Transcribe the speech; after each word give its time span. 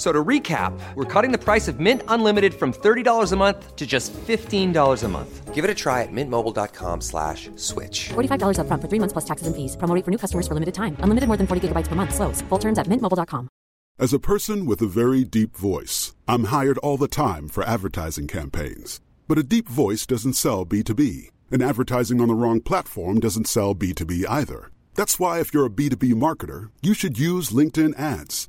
F- 0.00 0.06
So 0.06 0.12
to 0.12 0.24
recap, 0.24 0.72
we're 0.94 1.04
cutting 1.04 1.30
the 1.30 1.44
price 1.44 1.68
of 1.68 1.78
Mint 1.78 2.02
Unlimited 2.08 2.54
from 2.54 2.72
$30 2.72 3.32
a 3.32 3.36
month 3.36 3.76
to 3.76 3.86
just 3.86 4.14
$15 4.14 5.04
a 5.04 5.08
month. 5.08 5.54
Give 5.54 5.62
it 5.62 5.70
a 5.70 5.74
try 5.74 6.02
at 6.02 6.08
mintmobile.com 6.10 7.02
slash 7.02 7.50
switch. 7.56 8.08
$45 8.14 8.56
upfront 8.56 8.80
for 8.80 8.88
three 8.88 8.98
months 8.98 9.12
plus 9.12 9.26
taxes 9.26 9.46
and 9.46 9.54
fees. 9.54 9.76
Promo 9.76 9.94
rate 9.94 10.04
for 10.06 10.10
new 10.10 10.16
customers 10.18 10.48
for 10.48 10.54
limited 10.54 10.74
time. 10.74 10.96
Unlimited 11.04 11.28
more 11.28 11.36
than 11.36 11.46
40 11.46 11.68
gigabytes 11.68 11.88
per 11.88 11.96
month. 11.96 12.14
Slows. 12.14 12.40
Full 12.48 12.58
terms 12.58 12.78
at 12.78 12.86
mintmobile.com. 12.88 13.48
As 13.98 14.14
a 14.14 14.18
person 14.18 14.64
with 14.64 14.80
a 14.80 14.86
very 14.88 15.24
deep 15.24 15.54
voice, 15.54 16.16
I'm 16.26 16.44
hired 16.44 16.78
all 16.78 16.96
the 16.96 17.08
time 17.08 17.48
for 17.48 17.62
advertising 17.64 18.26
campaigns. 18.28 19.00
But 19.28 19.36
a 19.36 19.42
deep 19.44 19.68
voice 19.68 20.06
doesn't 20.06 20.40
sell 20.40 20.64
B2B, 20.64 21.28
and 21.52 21.62
advertising 21.62 22.20
on 22.22 22.28
the 22.28 22.34
wrong 22.34 22.62
platform 22.62 23.20
doesn't 23.20 23.48
sell 23.48 23.74
B2B 23.74 24.24
either. 24.26 24.70
That's 24.94 25.20
why, 25.20 25.40
if 25.40 25.52
you're 25.52 25.66
a 25.66 25.70
B2B 25.70 26.14
marketer, 26.14 26.70
you 26.80 26.94
should 26.94 27.18
use 27.18 27.52
LinkedIn 27.52 27.92
ads. 27.98 28.48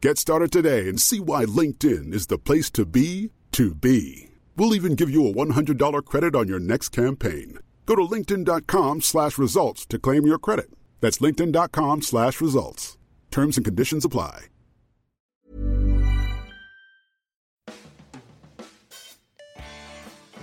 Get 0.00 0.16
started 0.16 0.52
today 0.52 0.88
and 0.88 1.00
see 1.00 1.18
why 1.18 1.44
LinkedIn 1.44 2.14
is 2.14 2.28
the 2.28 2.38
place 2.38 2.70
to 2.70 2.86
be 2.86 3.32
to 3.50 3.74
be. 3.74 4.28
We'll 4.56 4.76
even 4.76 4.94
give 4.94 5.10
you 5.10 5.26
a 5.26 5.32
$100 5.32 6.04
credit 6.04 6.36
on 6.36 6.46
your 6.46 6.60
next 6.60 6.90
campaign. 6.90 7.58
Go 7.84 7.96
to 7.96 8.02
linkedin.com 8.02 9.00
slash 9.00 9.38
results 9.38 9.84
to 9.86 9.98
claim 9.98 10.24
your 10.24 10.38
credit. 10.38 10.70
That's 11.00 11.18
linkedin.com 11.18 12.02
slash 12.02 12.40
results. 12.40 12.96
Terms 13.32 13.56
and 13.56 13.64
conditions 13.64 14.04
apply. 14.04 14.44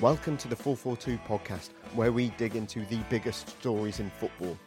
Welcome 0.01 0.35
to 0.35 0.49
the 0.49 0.55
442 0.57 1.17
podcast, 1.25 1.69
where 1.93 2.11
we 2.11 2.27
dig 2.31 2.57
into 2.57 2.85
the 2.87 2.99
biggest 3.09 3.47
stories 3.47 4.01
in 4.01 4.09
football. 4.09 4.57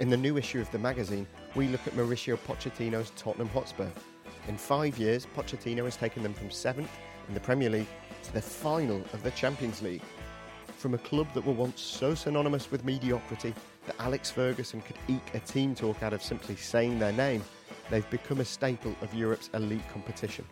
In 0.00 0.10
the 0.10 0.18
new 0.18 0.36
issue 0.36 0.60
of 0.60 0.70
the 0.70 0.78
magazine, 0.78 1.26
we 1.54 1.66
look 1.68 1.86
at 1.86 1.94
Mauricio 1.94 2.36
Pochettino's 2.46 3.10
Tottenham 3.16 3.48
Hotspur. 3.48 3.88
In 4.48 4.56
five 4.56 4.96
years, 4.98 5.26
Pochettino 5.36 5.84
has 5.84 5.96
taken 5.96 6.22
them 6.22 6.32
from 6.32 6.50
seventh 6.50 6.90
in 7.28 7.34
the 7.34 7.40
Premier 7.40 7.68
League 7.68 7.86
to 8.22 8.32
the 8.32 8.40
final 8.40 8.96
of 9.12 9.22
the 9.22 9.30
Champions 9.32 9.82
League. 9.82 10.02
From 10.78 10.94
a 10.94 10.98
club 10.98 11.28
that 11.34 11.44
were 11.44 11.52
once 11.52 11.82
so 11.82 12.14
synonymous 12.14 12.70
with 12.70 12.82
mediocrity 12.82 13.52
that 13.84 13.96
Alex 13.98 14.30
Ferguson 14.30 14.80
could 14.80 14.96
eke 15.06 15.34
a 15.34 15.40
team 15.40 15.74
talk 15.74 16.02
out 16.02 16.14
of 16.14 16.22
simply 16.22 16.56
saying 16.56 16.98
their 16.98 17.12
name, 17.12 17.44
they've 17.90 18.08
become 18.08 18.40
a 18.40 18.44
staple 18.44 18.96
of 19.02 19.12
Europe's 19.12 19.50
elite 19.52 19.86
competition. 19.92 20.46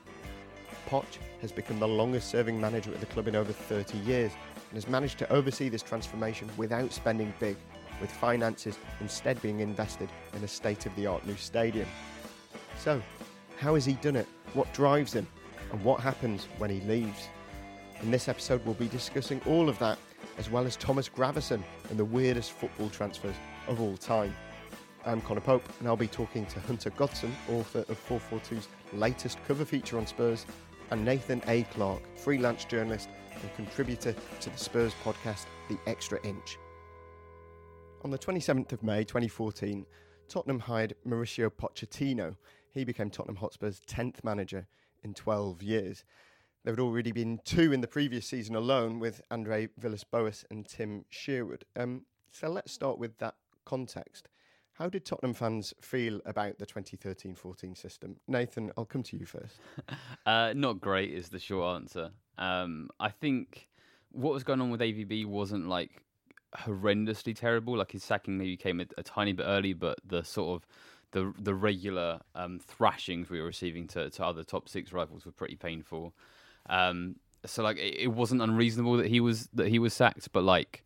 Poch 0.91 1.19
has 1.41 1.51
become 1.51 1.79
the 1.79 1.89
longest 1.89 2.29
serving 2.29 2.61
manager 2.61 2.93
at 2.93 3.01
the 3.01 3.07
club 3.07 3.29
in 3.29 3.35
over 3.35 3.53
30 3.53 3.97
years 3.99 4.33
and 4.69 4.75
has 4.75 4.89
managed 4.89 5.19
to 5.21 5.33
oversee 5.33 5.71
this 5.71 5.83
transformation 5.83 6.51
without 6.59 6.93
spending 6.93 7.33
big, 7.41 7.57
with 8.03 8.13
finances 8.13 8.79
instead 9.01 9.41
being 9.41 9.61
invested 9.61 10.11
in 10.35 10.45
a 10.45 10.49
state 10.49 10.85
of 10.85 10.95
the 10.97 11.07
art 11.07 11.27
new 11.27 11.37
stadium. 11.37 11.89
So, 12.79 13.01
how 13.57 13.75
has 13.75 13.85
he 13.85 13.95
done 13.95 14.17
it? 14.17 14.27
What 14.55 14.73
drives 14.73 15.13
him? 15.13 15.27
And 15.73 15.83
what 15.83 16.01
happens 16.01 16.47
when 16.59 16.71
he 16.71 16.81
leaves? 16.83 17.29
In 18.03 18.11
this 18.11 18.29
episode, 18.29 18.65
we'll 18.65 18.75
be 18.75 18.89
discussing 18.89 19.41
all 19.47 19.69
of 19.69 19.79
that, 19.79 19.99
as 20.39 20.51
well 20.51 20.67
as 20.67 20.77
Thomas 20.77 21.09
Gravesen 21.09 21.63
and 21.91 21.99
the 21.99 22.05
weirdest 22.05 22.53
football 22.53 22.91
transfers 22.91 23.35
of 23.69 23.81
all 23.81 23.97
time. 23.97 24.35
I'm 25.07 25.21
Conor 25.21 25.41
Pope, 25.41 25.67
and 25.79 25.89
I'll 25.89 25.97
be 25.97 26.09
talking 26.09 26.45
to 26.47 26.61
Hunter 26.61 26.91
Godson, 26.91 27.35
author 27.51 27.81
of 27.89 28.09
442's 28.09 28.69
latest 28.93 29.39
cover 29.49 29.65
feature 29.65 29.99
on 29.99 30.07
Spurs, 30.07 30.45
and 30.91 31.05
Nathan 31.05 31.43
A. 31.49 31.63
Clarke, 31.65 32.03
freelance 32.17 32.65
journalist 32.65 33.09
and 33.41 33.55
contributor 33.55 34.15
to 34.41 34.51
the 34.51 34.59
Spurs 34.59 34.93
podcast, 35.05 35.47
The 35.69 35.79
Extra 35.87 36.21
Inch. 36.25 36.59
On 38.05 38.11
the 38.11 38.19
27th 38.19 38.73
of 38.73 38.83
May 38.83 39.05
2014, 39.05 39.87
Tottenham 40.29 40.59
hired 40.59 40.95
Mauricio 41.07 41.51
Pochettino. 41.51 42.37
He 42.77 42.85
became 42.85 43.09
Tottenham 43.09 43.37
Hotspur's 43.37 43.81
10th 43.89 44.23
manager 44.23 44.67
in 45.03 45.15
12 45.15 45.63
years. 45.63 46.05
There 46.63 46.73
had 46.73 46.81
already 46.81 47.11
been 47.11 47.41
two 47.45 47.73
in 47.73 47.81
the 47.81 47.89
previous 47.89 48.27
season 48.27 48.55
alone 48.55 48.99
with 48.99 49.23
Andre 49.31 49.69
Villas-Boas 49.79 50.45
and 50.51 50.69
Tim 50.69 51.07
Sherwood. 51.09 51.65
Um, 51.75 52.03
so 52.31 52.49
let's 52.49 52.73
start 52.73 52.99
with 52.99 53.17
that 53.19 53.37
context. 53.65 54.29
How 54.75 54.91
did 54.91 55.07
Tottenham 55.07 55.33
fans 55.33 55.73
feel 55.81 56.21
about 56.27 56.59
the 56.59 56.67
2013-14 56.67 57.79
system? 57.79 58.17
Nathan, 58.29 58.71
I'll 58.77 58.85
come 58.85 59.03
to 59.05 59.17
you 59.17 59.27
first. 59.27 59.59
Uh, 60.27 60.53
not 60.57 60.81
great 60.81 61.13
is 61.13 61.29
the 61.29 61.39
short 61.39 61.77
answer. 61.77 62.11
Um, 62.37 62.91
I 62.99 63.11
think 63.11 63.69
what 64.11 64.35
was 64.35 64.43
going 64.43 64.61
on 64.61 64.71
with 64.71 64.81
AVB 64.81 65.25
wasn't 65.25 65.69
like 65.69 66.03
horrendously 66.57 67.35
terrible. 67.35 67.77
Like 67.77 67.93
his 67.93 68.03
sacking 68.03 68.37
maybe 68.37 68.57
came 68.57 68.81
a, 68.81 68.87
a 68.99 69.05
tiny 69.05 69.33
bit 69.33 69.45
early, 69.45 69.73
but 69.73 69.99
the 70.05 70.25
sort 70.25 70.57
of 70.57 70.69
the 71.13 71.33
the 71.39 71.55
regular 71.55 72.21
um, 72.35 72.59
thrashings 72.59 73.31
we 73.31 73.41
were 73.41 73.47
receiving 73.47 73.87
to, 73.89 74.11
to 74.11 74.25
other 74.25 74.45
top 74.45 74.69
six 74.69 74.93
rivals 74.93 75.25
were 75.25 75.33
pretty 75.33 75.57
painful. 75.57 76.15
Um, 76.69 77.17
so 77.45 77.63
like 77.63 77.79
it, 77.79 77.97
it 78.01 78.09
wasn't 78.09 78.43
unreasonable 78.43 78.97
that 78.99 79.07
he 79.07 79.21
was 79.21 79.49
that 79.55 79.69
he 79.69 79.79
was 79.79 79.95
sacked, 79.95 80.33
but 80.33 80.43
like 80.45 80.85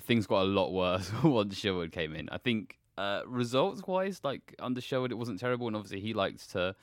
things 0.00 0.26
got 0.26 0.42
a 0.42 0.44
lot 0.44 0.72
worse 0.72 1.10
once 1.24 1.56
Sherwood 1.56 1.92
came 1.92 2.14
in. 2.14 2.28
I 2.30 2.38
think 2.38 2.78
uh, 2.98 3.22
results 3.26 3.82
wise, 3.86 4.20
like 4.24 4.54
under 4.58 4.80
Sherwood, 4.80 5.12
it 5.12 5.16
wasn't 5.16 5.40
terrible, 5.40 5.66
and 5.66 5.76
obviously 5.76 6.00
he 6.00 6.14
liked 6.14 6.50
to 6.52 6.74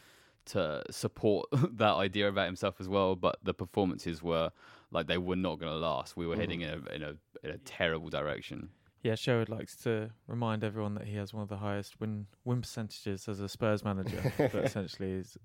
to 0.44 0.84
support 0.90 1.48
that 1.78 1.94
idea 1.94 2.28
about 2.28 2.46
himself 2.46 2.76
as 2.80 2.90
well. 2.90 3.16
But 3.16 3.38
the 3.44 3.54
performances 3.54 4.24
were 4.24 4.52
like 4.92 5.08
they 5.08 5.18
were 5.18 5.36
not 5.36 5.60
going 5.60 5.72
to 5.72 5.78
last. 5.78 6.18
We 6.18 6.28
were 6.28 6.36
heading 6.36 6.62
in 6.62 6.70
a, 6.70 6.94
in 6.94 7.04
a 7.04 7.16
in 7.44 7.52
a 7.52 7.58
terrible 7.60 8.10
direction. 8.10 8.70
Yeah, 9.04 9.16
Sherwood 9.16 9.50
likes 9.50 9.76
to 9.78 10.12
remind 10.28 10.64
everyone 10.64 10.94
that 10.96 11.06
he 11.08 11.16
has 11.16 11.34
one 11.34 11.42
of 11.44 11.50
the 11.50 11.58
highest 11.58 12.00
win 12.00 12.28
win 12.46 12.62
percentages 12.62 13.28
as 13.28 13.40
a 13.40 13.50
Spurs 13.50 13.84
manager. 13.84 14.32
that 14.38 14.56
essentially 14.66 15.12
is 15.12 15.38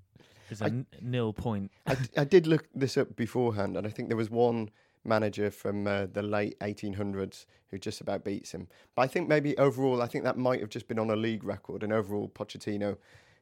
is 0.50 0.60
a 0.60 0.64
I- 0.64 0.68
n- 0.68 0.86
nil 1.00 1.32
point. 1.32 1.70
I, 1.86 1.94
d- 1.94 2.08
I 2.18 2.24
did 2.24 2.46
look 2.46 2.68
this 2.74 2.96
up 2.96 3.16
beforehand, 3.16 3.76
and 3.76 3.86
I 3.86 3.90
think 3.90 4.08
there 4.08 4.16
was 4.16 4.30
one 4.30 4.70
manager 5.04 5.50
from 5.50 5.86
uh, 5.86 6.06
the 6.12 6.22
late 6.22 6.58
1800s 6.60 7.46
who 7.70 7.78
just 7.78 8.00
about 8.00 8.24
beats 8.24 8.52
him. 8.52 8.68
But 8.94 9.02
I 9.02 9.06
think 9.06 9.28
maybe 9.28 9.56
overall, 9.56 10.02
I 10.02 10.06
think 10.06 10.24
that 10.24 10.36
might 10.36 10.60
have 10.60 10.68
just 10.68 10.86
been 10.88 10.98
on 10.98 11.10
a 11.10 11.16
league 11.16 11.44
record, 11.44 11.82
and 11.82 11.92
overall, 11.92 12.28
Pochettino 12.28 12.96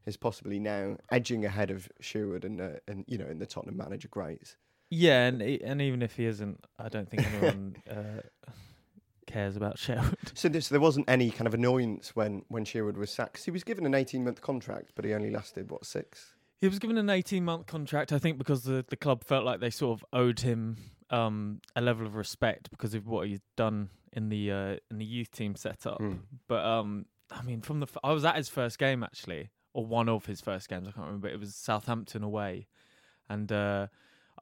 is 0.06 0.16
possibly 0.16 0.58
now 0.60 0.96
edging 1.10 1.44
ahead 1.44 1.70
of 1.70 1.88
Sherwood 2.00 2.44
and 2.44 2.60
uh, 2.60 2.68
and 2.86 3.04
you 3.08 3.18
know 3.18 3.26
in 3.26 3.38
the 3.40 3.46
Tottenham 3.46 3.76
manager 3.78 4.08
greats. 4.08 4.56
Yeah, 4.90 5.26
and 5.26 5.42
e- 5.42 5.60
and 5.64 5.82
even 5.82 6.02
if 6.02 6.14
he 6.16 6.26
isn't, 6.26 6.64
I 6.78 6.88
don't 6.88 7.10
think 7.10 7.26
anyone 7.26 7.76
uh, 7.90 8.20
cares 9.34 9.56
about 9.56 9.78
Sherwood. 9.84 10.16
So 10.34 10.48
this, 10.48 10.68
there 10.68 10.80
wasn't 10.88 11.08
any 11.08 11.30
kind 11.30 11.46
of 11.46 11.54
annoyance 11.54 12.14
when 12.16 12.44
when 12.48 12.64
Sherwood 12.64 12.96
was 12.96 13.10
sacked. 13.10 13.34
'cause 13.34 13.44
he 13.44 13.50
was 13.50 13.64
given 13.64 13.84
an 13.86 13.94
18 13.94 14.24
month 14.24 14.40
contract, 14.40 14.92
but 14.94 15.04
he 15.04 15.12
only 15.14 15.30
lasted 15.30 15.70
what 15.70 15.84
six. 15.84 16.34
He 16.60 16.68
was 16.68 16.78
given 16.78 16.96
an 16.98 17.10
18 17.10 17.44
month 17.44 17.66
contract, 17.66 18.12
I 18.12 18.18
think, 18.18 18.38
because 18.38 18.62
the, 18.62 18.84
the 18.88 18.96
club 18.96 19.24
felt 19.24 19.44
like 19.44 19.60
they 19.60 19.70
sort 19.70 19.98
of 19.98 20.04
owed 20.12 20.40
him 20.40 20.76
um, 21.10 21.60
a 21.76 21.80
level 21.82 22.06
of 22.06 22.14
respect 22.14 22.70
because 22.70 22.94
of 22.94 23.06
what 23.06 23.26
he's 23.28 23.40
done 23.56 23.90
in 24.12 24.28
the 24.30 24.50
uh, 24.50 24.76
in 24.90 24.98
the 24.98 25.04
youth 25.04 25.30
team 25.30 25.56
setup. 25.56 25.98
Hmm. 25.98 26.14
But 26.48 26.64
um, 26.64 27.06
I 27.30 27.42
mean, 27.42 27.60
from 27.60 27.80
the 27.80 27.86
f- 27.86 27.98
I 28.02 28.12
was 28.12 28.24
at 28.24 28.36
his 28.36 28.48
first 28.48 28.78
game 28.78 29.02
actually, 29.02 29.50
or 29.74 29.84
one 29.84 30.08
of 30.08 30.26
his 30.26 30.40
first 30.40 30.68
games. 30.68 30.86
I 30.88 30.92
can't 30.92 31.06
remember. 31.06 31.28
It 31.28 31.40
was 31.40 31.54
Southampton 31.54 32.22
away, 32.22 32.68
and 33.28 33.50
uh, 33.52 33.88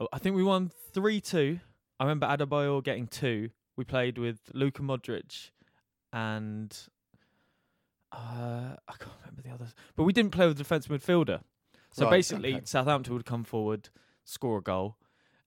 I- 0.00 0.06
I 0.12 0.18
think 0.18 0.36
we 0.36 0.44
won 0.44 0.70
three 0.92 1.20
two. 1.20 1.58
I 1.98 2.04
remember 2.04 2.26
Adebayor 2.26 2.84
getting 2.84 3.06
two. 3.08 3.50
We 3.76 3.84
played 3.84 4.18
with 4.18 4.40
Luka 4.52 4.82
Modric 4.82 5.50
and 6.12 6.76
uh, 8.12 8.76
I 8.86 8.92
can't 8.98 9.12
remember 9.20 9.42
the 9.42 9.50
others, 9.50 9.74
but 9.96 10.04
we 10.04 10.12
didn't 10.12 10.32
play 10.32 10.46
with 10.46 10.56
a 10.56 10.58
defensive 10.58 10.92
midfielder. 10.92 11.40
So 11.90 12.04
Right, 12.04 12.12
basically, 12.12 12.54
okay. 12.54 12.62
Southampton 12.64 13.14
would 13.14 13.24
come 13.24 13.44
forward, 13.44 13.88
score 14.24 14.58
a 14.58 14.62
goal, 14.62 14.96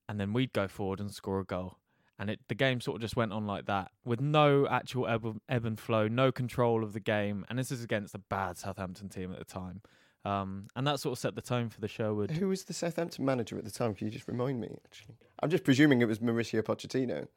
and 0.07 0.19
then 0.19 0.33
we'd 0.33 0.53
go 0.53 0.67
forward 0.67 0.99
and 0.99 1.11
score 1.11 1.39
a 1.39 1.45
goal. 1.45 1.77
And 2.17 2.29
it, 2.29 2.39
the 2.47 2.55
game 2.55 2.79
sort 2.79 2.95
of 2.95 3.01
just 3.01 3.15
went 3.15 3.33
on 3.33 3.45
like 3.45 3.65
that, 3.65 3.91
with 4.05 4.21
no 4.21 4.67
actual 4.67 5.07
ebb, 5.07 5.39
ebb 5.49 5.65
and 5.65 5.79
flow, 5.79 6.07
no 6.07 6.31
control 6.31 6.83
of 6.83 6.93
the 6.93 6.99
game. 6.99 7.45
And 7.49 7.59
this 7.59 7.71
is 7.71 7.83
against 7.83 8.15
a 8.15 8.19
bad 8.19 8.57
Southampton 8.57 9.09
team 9.09 9.31
at 9.31 9.39
the 9.39 9.45
time. 9.45 9.81
Um, 10.23 10.67
and 10.75 10.87
that 10.87 10.99
sort 10.99 11.13
of 11.13 11.19
set 11.19 11.35
the 11.35 11.41
tone 11.41 11.69
for 11.69 11.81
the 11.81 11.87
Sherwood. 11.87 12.31
Who 12.31 12.47
was 12.47 12.63
the 12.63 12.73
Southampton 12.73 13.25
manager 13.25 13.57
at 13.57 13.65
the 13.65 13.71
time? 13.71 13.93
Can 13.93 14.07
you 14.07 14.11
just 14.11 14.27
remind 14.27 14.59
me? 14.59 14.77
Actually, 14.85 15.15
I'm 15.41 15.49
just 15.49 15.63
presuming 15.63 16.01
it 16.01 16.07
was 16.07 16.19
Mauricio 16.19 16.63
Pochettino. 16.63 17.27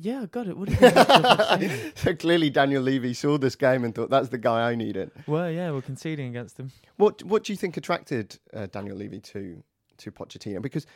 Yeah, 0.00 0.22
I 0.22 0.26
got 0.26 0.46
it. 0.46 0.56
What 0.56 0.68
did 0.68 0.80
you 1.60 1.92
so 1.96 2.14
clearly, 2.14 2.50
Daniel 2.50 2.82
Levy 2.82 3.14
saw 3.14 3.36
this 3.36 3.56
game 3.56 3.84
and 3.84 3.92
thought 3.92 4.10
that's 4.10 4.28
the 4.28 4.38
guy 4.38 4.70
I 4.70 4.76
needed. 4.76 5.10
Well, 5.26 5.50
yeah, 5.50 5.72
we're 5.72 5.82
conceding 5.82 6.28
against 6.28 6.58
him. 6.58 6.70
What 6.96 7.24
What 7.24 7.44
do 7.44 7.52
you 7.52 7.56
think 7.56 7.76
attracted 7.76 8.38
uh, 8.54 8.66
Daniel 8.66 8.96
Levy 8.96 9.18
to 9.20 9.62
to 9.98 10.12
Pochettino? 10.12 10.62
Because 10.62 10.86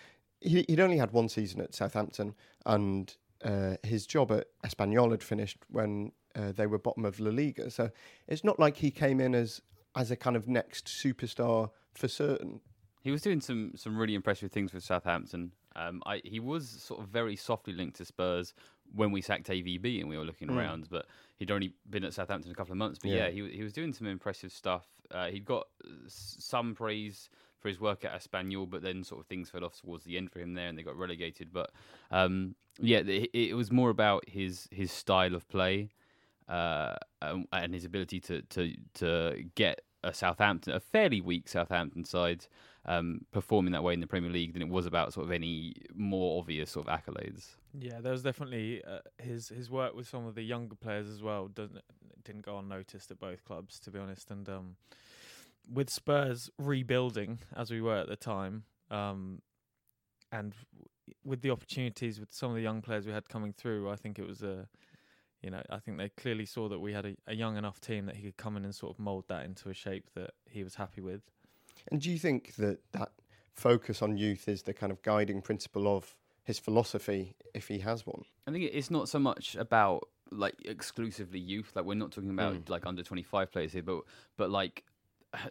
he, 0.40 0.64
he'd 0.68 0.78
only 0.78 0.98
had 0.98 1.10
one 1.10 1.28
season 1.28 1.60
at 1.60 1.74
Southampton, 1.74 2.34
and 2.64 3.14
uh, 3.44 3.74
his 3.82 4.06
job 4.06 4.30
at 4.30 4.46
Espanyol 4.64 5.10
had 5.10 5.22
finished 5.22 5.58
when 5.68 6.12
uh, 6.36 6.52
they 6.52 6.68
were 6.68 6.78
bottom 6.78 7.04
of 7.04 7.18
La 7.18 7.32
Liga. 7.32 7.70
So 7.70 7.90
it's 8.28 8.44
not 8.44 8.60
like 8.60 8.76
he 8.76 8.92
came 8.92 9.20
in 9.20 9.34
as 9.34 9.60
as 9.96 10.12
a 10.12 10.16
kind 10.16 10.36
of 10.36 10.46
next 10.46 10.86
superstar 10.86 11.70
for 11.92 12.06
certain. 12.06 12.60
He 13.02 13.10
was 13.10 13.20
doing 13.20 13.40
some 13.40 13.72
some 13.74 13.96
really 13.96 14.14
impressive 14.14 14.52
things 14.52 14.72
with 14.72 14.84
Southampton. 14.84 15.52
Um, 15.74 16.02
I, 16.04 16.20
he 16.24 16.38
was 16.38 16.68
sort 16.68 17.00
of 17.00 17.08
very 17.08 17.34
softly 17.34 17.72
linked 17.72 17.96
to 17.96 18.04
Spurs 18.04 18.52
when 18.94 19.10
we 19.10 19.20
sacked 19.20 19.48
AVB 19.48 20.00
and 20.00 20.08
we 20.08 20.16
were 20.18 20.24
looking 20.24 20.48
Mm. 20.48 20.56
around, 20.56 20.88
but 20.90 21.06
he'd 21.38 21.50
only 21.50 21.72
been 21.88 22.04
at 22.04 22.12
Southampton 22.14 22.50
a 22.52 22.54
couple 22.54 22.72
of 22.72 22.78
months. 22.78 22.98
But 23.00 23.10
Yeah. 23.10 23.26
yeah, 23.28 23.30
he 23.30 23.56
he 23.56 23.62
was 23.62 23.72
doing 23.72 23.92
some 23.92 24.06
impressive 24.06 24.52
stuff. 24.52 24.86
Uh, 25.10 25.28
he'd 25.30 25.44
got 25.44 25.66
uh, 25.84 25.88
some 26.08 26.74
praise 26.74 27.28
for 27.60 27.68
his 27.68 27.78
work 27.80 28.04
at 28.04 28.12
Espanyol, 28.20 28.68
but 28.68 28.82
then 28.82 29.04
sort 29.04 29.20
of 29.20 29.26
things 29.26 29.48
fell 29.50 29.64
off 29.64 29.76
towards 29.80 30.04
the 30.04 30.16
end 30.16 30.30
for 30.32 30.40
him 30.40 30.54
there, 30.54 30.68
and 30.68 30.76
they 30.76 30.82
got 30.82 30.96
relegated. 30.96 31.52
But 31.52 31.70
um, 32.10 32.54
yeah, 32.80 32.98
it, 32.98 33.30
it 33.32 33.54
was 33.54 33.70
more 33.70 33.90
about 33.90 34.28
his 34.28 34.68
his 34.70 34.90
style 34.90 35.34
of 35.34 35.46
play 35.48 35.90
uh, 36.48 36.96
and 37.52 37.72
his 37.74 37.84
ability 37.84 38.20
to 38.20 38.42
to 38.42 38.74
to 38.94 39.44
get 39.54 39.82
a 40.04 40.12
Southampton, 40.12 40.74
a 40.74 40.80
fairly 40.80 41.20
weak 41.20 41.48
Southampton 41.48 42.04
side, 42.04 42.46
um, 42.86 43.20
performing 43.30 43.72
that 43.72 43.84
way 43.84 43.94
in 43.94 44.00
the 44.00 44.06
Premier 44.06 44.30
League 44.30 44.52
than 44.52 44.62
it 44.62 44.68
was 44.68 44.84
about 44.84 45.12
sort 45.12 45.24
of 45.26 45.30
any 45.32 45.74
more 45.94 46.40
obvious 46.40 46.72
sort 46.72 46.88
of 46.88 46.92
accolades. 47.00 47.54
Yeah, 47.78 48.00
there 48.00 48.12
was 48.12 48.22
definitely 48.22 48.82
uh, 48.84 48.98
his 49.18 49.48
his 49.48 49.70
work 49.70 49.94
with 49.94 50.08
some 50.08 50.26
of 50.26 50.34
the 50.34 50.42
younger 50.42 50.74
players 50.74 51.08
as 51.08 51.22
well. 51.22 51.48
Doesn't 51.48 51.80
didn't 52.24 52.44
go 52.44 52.58
unnoticed 52.58 53.10
at 53.10 53.18
both 53.18 53.44
clubs, 53.44 53.80
to 53.80 53.90
be 53.90 53.98
honest. 53.98 54.30
And 54.30 54.48
um, 54.48 54.76
with 55.70 55.90
Spurs 55.90 56.50
rebuilding 56.58 57.38
as 57.56 57.70
we 57.70 57.80
were 57.80 57.96
at 57.96 58.08
the 58.08 58.16
time, 58.16 58.64
um, 58.90 59.40
and 60.30 60.54
with 61.24 61.42
the 61.42 61.50
opportunities 61.50 62.20
with 62.20 62.32
some 62.32 62.50
of 62.50 62.56
the 62.56 62.62
young 62.62 62.82
players 62.82 63.06
we 63.06 63.12
had 63.12 63.28
coming 63.28 63.52
through, 63.52 63.90
I 63.90 63.96
think 63.96 64.18
it 64.18 64.26
was 64.26 64.42
a, 64.42 64.68
you 65.42 65.50
know, 65.50 65.62
I 65.70 65.78
think 65.78 65.98
they 65.98 66.08
clearly 66.10 66.46
saw 66.46 66.68
that 66.68 66.78
we 66.78 66.92
had 66.92 67.06
a, 67.06 67.16
a 67.26 67.34
young 67.34 67.56
enough 67.56 67.80
team 67.80 68.06
that 68.06 68.16
he 68.16 68.22
could 68.22 68.36
come 68.36 68.56
in 68.56 68.64
and 68.64 68.74
sort 68.74 68.92
of 68.92 68.98
mould 68.98 69.24
that 69.28 69.44
into 69.44 69.68
a 69.68 69.74
shape 69.74 70.10
that 70.14 70.32
he 70.48 70.62
was 70.62 70.76
happy 70.76 71.00
with. 71.00 71.22
And 71.90 72.00
do 72.00 72.10
you 72.10 72.18
think 72.18 72.54
that 72.56 72.78
that 72.92 73.10
focus 73.54 74.02
on 74.02 74.16
youth 74.16 74.48
is 74.48 74.62
the 74.62 74.72
kind 74.72 74.92
of 74.92 75.02
guiding 75.02 75.42
principle 75.42 75.94
of 75.94 76.14
his 76.44 76.58
philosophy, 76.58 77.34
if 77.54 77.68
he 77.68 77.78
has 77.80 78.06
one? 78.06 78.22
I 78.46 78.50
think 78.52 78.64
it's 78.72 78.90
not 78.90 79.08
so 79.08 79.18
much 79.18 79.54
about 79.56 80.08
like 80.30 80.54
exclusively 80.64 81.38
youth. 81.38 81.72
Like 81.74 81.84
we're 81.84 81.94
not 81.94 82.10
talking 82.12 82.30
about 82.30 82.54
Mm. 82.54 82.68
like 82.68 82.86
under 82.86 83.02
twenty 83.02 83.22
five 83.22 83.50
players 83.52 83.72
here, 83.72 83.82
but 83.82 84.02
but 84.36 84.50
like 84.50 84.84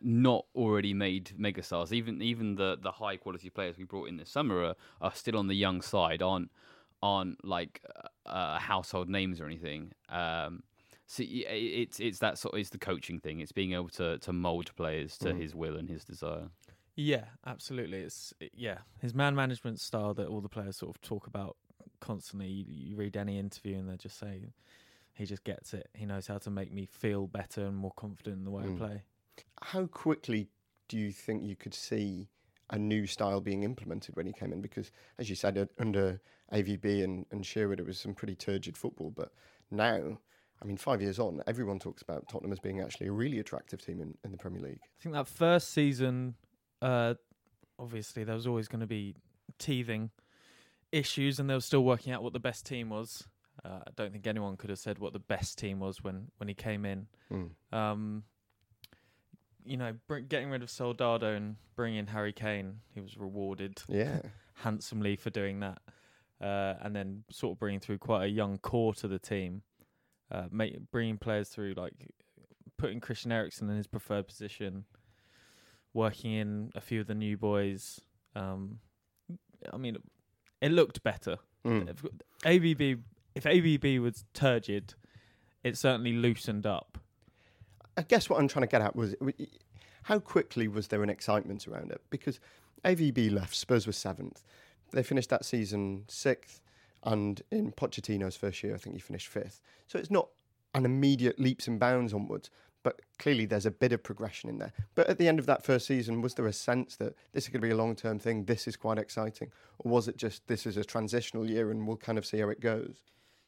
not 0.02 0.46
already 0.56 0.94
made 0.94 1.32
megastars. 1.40 1.92
Even 1.92 2.22
even 2.22 2.56
the 2.56 2.78
the 2.82 2.92
high 2.92 3.18
quality 3.18 3.50
players 3.50 3.78
we 3.78 3.84
brought 3.84 4.10
in 4.10 4.18
this 4.18 4.30
summer 4.30 4.64
are, 4.64 4.76
are 5.02 5.14
still 5.14 5.38
on 5.38 5.48
the 5.48 5.56
young 5.56 5.82
side. 5.82 6.22
aren't 6.22 6.52
aren't 7.04 7.44
like 7.44 7.82
uh, 8.28 8.60
household 8.60 9.10
names 9.10 9.42
or 9.42 9.46
anything. 9.48 9.92
Um, 10.10 10.62
so 11.08 11.24
it's 11.28 12.00
it's 12.00 12.20
that 12.20 12.38
sort 12.38 12.54
of 12.54 12.60
it's 12.60 12.70
the 12.70 12.78
coaching 12.78 13.20
thing. 13.20 13.40
It's 13.40 13.52
being 13.52 13.74
able 13.74 13.90
to 13.90 14.18
to 14.20 14.32
mold 14.34 14.72
players 14.76 15.18
to 15.20 15.30
Mm. 15.30 15.42
his 15.42 15.56
will 15.56 15.78
and 15.78 15.90
his 15.90 16.04
desire. 16.06 16.50
Yeah, 16.96 17.26
absolutely. 17.46 18.00
It's 18.00 18.34
yeah, 18.54 18.80
his 19.00 19.14
man 19.14 19.36
management 19.36 19.80
style 19.80 20.14
that 20.16 20.28
all 20.28 20.42
the 20.42 20.50
players 20.50 20.78
sort 20.78 20.96
of 20.96 21.02
talk 21.02 21.28
about 21.28 21.58
constantly. 22.00 22.48
You, 22.48 22.66
you 22.68 22.96
read 22.96 23.16
any 23.18 23.40
interview 23.40 23.78
and 23.78 23.90
they 23.90 23.98
just 23.98 24.20
say 24.20 24.42
he 25.14 25.26
just 25.26 25.44
gets 25.44 25.74
it. 25.74 25.90
He 25.94 26.06
knows 26.06 26.28
how 26.28 26.38
to 26.40 26.50
make 26.50 26.72
me 26.72 26.86
feel 26.86 27.28
better 27.28 27.66
and 27.66 27.76
more 27.76 27.94
confident 27.96 28.38
in 28.38 28.44
the 28.44 28.52
way 28.52 28.64
Mm. 28.64 28.76
I 28.76 28.78
play. 28.78 29.04
How 29.62 29.86
quickly 29.86 30.50
do 30.88 30.98
you 30.98 31.12
think 31.12 31.44
you 31.44 31.56
could 31.56 31.74
see 31.74 32.28
a 32.70 32.78
new 32.78 33.06
style 33.06 33.42
being 33.42 33.64
implemented 33.64 34.16
when 34.16 34.26
he 34.26 34.34
came 34.34 34.52
in? 34.52 34.62
Because, 34.62 34.92
as 35.18 35.30
you 35.30 35.36
said, 35.36 35.70
under 35.80 36.20
AVB 36.54 37.04
and, 37.04 37.26
and 37.32 37.46
Sherwood, 37.46 37.80
it 37.80 37.86
was 37.86 38.00
some 38.00 38.14
pretty 38.14 38.36
turgid 38.36 38.78
football. 38.78 39.12
But 39.16 39.32
now, 39.70 40.18
I 40.62 40.66
mean, 40.66 40.78
five 40.78 41.02
years 41.02 41.18
on, 41.20 41.42
everyone 41.48 41.80
talks 41.80 42.02
about 42.02 42.28
Tottenham 42.28 42.52
as 42.52 42.60
being 42.60 42.82
actually 42.82 43.08
a 43.08 43.12
really 43.12 43.40
attractive 43.40 43.84
team 43.84 44.02
in, 44.02 44.18
in 44.24 44.32
the 44.32 44.38
Premier 44.38 44.62
League. 44.62 44.80
I 44.82 45.02
think 45.04 45.16
that 45.16 45.28
first 45.28 45.74
season, 45.74 46.36
uh, 46.82 47.16
obviously 47.80 48.24
there 48.24 48.36
was 48.36 48.48
always 48.48 48.68
going 48.68 48.82
to 48.82 48.88
be 48.88 49.16
teething 49.60 50.10
issues, 50.92 51.40
and 51.40 51.50
they 51.50 51.54
were 51.54 51.62
still 51.62 51.84
working 51.84 52.14
out 52.14 52.24
what 52.24 52.34
the 52.34 52.40
best 52.40 52.66
team 52.66 52.90
was. 52.90 53.28
Uh, 53.64 53.80
I 53.88 53.92
don't 53.96 54.12
think 54.12 54.26
anyone 54.28 54.58
could 54.58 54.70
have 54.70 54.80
said 54.80 54.98
what 55.00 55.14
the 55.14 55.20
best 55.20 55.58
team 55.58 55.80
was 55.80 56.04
when 56.04 56.28
when 56.38 56.48
he 56.48 56.54
came 56.56 56.86
in. 56.86 57.08
Mm. 57.32 57.50
Um, 57.72 58.24
you 59.64 59.78
know, 59.78 59.94
br- 60.08 60.20
getting 60.20 60.50
rid 60.50 60.64
of 60.64 60.70
Soldado 60.72 61.36
and 61.36 61.56
bringing 61.76 62.00
in 62.00 62.08
Harry 62.08 62.34
Kane, 62.34 62.80
he 62.94 63.00
was 63.02 63.16
rewarded 63.18 63.82
Yeah. 63.88 64.22
handsomely 64.56 65.16
for 65.16 65.30
doing 65.30 65.60
that, 65.60 65.80
uh, 66.42 66.76
and 66.82 66.96
then 66.96 67.24
sort 67.30 67.54
of 67.56 67.60
bringing 67.60 67.80
through 67.80 68.00
quite 68.00 68.24
a 68.24 68.28
young 68.28 68.58
core 68.58 68.94
to 68.96 69.08
the 69.08 69.20
team, 69.20 69.62
uh, 70.32 70.46
make, 70.52 70.80
bringing 70.92 71.18
players 71.20 71.50
through 71.50 71.76
like 71.78 71.94
putting 72.78 73.00
Christian 73.00 73.32
Eriksen 73.32 73.70
in 73.70 73.78
his 73.78 73.86
preferred 73.86 74.28
position, 74.28 74.86
working 75.94 76.34
in 76.34 76.72
a 76.76 76.82
few 76.82 77.02
of 77.02 77.08
the 77.08 77.16
new 77.16 77.38
boys. 77.38 78.02
Um, 78.36 78.80
I 79.72 79.78
mean, 79.78 79.98
it 80.62 80.72
looked 80.72 81.04
better. 81.04 81.38
Mm. 81.66 81.90
If 81.90 82.04
AVB, 82.44 83.00
if 83.36 83.44
AVB 83.44 84.02
was 84.02 84.24
turgid, 84.34 84.94
it 85.64 85.78
certainly 85.78 86.14
loosened 86.14 86.66
up. 86.66 86.98
I 87.98 88.04
guess 88.04 88.30
what 88.30 88.40
I'm 88.40 88.48
trying 88.48 88.64
to 88.64 88.72
get 88.72 88.82
at 88.82 88.96
was 88.96 89.16
how 90.04 90.20
quickly 90.20 90.68
was 90.68 90.88
there 90.88 91.04
an 91.04 91.10
excitement 91.10 91.68
around 91.68 91.92
it? 91.92 92.02
Because 92.10 92.40
AVB 92.86 93.32
left, 93.32 93.56
Spurs 93.56 93.86
were 93.86 93.94
seventh. 93.94 94.44
They 94.92 95.04
finished 95.04 95.30
that 95.30 95.46
season 95.46 96.06
sixth, 96.08 96.62
and 97.04 97.42
in 97.52 97.72
Pochettino's 97.72 98.36
first 98.36 98.64
year, 98.64 98.76
I 98.76 98.78
think 98.78 98.96
he 98.96 99.02
finished 99.02 99.28
fifth. 99.28 99.62
So 99.88 100.00
it's 100.00 100.12
not 100.12 100.30
an 100.74 100.86
immediate 100.86 101.40
leaps 101.40 101.68
and 101.68 101.80
bounds 101.80 102.14
onwards, 102.14 102.50
but 102.84 103.02
clearly 103.20 103.46
there's 103.46 103.66
a 103.66 103.72
bit 103.72 103.92
of 103.92 104.04
progression 104.04 104.50
in 104.50 104.58
there. 104.58 104.74
But 104.96 105.08
at 105.08 105.18
the 105.18 105.28
end 105.28 105.40
of 105.40 105.46
that 105.46 105.64
first 105.64 105.88
season, 105.88 106.22
was 106.22 106.34
there 106.34 106.48
a 106.48 106.54
sense 106.54 106.96
that 106.98 107.16
this 107.34 107.46
is 107.46 107.50
going 107.50 107.62
to 107.62 107.68
be 107.68 107.72
a 107.72 107.78
long 107.78 107.96
term 107.96 108.20
thing? 108.20 108.46
This 108.46 108.68
is 108.68 108.76
quite 108.76 108.98
exciting, 108.98 109.52
or 109.80 109.92
was 109.92 110.08
it 110.08 110.18
just 110.18 110.48
this 110.48 110.66
is 110.66 110.78
a 110.78 110.84
transitional 110.84 111.50
year 111.50 111.72
and 111.72 111.88
we'll 111.88 111.98
kind 111.98 112.18
of 112.18 112.26
see 112.26 112.40
how 112.40 112.50
it 112.50 112.60
goes? 112.60 112.98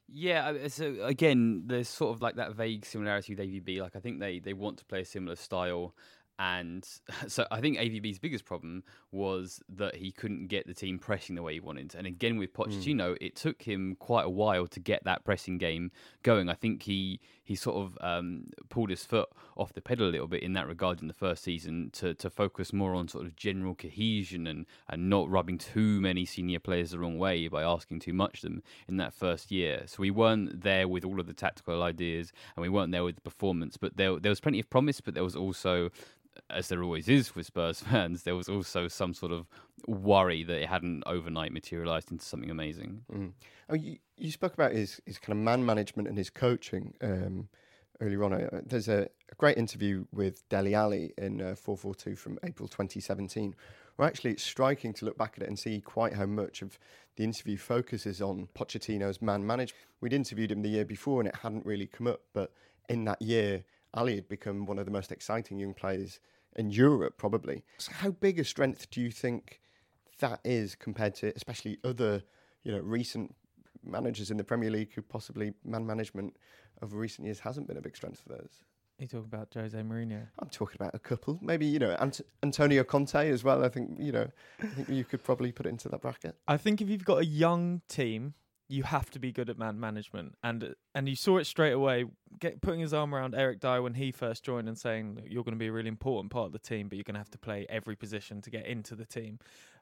Yeah, 0.08 0.68
so 0.68 0.96
again, 1.02 1.64
there's 1.66 1.88
sort 1.88 2.14
of 2.14 2.22
like 2.22 2.36
that 2.36 2.54
vague 2.54 2.86
similarity 2.86 3.36
with 3.36 3.48
AVB. 3.48 3.80
Like 3.80 3.96
I 3.96 4.00
think 4.00 4.20
they 4.20 4.40
they 4.40 4.54
want 4.54 4.78
to 4.80 4.86
play 4.86 5.02
a 5.02 5.06
similar 5.06 5.36
style, 5.36 5.96
and 6.44 6.86
so 7.28 7.48
I 7.52 7.62
think 7.62 7.78
AVB's 7.78 8.20
biggest 8.20 8.44
problem 8.44 8.84
was 9.12 9.62
that 9.70 9.96
he 9.96 10.12
couldn't 10.12 10.48
get 10.48 10.68
the 10.68 10.74
team 10.74 11.00
pressing 11.00 11.36
the 11.36 11.42
way 11.42 11.54
he 11.54 11.60
wanted. 11.60 11.96
And 11.96 12.06
again, 12.06 12.38
with 12.38 12.54
Pochettino, 12.54 13.16
it 13.22 13.36
took 13.36 13.62
him 13.62 13.96
quite 14.00 14.26
a 14.26 14.30
while 14.30 14.68
to 14.68 14.80
get 14.80 15.06
that 15.06 15.24
pressing 15.24 15.58
game 15.58 15.92
going. 16.22 16.50
I 16.50 16.54
think 16.54 16.84
he 16.84 17.22
he 17.46 17.56
sort 17.56 17.78
of 17.78 17.98
um, 18.02 18.48
pulled 18.70 18.90
his 18.90 19.06
foot 19.06 19.30
off 19.56 19.74
the 19.74 19.82
pedal 19.82 20.08
a 20.08 20.12
little 20.12 20.28
bit 20.28 20.44
in 20.44 20.54
that 20.54 20.68
regard 20.68 21.02
in 21.02 21.08
the 21.08 21.14
first 21.14 21.44
season 21.44 21.90
to 21.94 22.14
to 22.16 22.30
focus 22.30 22.74
more 22.74 22.94
on 22.94 23.08
sort 23.08 23.26
of 23.26 23.36
general 23.36 23.76
cohesion 23.76 24.48
and 24.48 24.66
and 24.90 25.10
not 25.10 25.30
rubbing 25.30 25.58
too 25.58 26.02
many 26.02 26.26
senior 26.26 26.60
players 26.60 26.92
the 26.92 27.00
wrong 27.00 27.18
way 27.18 27.48
by 27.48 27.64
asking 27.64 28.00
too 28.00 28.14
much 28.14 28.38
of 28.38 28.50
them 28.50 28.64
in 28.90 28.98
that 28.98 29.14
first 29.14 29.52
year. 29.52 29.84
So 29.86 29.98
we 30.00 30.12
weren't 30.12 30.62
there 30.62 30.88
with 30.88 31.06
all 31.06 31.20
of 31.20 31.28
the 31.28 31.34
tactical 31.34 31.84
ideas 31.84 32.34
and 32.56 32.62
we 32.62 32.70
weren't 32.70 32.92
there 32.92 33.04
with 33.04 33.16
the 33.16 33.22
performance, 33.22 33.78
but 33.78 33.96
there 33.96 34.20
there 34.20 34.32
was 34.32 34.42
plenty 34.42 34.60
of 34.60 34.70
promise, 34.70 35.00
but 35.00 35.14
there 35.14 35.24
was 35.24 35.36
also 35.36 35.90
as 36.50 36.68
there 36.68 36.84
always 36.84 37.08
is 37.10 37.36
with 37.36 37.48
Spurs 37.48 37.80
fans, 37.92 38.24
there 38.24 38.36
was 38.36 38.50
also 38.50 38.88
some 38.88 39.14
sort 39.14 39.32
of 39.32 39.48
worry 39.88 40.44
that 40.44 40.62
it 40.62 40.70
hadn't 40.70 41.04
overnight 41.06 41.52
materialised 41.52 42.12
into 42.12 42.26
something 42.26 42.50
amazing. 42.50 43.02
Mm. 43.12 43.32
Oh, 43.70 43.76
you, 43.76 43.98
you 44.18 44.32
spoke 44.32 44.54
about 44.54 44.72
his, 44.72 45.02
his 45.06 45.18
kind 45.18 45.38
of 45.38 45.44
man 45.44 45.66
management 45.66 46.08
and 46.08 46.18
his 46.18 46.30
coaching 46.30 46.94
um, 47.02 47.50
earlier 48.02 48.24
on. 48.24 48.34
Uh, 48.34 48.62
There's 48.66 48.88
a, 48.88 49.10
a 49.32 49.36
great 49.38 49.58
interview 49.58 50.06
with 50.12 50.48
Dele 50.50 50.76
Alli 50.76 51.14
in 51.18 51.42
uh, 51.42 51.56
442 51.56 52.16
from 52.16 52.40
April 52.44 52.68
2017, 52.68 53.56
where 53.96 54.08
actually 54.08 54.32
it's 54.32 54.44
striking 54.44 54.94
to 54.94 55.06
look 55.06 55.18
back 55.18 55.34
at 55.38 55.44
it 55.44 55.50
and 55.50 55.58
see 55.58 55.80
quite 55.82 56.14
how 56.14 56.26
much 56.26 56.62
of 56.62 56.78
the 57.16 57.24
interview 57.24 57.58
focuses 57.58 58.22
on 58.22 58.48
Pochettino's 58.56 59.22
man 59.22 59.46
management. 59.46 59.84
We'd 60.02 60.14
interviewed 60.14 60.52
him 60.52 60.62
the 60.62 60.70
year 60.70 60.86
before 60.86 61.22
and 61.22 61.30
it 61.30 61.36
hadn't 61.36 61.66
really 61.66 61.88
come 61.88 62.08
up, 62.08 62.22
but 62.34 62.52
in 62.90 63.06
that 63.06 63.22
year, 63.22 63.64
Alli 63.96 64.16
had 64.16 64.28
become 64.28 64.66
one 64.66 64.80
of 64.80 64.86
the 64.86 64.92
most 64.92 65.12
exciting 65.12 65.60
young 65.60 65.74
players 65.74 66.20
in 66.56 66.70
Europe, 66.72 67.18
probably. 67.18 67.64
So 67.78 67.92
how 67.94 68.12
big 68.12 68.40
a 68.40 68.44
strength 68.44 68.90
do 68.90 69.02
you 69.02 69.12
think 69.12 69.62
that 70.20 70.40
is 70.44 70.76
compared 70.76 71.16
to, 71.16 71.34
especially 71.36 71.80
other, 71.84 72.24
you 72.64 72.72
know, 72.72 72.80
recent 72.80 73.36
managers 73.84 74.32
in 74.32 74.38
the 74.38 74.44
Premier 74.44 74.70
League 74.70 74.94
who 74.94 75.02
possibly 75.02 75.54
man 75.64 75.86
management 75.86 76.38
over 76.82 76.98
recent 76.98 77.26
years 77.26 77.40
hasn't 77.40 77.68
been 77.68 77.78
a 77.78 77.82
big 77.82 77.96
strength 77.96 78.22
for 78.22 78.30
those? 78.30 78.64
you 79.04 79.08
talk 79.08 79.26
about 79.26 79.54
Jose 79.54 79.78
Mourinho? 79.78 80.28
I'm 80.40 80.50
talking 80.50 80.78
about 80.80 80.96
a 80.96 81.00
couple, 81.00 81.38
maybe 81.42 81.66
you 81.66 81.80
know 81.80 81.92
Ant- 82.00 82.22
Antonio 82.42 82.84
Conte 82.84 83.30
as 83.30 83.44
well. 83.44 83.64
I 83.64 83.70
think 83.70 84.00
you 84.00 84.12
know, 84.12 84.28
I 84.62 84.68
think 84.68 84.90
you 84.90 85.04
could 85.04 85.24
probably 85.24 85.52
put 85.52 85.66
it 85.66 85.70
into 85.70 85.90
that 85.90 86.02
bracket. 86.02 86.36
I 86.48 86.58
think 86.58 86.82
if 86.82 86.90
you've 86.90 87.06
got 87.06 87.20
a 87.20 87.26
young 87.26 87.82
team, 87.88 88.34
you 88.74 88.82
have 88.82 89.12
to 89.12 89.20
be 89.20 89.32
good 89.32 89.52
at 89.52 89.58
man 89.60 89.80
management, 89.80 90.34
and 90.44 90.74
and 90.96 91.08
you 91.08 91.16
saw 91.16 91.38
it 91.38 91.46
straight 91.46 91.74
away. 91.74 92.06
Get, 92.40 92.60
putting 92.60 92.80
his 92.80 92.92
arm 92.92 93.14
around 93.14 93.36
Eric 93.36 93.60
Dier 93.60 93.84
when 93.84 93.94
he 93.94 94.12
first 94.12 94.44
joined 94.44 94.68
and 94.68 94.76
saying 94.76 95.22
you're 95.30 95.44
going 95.44 95.54
to 95.54 95.60
be 95.60 95.68
a 95.68 95.72
really 95.72 95.90
important 95.90 96.32
part 96.32 96.48
of 96.48 96.54
the 96.54 96.60
team, 96.60 96.90
but 96.90 96.96
you're 96.96 97.04
going 97.04 97.14
to 97.14 97.20
have 97.20 97.30
to 97.30 97.38
play 97.38 97.68
every 97.70 97.96
position 97.96 98.42
to 98.42 98.50
get 98.50 98.66
into 98.66 98.96
the 98.96 99.06
team, 99.06 99.38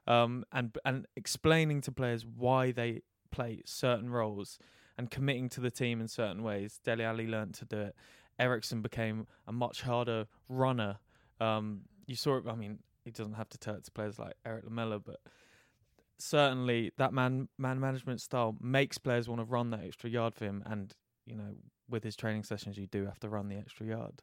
um, 0.06 0.44
and 0.52 0.76
and 0.84 1.06
explaining 1.16 1.80
to 1.80 1.90
players 1.90 2.26
why 2.26 2.70
they 2.70 3.00
play 3.30 3.62
certain 3.64 4.10
roles 4.10 4.58
and 4.98 5.10
committing 5.10 5.48
to 5.48 5.60
the 5.60 5.70
team 5.70 6.02
in 6.02 6.06
certain 6.06 6.42
ways. 6.42 6.78
Dele 6.84 7.02
Alli 7.02 7.26
learned 7.26 7.54
to 7.54 7.64
do 7.64 7.78
it. 7.78 7.96
Eriksen 8.38 8.82
became 8.82 9.26
a 9.46 9.52
much 9.52 9.80
harder 9.80 10.26
runner. 10.50 10.98
Um, 11.40 11.82
you 12.06 12.14
saw 12.14 12.36
it. 12.36 12.44
I 12.46 12.54
mean, 12.54 12.80
he 13.06 13.10
doesn't 13.10 13.34
have 13.34 13.48
to 13.48 13.58
tell 13.58 13.74
it 13.74 13.84
to 13.84 13.90
players 13.90 14.18
like 14.18 14.34
Eric 14.44 14.64
Lamela, 14.64 14.98
but 14.98 15.20
certainly 16.22 16.92
that 16.98 17.12
man 17.12 17.48
man 17.58 17.80
management 17.80 18.20
style 18.20 18.56
makes 18.60 18.98
players 18.98 19.28
want 19.28 19.40
to 19.40 19.44
run 19.44 19.70
that 19.70 19.80
extra 19.84 20.08
yard 20.08 20.34
for 20.34 20.44
him. 20.44 20.62
And 20.66 20.94
you 21.26 21.36
know, 21.36 21.54
with 21.88 22.04
his 22.04 22.16
training 22.16 22.44
sessions, 22.44 22.78
you 22.78 22.86
do 22.86 23.04
have 23.04 23.18
to 23.20 23.28
run 23.28 23.48
the 23.48 23.56
extra 23.56 23.86
yard. 23.86 24.22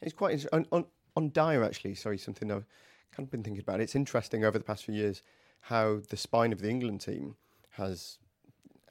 It's 0.00 0.14
quite 0.14 0.34
inter- 0.34 0.48
on, 0.52 0.66
on 0.72 0.86
on 1.16 1.28
Dier 1.30 1.62
actually. 1.62 1.94
Sorry, 1.94 2.18
something 2.18 2.50
I've 2.50 2.66
kind 3.12 3.26
of 3.26 3.30
been 3.30 3.42
thinking 3.42 3.62
about. 3.62 3.80
It's 3.80 3.94
interesting 3.94 4.44
over 4.44 4.58
the 4.58 4.64
past 4.64 4.84
few 4.84 4.94
years 4.94 5.22
how 5.60 6.00
the 6.10 6.16
spine 6.16 6.52
of 6.52 6.60
the 6.60 6.68
England 6.68 7.00
team 7.00 7.36
has 7.70 8.18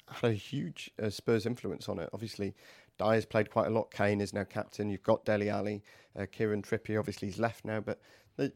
had 0.10 0.32
a 0.32 0.34
huge 0.34 0.92
uh, 1.02 1.10
Spurs 1.10 1.46
influence 1.46 1.88
on 1.88 2.00
it. 2.00 2.10
Obviously, 2.14 2.56
Dier's 2.98 3.26
played 3.26 3.50
quite 3.50 3.68
a 3.68 3.72
lot. 3.72 3.92
Kane 3.92 4.22
is 4.22 4.34
now 4.34 4.44
captain. 4.44 4.90
You've 4.90 5.04
got 5.04 5.26
Dele 5.26 5.50
Alli, 5.50 5.84
uh, 6.18 6.26
Kieran 6.32 6.62
Trippier. 6.62 7.00
Obviously, 7.00 7.28
he's 7.28 7.40
left 7.40 7.66
now, 7.66 7.80
but 7.80 8.00
the, 8.38 8.52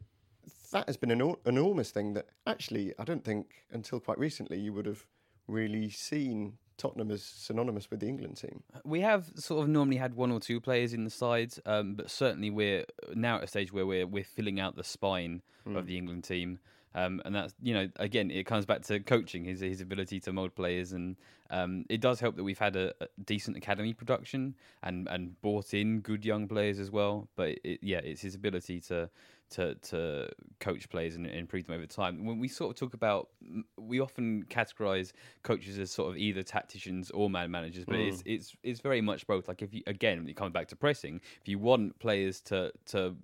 that 0.72 0.88
has 0.88 0.98
been 0.98 1.12
an 1.12 1.36
enormous 1.46 1.92
thing 1.92 2.14
that 2.14 2.28
actually 2.46 2.94
I 3.00 3.04
don't 3.04 3.24
think 3.24 3.66
until 3.72 4.00
quite 4.00 4.18
recently 4.18 4.60
you 4.60 4.74
would 4.74 4.86
have 4.86 5.06
really 5.48 5.90
seen 5.90 6.58
Tottenham 6.78 7.12
as 7.12 7.24
synonymous 7.24 7.90
with 7.90 8.02
the 8.02 8.08
England 8.08 8.38
team. 8.38 8.64
We 8.86 9.02
have 9.02 9.32
sort 9.36 9.64
of 9.64 9.70
normally 9.70 9.98
had 9.98 10.14
one 10.14 10.32
or 10.32 10.40
two 10.40 10.62
players 10.62 10.94
in 10.94 11.04
the 11.04 11.10
sides, 11.10 11.60
um, 11.66 11.96
but 11.96 12.12
certainly 12.12 12.50
we're 12.50 12.86
now 13.16 13.38
at 13.38 13.44
a 13.44 13.48
stage 13.48 13.74
where 13.74 13.86
we're 13.86 14.06
we're 14.06 14.24
filling 14.24 14.60
out 14.60 14.76
the 14.76 14.84
spine 14.84 15.42
of 15.66 15.88
the 15.88 15.98
England 15.98 16.24
team. 16.24 16.60
Um, 16.98 17.22
and 17.26 17.36
that's 17.36 17.54
you 17.62 17.76
know 17.76 17.88
again 17.98 18.32
it 18.32 18.48
comes 18.48 18.66
back 18.66 18.82
to 18.86 19.00
coaching 19.00 19.46
his 19.46 19.60
his 19.60 19.82
ability 19.82 20.20
to 20.22 20.34
mold 20.34 20.56
players. 20.56 20.94
And 20.94 21.16
um, 21.52 21.86
it 21.90 22.02
does 22.02 22.20
help 22.20 22.36
that 22.38 22.44
we've 22.44 22.58
had 22.58 22.76
a, 22.76 22.92
a 23.00 23.08
decent 23.24 23.56
academy 23.56 23.94
production 23.94 24.56
and 24.82 25.08
and 25.08 25.40
brought 25.42 25.76
in 25.76 26.00
good 26.00 26.26
young 26.26 26.48
players 26.48 26.80
as 26.80 26.90
well. 26.90 27.28
But 27.36 27.60
it, 27.64 27.80
yeah 27.84 28.00
it's 28.00 28.22
his 28.22 28.34
ability 28.34 28.80
to 28.82 29.12
to 29.52 29.76
to 29.76 30.30
coach 30.60 30.90
players 30.90 31.16
and, 31.16 31.28
and 31.28 31.36
improve 31.36 31.68
them 31.68 31.76
over 31.76 31.86
time. 31.86 32.26
When 32.26 32.40
we 32.40 32.48
sort 32.48 32.72
of 32.72 32.80
talk 32.80 32.96
about 32.96 33.30
we 33.78 34.00
often 34.00 34.46
categorize 34.50 35.12
coaches 35.44 35.78
as 35.78 35.92
sort 35.92 36.10
of 36.10 36.18
either 36.18 36.42
tacticians 36.42 37.12
or 37.12 37.30
man 37.30 37.52
managers 37.52 37.86
but 37.86 37.98
it's 37.98 38.24
it's 38.26 38.56
it's 38.64 38.80
very 38.80 39.02
much 39.02 39.28
both. 39.28 39.48
Like 39.48 39.62
if 39.62 39.72
you 39.72 39.84
again 39.86 40.34
comes 40.34 40.52
back 40.52 40.68
to 40.70 40.76
pressing 40.76 41.22
if 41.40 41.48
you 41.48 41.60
want 41.60 42.00
players 42.00 42.42
to 42.42 42.72
to 42.88 43.16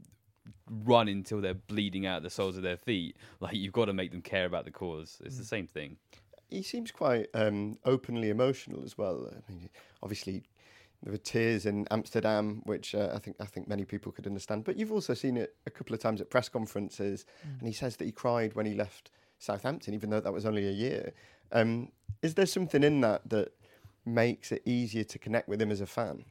run 0.69 1.07
until 1.07 1.41
they're 1.41 1.53
bleeding 1.53 2.05
out 2.05 2.23
the 2.23 2.29
soles 2.29 2.57
of 2.57 2.63
their 2.63 2.77
feet. 2.77 3.17
Like 3.39 3.55
you've 3.55 3.73
got 3.73 3.85
to 3.85 3.93
make 3.93 4.11
them 4.11 4.21
care 4.21 4.45
about 4.45 4.65
the 4.65 4.71
cause. 4.71 5.21
It's 5.23 5.37
the 5.37 5.45
same 5.45 5.67
thing. 5.67 5.97
He 6.49 6.61
seems 6.61 6.91
quite 6.91 7.27
um, 7.33 7.77
openly 7.85 8.29
emotional 8.29 8.83
as 8.83 8.97
well. 8.97 9.27
I 9.31 9.51
mean, 9.51 9.69
obviously, 10.03 10.43
there 11.01 11.11
were 11.11 11.17
tears 11.17 11.65
in 11.65 11.87
Amsterdam, 11.89 12.61
which 12.65 12.93
uh, 12.95 13.11
I 13.13 13.19
think 13.19 13.37
I 13.39 13.45
think 13.45 13.67
many 13.67 13.85
people 13.85 14.11
could 14.11 14.27
understand. 14.27 14.63
But 14.63 14.77
you've 14.77 14.91
also 14.91 15.13
seen 15.13 15.37
it 15.37 15.55
a 15.65 15.69
couple 15.69 15.93
of 15.93 15.99
times 15.99 16.21
at 16.21 16.29
press 16.29 16.49
conferences, 16.49 17.25
and 17.59 17.67
he 17.67 17.73
says 17.73 17.97
that 17.97 18.05
he 18.05 18.11
cried 18.11 18.55
when 18.55 18.65
he 18.65 18.73
left 18.73 19.11
Southampton, 19.39 19.93
even 19.93 20.09
though 20.09 20.21
that 20.21 20.31
was 20.31 20.45
only 20.45 20.67
a 20.67 20.71
year. 20.71 21.13
Um, 21.51 21.91
is 22.21 22.35
there 22.35 22.45
something 22.45 22.83
in 22.83 23.01
that 23.01 23.29
that 23.29 23.53
makes 24.05 24.51
it 24.51 24.61
easier 24.65 25.03
to 25.03 25.19
connect 25.19 25.47
with 25.47 25.61
him 25.61 25.71
as 25.71 25.81
a 25.81 25.85
fan? 25.85 26.25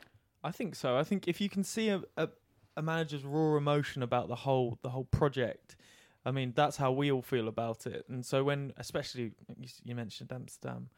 I 0.45 0.51
think 0.51 0.75
so. 0.75 0.97
I 0.97 1.05
think 1.05 1.29
if 1.29 1.41
you 1.41 1.49
can 1.49 1.63
see 1.63 1.89
a, 1.89 2.03
a, 2.17 2.29
a 2.77 2.83
manager's 2.83 3.25
raw 3.25 3.57
emotion 3.57 4.03
about 4.03 4.29
the 4.29 4.35
whole 4.37 4.79
the 4.83 4.91
whole 4.91 5.05
project, 5.05 5.77
I 6.25 6.31
mean 6.31 6.53
that's 6.55 6.77
how 6.77 6.93
we 6.93 7.11
all 7.13 7.23
feel 7.23 7.49
about 7.49 7.87
it. 7.87 8.05
And 8.09 8.25
so 8.25 8.45
when, 8.45 8.73
especially 8.77 9.33
you, 9.59 9.69
you 9.85 9.95
mentioned 9.95 10.33
Amsterdam, 10.33 10.89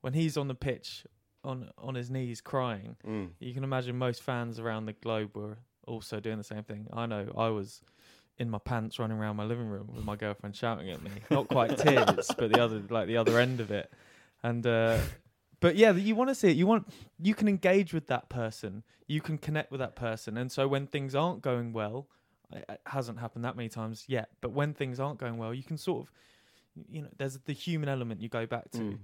when 0.00 0.12
he's 0.12 0.36
on 0.36 0.48
the 0.48 0.54
pitch 0.54 1.06
on 1.42 1.70
on 1.78 1.94
his 1.94 2.10
knees 2.10 2.40
crying, 2.40 2.96
you 3.38 3.52
can 3.54 3.64
imagine 3.64 3.96
most 3.96 4.22
fans 4.22 4.58
around 4.58 4.86
the 4.86 4.92
globe 4.94 5.36
were 5.36 5.58
also 5.86 6.20
doing 6.20 6.38
the 6.38 6.44
same 6.44 6.62
thing. 6.64 6.86
I 6.92 7.06
know 7.06 7.32
I 7.36 7.48
was 7.48 7.82
in 8.38 8.50
my 8.50 8.58
pants 8.58 8.98
running 8.98 9.16
around 9.16 9.36
my 9.36 9.44
living 9.44 9.66
room 9.68 9.88
with 9.94 10.04
my 10.04 10.16
girlfriend 10.16 10.56
shouting 10.56 10.90
at 10.90 11.02
me. 11.02 11.10
Not 11.30 11.48
quite 11.48 11.76
tears, 11.84 12.30
but 12.36 12.50
the 12.52 12.60
other 12.60 12.82
like 12.90 13.06
the 13.06 13.16
other 13.16 13.38
end 13.38 13.60
of 13.60 13.70
it. 13.70 13.90
And 14.42 14.66
uh, 14.66 14.98
but 15.64 15.76
yeah, 15.76 15.92
you 15.92 16.14
want 16.14 16.28
to 16.28 16.34
see 16.34 16.50
it. 16.50 16.56
You 16.58 16.66
want 16.66 16.86
you 17.18 17.34
can 17.34 17.48
engage 17.48 17.94
with 17.94 18.06
that 18.08 18.28
person. 18.28 18.82
You 19.06 19.22
can 19.22 19.38
connect 19.38 19.70
with 19.70 19.80
that 19.80 19.96
person. 19.96 20.36
And 20.36 20.52
so 20.52 20.68
when 20.68 20.86
things 20.86 21.14
aren't 21.14 21.40
going 21.40 21.72
well, 21.72 22.06
it 22.52 22.80
hasn't 22.84 23.18
happened 23.18 23.44
that 23.46 23.56
many 23.56 23.70
times 23.70 24.04
yet. 24.06 24.28
But 24.42 24.52
when 24.52 24.74
things 24.74 25.00
aren't 25.00 25.18
going 25.18 25.38
well, 25.38 25.54
you 25.54 25.62
can 25.62 25.78
sort 25.78 26.02
of, 26.02 26.12
you 26.90 27.00
know, 27.02 27.08
there's 27.16 27.38
the 27.46 27.54
human 27.54 27.88
element 27.88 28.20
you 28.20 28.28
go 28.28 28.44
back 28.44 28.70
to, 28.72 28.78
Mm. 28.78 28.98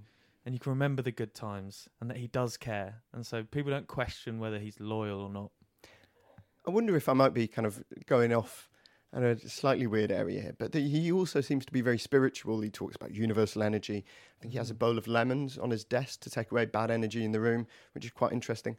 and 0.44 0.54
you 0.54 0.58
can 0.60 0.70
remember 0.70 1.02
the 1.02 1.12
good 1.12 1.34
times 1.34 1.88
and 2.00 2.10
that 2.10 2.18
he 2.18 2.26
does 2.26 2.56
care. 2.56 3.02
And 3.14 3.26
so 3.26 3.42
people 3.42 3.70
don't 3.70 3.88
question 3.88 4.38
whether 4.38 4.58
he's 4.58 4.78
loyal 4.80 5.20
or 5.22 5.30
not. 5.30 5.50
I 6.66 6.70
wonder 6.70 6.94
if 6.94 7.08
I 7.08 7.14
might 7.14 7.32
be 7.32 7.48
kind 7.48 7.66
of 7.66 7.82
going 8.06 8.34
off 8.34 8.69
in 9.12 9.24
a 9.24 9.38
slightly 9.48 9.86
weird 9.86 10.12
area 10.12 10.40
here, 10.40 10.54
but 10.56 10.72
the, 10.72 10.80
he 10.80 11.10
also 11.10 11.40
seems 11.40 11.66
to 11.66 11.72
be 11.72 11.80
very 11.80 11.98
spiritual. 11.98 12.60
He 12.60 12.70
talks 12.70 12.94
about 12.94 13.12
universal 13.12 13.62
energy. 13.62 14.04
I 14.06 14.40
think 14.40 14.52
he 14.52 14.58
has 14.58 14.70
a 14.70 14.74
mm. 14.74 14.78
bowl 14.78 14.98
of 14.98 15.08
lemons 15.08 15.58
on 15.58 15.70
his 15.70 15.84
desk 15.84 16.20
to 16.20 16.30
take 16.30 16.52
away 16.52 16.66
bad 16.66 16.90
energy 16.90 17.24
in 17.24 17.32
the 17.32 17.40
room, 17.40 17.66
which 17.92 18.04
is 18.04 18.12
quite 18.12 18.32
interesting. 18.32 18.76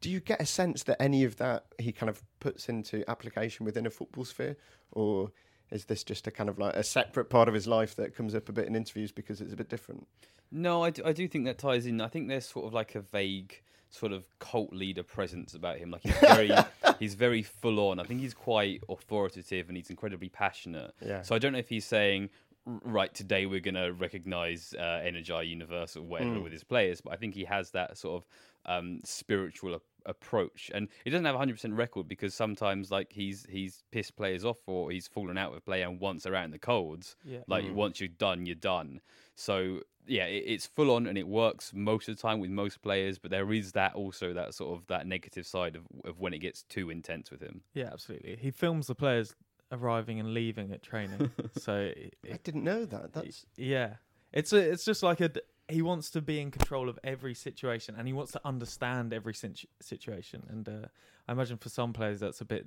Do 0.00 0.10
you 0.10 0.20
get 0.20 0.40
a 0.40 0.46
sense 0.46 0.84
that 0.84 1.00
any 1.02 1.24
of 1.24 1.36
that 1.36 1.64
he 1.78 1.90
kind 1.90 2.10
of 2.10 2.22
puts 2.38 2.68
into 2.68 3.08
application 3.10 3.66
within 3.66 3.86
a 3.86 3.90
football 3.90 4.24
sphere, 4.24 4.56
or 4.92 5.32
is 5.70 5.86
this 5.86 6.04
just 6.04 6.26
a 6.26 6.30
kind 6.30 6.48
of 6.48 6.58
like 6.58 6.76
a 6.76 6.84
separate 6.84 7.30
part 7.30 7.48
of 7.48 7.54
his 7.54 7.66
life 7.66 7.96
that 7.96 8.14
comes 8.14 8.34
up 8.34 8.48
a 8.48 8.52
bit 8.52 8.66
in 8.66 8.76
interviews 8.76 9.10
because 9.10 9.40
it's 9.40 9.52
a 9.52 9.56
bit 9.56 9.68
different? 9.68 10.06
No, 10.52 10.84
I 10.84 10.90
do, 10.90 11.02
I 11.04 11.12
do 11.12 11.26
think 11.26 11.46
that 11.46 11.58
ties 11.58 11.86
in. 11.86 12.00
I 12.00 12.06
think 12.06 12.28
there's 12.28 12.46
sort 12.46 12.66
of 12.66 12.72
like 12.72 12.94
a 12.94 13.00
vague 13.00 13.62
sort 13.94 14.12
of 14.12 14.24
cult 14.40 14.72
leader 14.72 15.02
presence 15.04 15.54
about 15.54 15.78
him. 15.78 15.90
Like 15.90 16.02
he's 16.02 16.18
very 16.20 16.50
he's 16.98 17.14
very 17.14 17.42
full 17.42 17.78
on. 17.88 18.00
I 18.00 18.04
think 18.04 18.20
he's 18.20 18.34
quite 18.34 18.82
authoritative 18.88 19.68
and 19.68 19.76
he's 19.76 19.90
incredibly 19.90 20.28
passionate. 20.28 20.92
Yeah. 21.04 21.22
So 21.22 21.34
I 21.34 21.38
don't 21.38 21.52
know 21.52 21.58
if 21.58 21.68
he's 21.68 21.84
saying 21.84 22.28
"R- 22.50 22.53
right 22.66 23.12
today 23.14 23.46
we're 23.46 23.60
going 23.60 23.74
to 23.74 23.92
recognize 23.92 24.74
uh, 24.78 25.00
Energize 25.04 25.46
Universal 25.48 26.04
whatever 26.04 26.40
with 26.40 26.52
his 26.52 26.64
players, 26.64 27.00
but 27.00 27.12
I 27.12 27.16
think 27.16 27.34
he 27.34 27.44
has 27.44 27.70
that 27.72 27.98
sort 27.98 28.22
of 28.22 28.28
um, 28.66 29.00
spiritual 29.04 29.74
a- 29.74 29.80
approach, 30.10 30.70
and 30.74 30.88
he 31.04 31.10
doesn't 31.10 31.24
have 31.26 31.34
a 31.34 31.38
hundred 31.38 31.54
percent 31.54 31.74
record 31.74 32.08
because 32.08 32.34
sometimes 32.34 32.90
like 32.90 33.12
he's 33.12 33.46
he's 33.48 33.82
pissed 33.92 34.16
players 34.16 34.44
off 34.44 34.56
or 34.66 34.90
he's 34.90 35.06
fallen 35.08 35.36
out 35.36 35.52
with 35.52 35.64
player 35.64 35.86
and 35.86 36.00
once 36.00 36.22
they're 36.22 36.34
out 36.34 36.44
in 36.46 36.50
the 36.50 36.58
colds, 36.58 37.16
Yeah. 37.24 37.40
like 37.46 37.64
once 37.74 38.00
you're 38.00 38.08
done, 38.08 38.46
you're 38.46 38.54
done. 38.54 39.00
So 39.34 39.80
yeah, 40.06 40.24
it, 40.26 40.44
it's 40.46 40.66
full 40.66 40.90
on 40.90 41.06
and 41.06 41.16
it 41.18 41.26
works 41.28 41.72
most 41.74 42.08
of 42.08 42.16
the 42.16 42.22
time 42.22 42.40
with 42.40 42.50
most 42.50 42.80
players, 42.82 43.18
but 43.18 43.30
there 43.30 43.52
is 43.52 43.72
that 43.72 43.94
also 43.94 44.32
that 44.34 44.54
sort 44.54 44.78
of 44.78 44.86
that 44.86 45.06
negative 45.06 45.46
side 45.46 45.76
of, 45.76 45.82
of 46.04 46.20
when 46.20 46.32
it 46.34 46.38
gets 46.38 46.62
too 46.62 46.88
intense 46.90 47.30
with 47.30 47.40
him. 47.42 47.62
Yeah, 47.74 47.90
absolutely. 47.92 48.36
He 48.40 48.50
films 48.50 48.86
the 48.86 48.94
players 48.94 49.34
arriving 49.74 50.20
and 50.20 50.32
leaving 50.34 50.72
at 50.72 50.82
training. 50.82 51.30
so 51.58 51.92
it, 51.96 52.14
I 52.32 52.38
didn't 52.42 52.64
know 52.64 52.84
that. 52.84 53.12
That's 53.12 53.46
yeah, 53.56 53.94
it's 54.32 54.52
a, 54.52 54.58
it's 54.58 54.84
just 54.84 55.02
like 55.02 55.20
a 55.20 55.30
he 55.68 55.82
wants 55.82 56.10
to 56.10 56.20
be 56.20 56.40
in 56.40 56.50
control 56.50 56.88
of 56.88 56.98
every 57.02 57.34
situation 57.34 57.94
and 57.96 58.06
he 58.06 58.12
wants 58.12 58.32
to 58.32 58.40
understand 58.44 59.12
every 59.12 59.34
situ- 59.34 59.66
situation. 59.80 60.42
And 60.48 60.68
uh, 60.68 60.88
I 61.26 61.32
imagine 61.32 61.56
for 61.56 61.70
some 61.70 61.92
players 61.92 62.20
that's 62.20 62.40
a 62.40 62.44
bit 62.44 62.66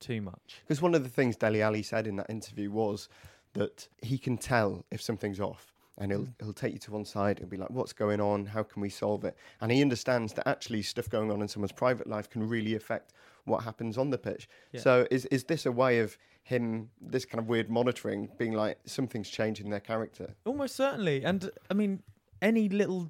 too 0.00 0.20
much. 0.20 0.62
Because 0.66 0.80
one 0.80 0.94
of 0.94 1.02
the 1.02 1.08
things 1.08 1.36
Dele 1.36 1.62
Alli 1.62 1.82
said 1.82 2.06
in 2.06 2.16
that 2.16 2.30
interview 2.30 2.70
was 2.70 3.08
that 3.54 3.86
he 4.02 4.18
can 4.18 4.38
tell 4.38 4.84
if 4.90 5.02
something's 5.02 5.40
off. 5.40 5.72
And 5.98 6.10
he'll 6.10 6.26
he'll 6.40 6.54
take 6.54 6.72
you 6.72 6.78
to 6.80 6.90
one 6.92 7.04
side 7.04 7.40
and 7.40 7.50
be 7.50 7.58
like, 7.58 7.68
"What's 7.68 7.92
going 7.92 8.18
on? 8.18 8.46
How 8.46 8.62
can 8.62 8.80
we 8.80 8.88
solve 8.88 9.24
it?" 9.24 9.36
And 9.60 9.70
he 9.70 9.82
understands 9.82 10.32
that 10.32 10.48
actually 10.48 10.80
stuff 10.80 11.06
going 11.10 11.30
on 11.30 11.42
in 11.42 11.48
someone's 11.48 11.72
private 11.72 12.06
life 12.06 12.30
can 12.30 12.48
really 12.48 12.74
affect 12.74 13.12
what 13.44 13.62
happens 13.62 13.98
on 13.98 14.08
the 14.08 14.16
pitch. 14.16 14.48
Yeah. 14.72 14.80
So 14.80 15.06
is 15.10 15.26
is 15.26 15.44
this 15.44 15.66
a 15.66 15.70
way 15.70 15.98
of 15.98 16.16
him, 16.42 16.90
this 17.00 17.24
kind 17.24 17.40
of 17.40 17.48
weird 17.48 17.70
monitoring, 17.70 18.28
being 18.38 18.52
like 18.52 18.78
something's 18.84 19.30
changing 19.30 19.70
their 19.70 19.80
character? 19.80 20.34
Almost 20.44 20.76
certainly. 20.76 21.24
And 21.24 21.50
I 21.70 21.74
mean, 21.74 22.02
any 22.40 22.68
little 22.68 23.08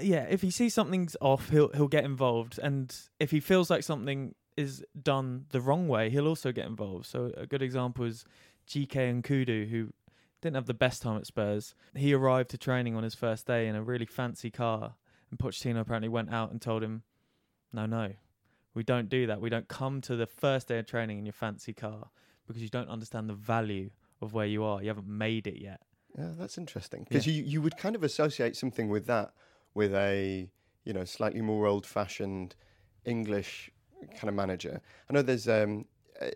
yeah, 0.00 0.26
if 0.28 0.42
he 0.42 0.50
sees 0.50 0.74
something's 0.74 1.16
off, 1.20 1.50
he'll 1.50 1.70
he'll 1.72 1.88
get 1.88 2.04
involved. 2.04 2.58
And 2.58 2.94
if 3.20 3.30
he 3.30 3.40
feels 3.40 3.70
like 3.70 3.82
something 3.82 4.34
is 4.56 4.84
done 5.00 5.46
the 5.50 5.60
wrong 5.60 5.88
way, 5.88 6.10
he'll 6.10 6.28
also 6.28 6.52
get 6.52 6.66
involved. 6.66 7.06
So 7.06 7.32
a 7.36 7.46
good 7.46 7.62
example 7.62 8.04
is 8.04 8.24
GK 8.68 9.22
Nkoudou, 9.22 9.68
who 9.68 9.92
didn't 10.40 10.56
have 10.56 10.66
the 10.66 10.74
best 10.74 11.02
time 11.02 11.16
at 11.16 11.26
Spurs. 11.26 11.74
He 11.94 12.12
arrived 12.12 12.50
to 12.50 12.58
training 12.58 12.96
on 12.96 13.02
his 13.02 13.14
first 13.14 13.46
day 13.46 13.68
in 13.68 13.76
a 13.76 13.82
really 13.82 14.06
fancy 14.06 14.50
car, 14.50 14.94
and 15.30 15.38
Pochettino 15.38 15.80
apparently 15.80 16.08
went 16.08 16.32
out 16.32 16.50
and 16.50 16.60
told 16.60 16.82
him, 16.82 17.02
"No, 17.72 17.86
no, 17.86 18.14
We 18.74 18.82
don't 18.82 19.10
do 19.10 19.26
that. 19.26 19.40
We 19.42 19.50
don't 19.50 19.68
come 19.68 20.00
to 20.00 20.16
the 20.16 20.26
first 20.26 20.68
day 20.68 20.78
of 20.78 20.86
training 20.86 21.18
in 21.18 21.26
your 21.26 21.34
fancy 21.34 21.74
car 21.74 22.08
because 22.46 22.62
you 22.62 22.68
don't 22.68 22.88
understand 22.88 23.28
the 23.28 23.34
value 23.34 23.90
of 24.20 24.32
where 24.32 24.46
you 24.46 24.64
are. 24.64 24.82
You 24.82 24.88
haven't 24.88 25.08
made 25.08 25.46
it 25.46 25.60
yet. 25.60 25.80
Yeah, 26.18 26.30
that's 26.38 26.58
interesting 26.58 27.06
because 27.08 27.26
you 27.26 27.42
you 27.42 27.62
would 27.62 27.76
kind 27.78 27.96
of 27.96 28.02
associate 28.02 28.56
something 28.56 28.88
with 28.88 29.06
that 29.06 29.32
with 29.74 29.94
a 29.94 30.48
you 30.84 30.92
know 30.92 31.04
slightly 31.04 31.40
more 31.40 31.66
old-fashioned 31.66 32.54
English 33.04 33.70
kind 34.10 34.28
of 34.28 34.34
manager. 34.34 34.80
I 35.08 35.12
know 35.14 35.22
there's 35.22 35.48
um, 35.48 35.86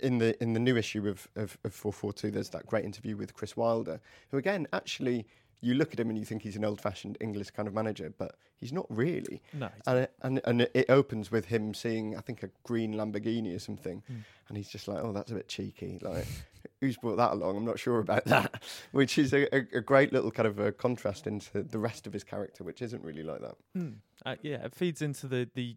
in 0.03 0.19
the 0.19 0.41
in 0.43 0.53
the 0.53 0.61
new 0.61 0.77
issue 0.77 1.07
of 1.09 1.29
of, 1.37 1.59
of 1.65 1.75
442 1.75 2.31
there's 2.31 2.49
that 2.51 2.67
great 2.67 2.85
interview 2.85 3.17
with 3.17 3.35
Chris 3.35 3.57
Wilder 3.57 4.01
who 4.31 4.39
again 4.39 4.67
actually 4.73 5.27
you 5.61 5.75
look 5.75 5.93
at 5.93 5.99
him 6.01 6.09
and 6.11 6.19
you 6.19 6.25
think 6.25 6.43
he's 6.43 6.57
an 6.57 6.65
old-fashioned 6.65 7.17
English 7.21 7.51
kind 7.51 7.67
of 7.67 7.75
manager, 7.75 8.13
but 8.17 8.37
he's 8.57 8.73
not 8.73 8.87
really. 8.91 9.43
No, 9.53 9.69
And 9.87 9.99
it, 10.01 10.13
and 10.23 10.41
and 10.45 10.61
it 10.63 10.87
opens 10.89 11.31
with 11.31 11.47
him 11.47 11.73
seeing 11.75 12.17
I 12.17 12.21
think 12.21 12.43
a 12.43 12.51
green 12.63 12.95
Lamborghini 12.95 13.55
or 13.55 13.59
something, 13.59 14.03
Hmm. 14.07 14.19
and 14.49 14.57
he's 14.57 14.69
just 14.69 14.87
like, 14.89 15.03
oh, 15.03 15.13
that's 15.13 15.31
a 15.31 15.35
bit 15.35 15.49
cheeky. 15.49 15.99
Like, 16.03 16.27
who's 16.81 16.97
brought 16.99 17.17
that 17.17 17.33
along? 17.33 17.57
I'm 17.57 17.65
not 17.65 17.79
sure 17.79 17.99
about 18.01 18.25
that. 18.27 18.63
Which 18.93 19.19
is 19.19 19.33
a, 19.33 19.53
a, 19.55 19.79
a 19.79 19.81
great 19.81 20.13
little 20.13 20.31
kind 20.31 20.47
of 20.47 20.59
a 20.59 20.73
contrast 20.73 21.27
into 21.27 21.63
the 21.63 21.79
rest 21.79 22.07
of 22.07 22.13
his 22.13 22.23
character, 22.25 22.63
which 22.65 22.83
isn't 22.83 23.03
really 23.03 23.23
like 23.23 23.41
that. 23.41 23.55
Mm. 23.77 23.95
Uh, 24.25 24.37
yeah, 24.43 24.65
it 24.65 24.75
feeds 24.75 25.01
into 25.03 25.27
the 25.27 25.49
the 25.55 25.77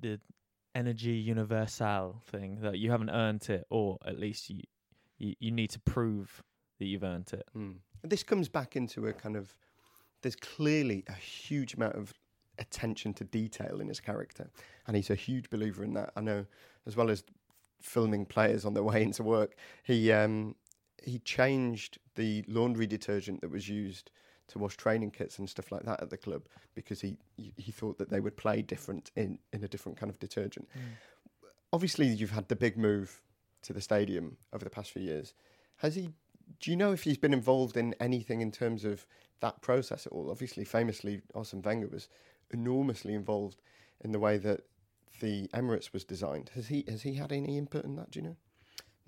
the 0.00 0.20
energy 0.74 1.12
universal 1.12 2.22
thing 2.26 2.60
that 2.60 2.78
you 2.78 2.90
haven't 2.90 3.10
earned 3.10 3.48
it, 3.50 3.66
or 3.70 3.98
at 4.04 4.18
least 4.18 4.50
you 4.50 4.60
you, 5.18 5.34
you 5.40 5.50
need 5.50 5.70
to 5.70 5.80
prove 5.80 6.42
that 6.78 6.84
you've 6.86 7.02
earned 7.02 7.30
it. 7.32 7.44
Mm. 7.56 7.76
This 8.02 8.22
comes 8.22 8.48
back 8.48 8.76
into 8.76 9.06
a 9.06 9.12
kind 9.12 9.36
of 9.36 9.54
there's 10.22 10.36
clearly 10.36 11.04
a 11.08 11.12
huge 11.12 11.74
amount 11.74 11.94
of 11.94 12.12
attention 12.58 13.14
to 13.14 13.24
detail 13.24 13.80
in 13.80 13.88
his 13.88 14.00
character, 14.00 14.50
and 14.86 14.96
he's 14.96 15.10
a 15.10 15.14
huge 15.14 15.48
believer 15.50 15.84
in 15.84 15.94
that. 15.94 16.12
I 16.16 16.20
know, 16.20 16.46
as 16.86 16.96
well 16.96 17.10
as 17.10 17.22
filming 17.80 18.26
players 18.26 18.64
on 18.64 18.74
their 18.74 18.82
way 18.82 19.02
into 19.08 19.22
work, 19.22 19.56
he 19.82 20.12
um, 20.12 20.54
he 21.02 21.18
changed 21.20 21.98
the 22.14 22.44
laundry 22.48 22.86
detergent 22.86 23.40
that 23.40 23.50
was 23.50 23.68
used 23.68 24.10
to 24.48 24.58
wash 24.58 24.76
training 24.76 25.10
kits 25.10 25.38
and 25.38 25.48
stuff 25.48 25.70
like 25.70 25.82
that 25.82 26.02
at 26.02 26.10
the 26.10 26.16
club 26.16 26.42
because 26.74 27.00
he 27.00 27.16
he, 27.36 27.52
he 27.56 27.72
thought 27.72 27.98
that 27.98 28.10
they 28.10 28.20
would 28.20 28.36
play 28.36 28.62
different 28.62 29.10
in 29.16 29.38
in 29.52 29.62
a 29.64 29.68
different 29.68 29.98
kind 29.98 30.10
of 30.10 30.18
detergent. 30.18 30.68
Obviously, 31.72 32.06
you've 32.06 32.30
had 32.30 32.48
the 32.48 32.56
big 32.56 32.76
move 32.76 33.20
to 33.62 33.72
the 33.72 33.80
stadium 33.80 34.36
over 34.52 34.64
the 34.64 34.70
past 34.70 34.90
few 34.90 35.02
years. 35.02 35.34
Has 35.76 35.94
he? 35.94 36.10
Do 36.60 36.70
you 36.70 36.76
know 36.76 36.92
if 36.92 37.04
he's 37.04 37.18
been 37.18 37.34
involved 37.34 37.76
in 37.76 37.94
anything 38.00 38.40
in 38.40 38.50
terms 38.50 38.84
of 38.84 39.06
that 39.40 39.60
process 39.60 40.06
at 40.06 40.12
all? 40.12 40.30
Obviously, 40.30 40.64
famously, 40.64 41.22
Arsene 41.34 41.62
Wenger 41.62 41.88
was 41.88 42.08
enormously 42.50 43.14
involved 43.14 43.60
in 44.00 44.12
the 44.12 44.18
way 44.18 44.38
that 44.38 44.62
the 45.20 45.48
Emirates 45.48 45.92
was 45.92 46.04
designed. 46.04 46.50
Has 46.54 46.68
he? 46.68 46.84
Has 46.88 47.02
he 47.02 47.14
had 47.14 47.32
any 47.32 47.58
input 47.58 47.84
in 47.84 47.96
that? 47.96 48.10
Do 48.10 48.20
you 48.20 48.26
know? 48.26 48.36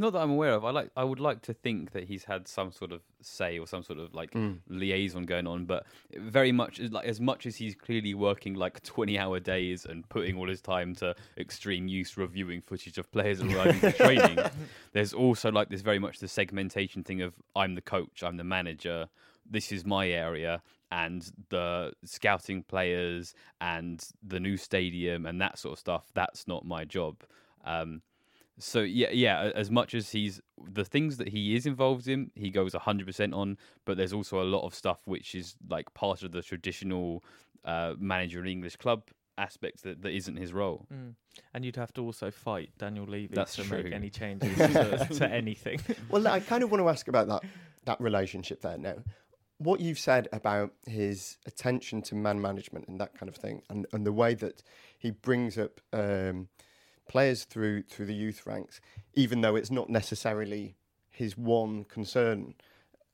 Not 0.01 0.15
that 0.15 0.21
I'm 0.21 0.31
aware 0.31 0.53
of. 0.53 0.65
I 0.65 0.71
like. 0.71 0.91
I 0.97 1.05
would 1.05 1.21
like 1.21 1.43
to 1.43 1.53
think 1.53 1.93
that 1.93 2.05
he's 2.05 2.25
had 2.25 2.49
some 2.49 2.73
sort 2.73 2.93
of 2.93 3.03
say 3.21 3.59
or 3.59 3.67
some 3.67 3.83
sort 3.83 3.99
of 3.99 4.15
like 4.15 4.35
liaison 4.69 5.25
going 5.25 5.47
on, 5.47 5.67
but 5.67 5.85
very 6.17 6.53
much 6.53 6.81
like 6.81 7.07
as 7.07 7.21
much 7.21 7.47
as 7.47 7.57
he's 7.57 7.75
clearly 7.75 8.15
working 8.15 8.55
like 8.55 8.83
20-hour 8.83 9.41
days 9.41 9.85
and 9.85 10.09
putting 10.09 10.37
all 10.39 10.49
his 10.49 10.61
time 10.61 10.95
to 10.97 11.15
extreme 11.37 11.87
use 11.87 12.17
reviewing 12.17 12.63
footage 12.63 12.99
of 12.99 13.11
players 13.13 13.41
arriving 13.43 13.81
for 13.81 13.93
training. 13.93 14.39
There's 14.93 15.13
also 15.13 15.53
like 15.53 15.69
this 15.69 15.83
very 15.83 15.99
much 15.99 16.19
the 16.19 16.29
segmentation 16.29 17.05
thing 17.05 17.21
of 17.23 17.35
I'm 17.55 17.75
the 17.75 17.83
coach, 17.83 18.23
I'm 18.23 18.37
the 18.37 18.45
manager, 18.45 19.09
this 19.49 19.73
is 19.73 19.85
my 19.85 20.09
area, 20.09 20.63
and 20.91 21.31
the 21.51 21.93
scouting 22.05 22.63
players 22.63 23.35
and 23.61 24.05
the 24.27 24.41
new 24.41 24.57
stadium 24.57 25.27
and 25.27 25.41
that 25.41 25.59
sort 25.59 25.75
of 25.75 25.79
stuff. 25.79 26.05
That's 26.15 26.49
not 26.49 26.65
my 26.65 26.85
job. 26.85 27.23
Um, 27.65 28.03
so 28.61 28.81
yeah, 28.81 29.11
yeah. 29.11 29.51
As 29.55 29.71
much 29.71 29.95
as 29.95 30.11
he's 30.11 30.41
the 30.63 30.85
things 30.85 31.17
that 31.17 31.29
he 31.29 31.57
is 31.57 31.67
involved 31.67 32.09
in, 32.09 32.31
he 32.35 32.51
goes 32.51 32.75
hundred 32.75 33.07
percent 33.07 33.35
on. 33.35 33.59
But 33.85 33.97
there's 33.97 34.13
also 34.13 34.41
a 34.41 34.45
lot 34.45 34.65
of 34.65 34.75
stuff 34.75 35.01
which 35.07 35.35
is 35.35 35.57
like 35.69 35.93
part 35.95 36.23
of 36.23 36.33
the 36.33 36.43
traditional 36.43 37.25
uh, 37.65 37.95
manager 37.99 38.41
in 38.41 38.47
English 38.47 38.77
club 38.77 39.03
aspects 39.41 39.83
that, 39.83 40.03
that 40.03 40.13
isn't 40.13 40.37
his 40.37 40.53
role. 40.53 40.87
Mm. 40.93 41.15
And 41.55 41.65
you'd 41.65 41.77
have 41.77 41.93
to 41.95 42.03
also 42.05 42.31
fight 42.31 42.71
Daniel 42.79 43.07
Levy 43.07 43.35
That's 43.35 43.57
to 43.57 43.65
true. 43.65 43.83
make 43.83 43.93
any 43.93 44.11
changes 44.21 44.57
to, 44.57 45.09
to 45.15 45.29
anything. 45.29 45.81
Well, 46.11 46.27
I 46.29 46.41
kind 46.41 46.63
of 46.63 46.71
want 46.71 46.83
to 46.83 46.89
ask 46.89 47.09
about 47.09 47.29
that 47.29 47.43
that 47.87 48.01
relationship 48.01 48.61
there 48.61 48.77
now. 48.77 48.97
What 49.59 49.81
you've 49.81 49.99
said 49.99 50.29
about 50.33 50.73
his 50.87 51.39
attention 51.47 52.03
to 52.03 52.15
man 52.15 52.41
management 52.41 52.89
and 52.89 53.01
that 53.01 53.19
kind 53.19 53.29
of 53.29 53.37
thing, 53.37 53.63
and, 53.71 53.87
and 53.93 54.07
the 54.07 54.13
way 54.13 54.35
that 54.35 54.63
he 54.99 55.11
brings 55.11 55.59
up 55.59 55.81
um, 55.93 56.49
players 57.11 57.43
through 57.43 57.83
through 57.83 58.07
the 58.07 58.15
youth 58.15 58.47
ranks, 58.47 58.81
even 59.15 59.41
though 59.41 59.57
it's 59.57 59.71
not 59.71 59.91
necessarily 59.91 60.77
his 61.11 61.37
one 61.37 61.85
concern. 61.85 62.55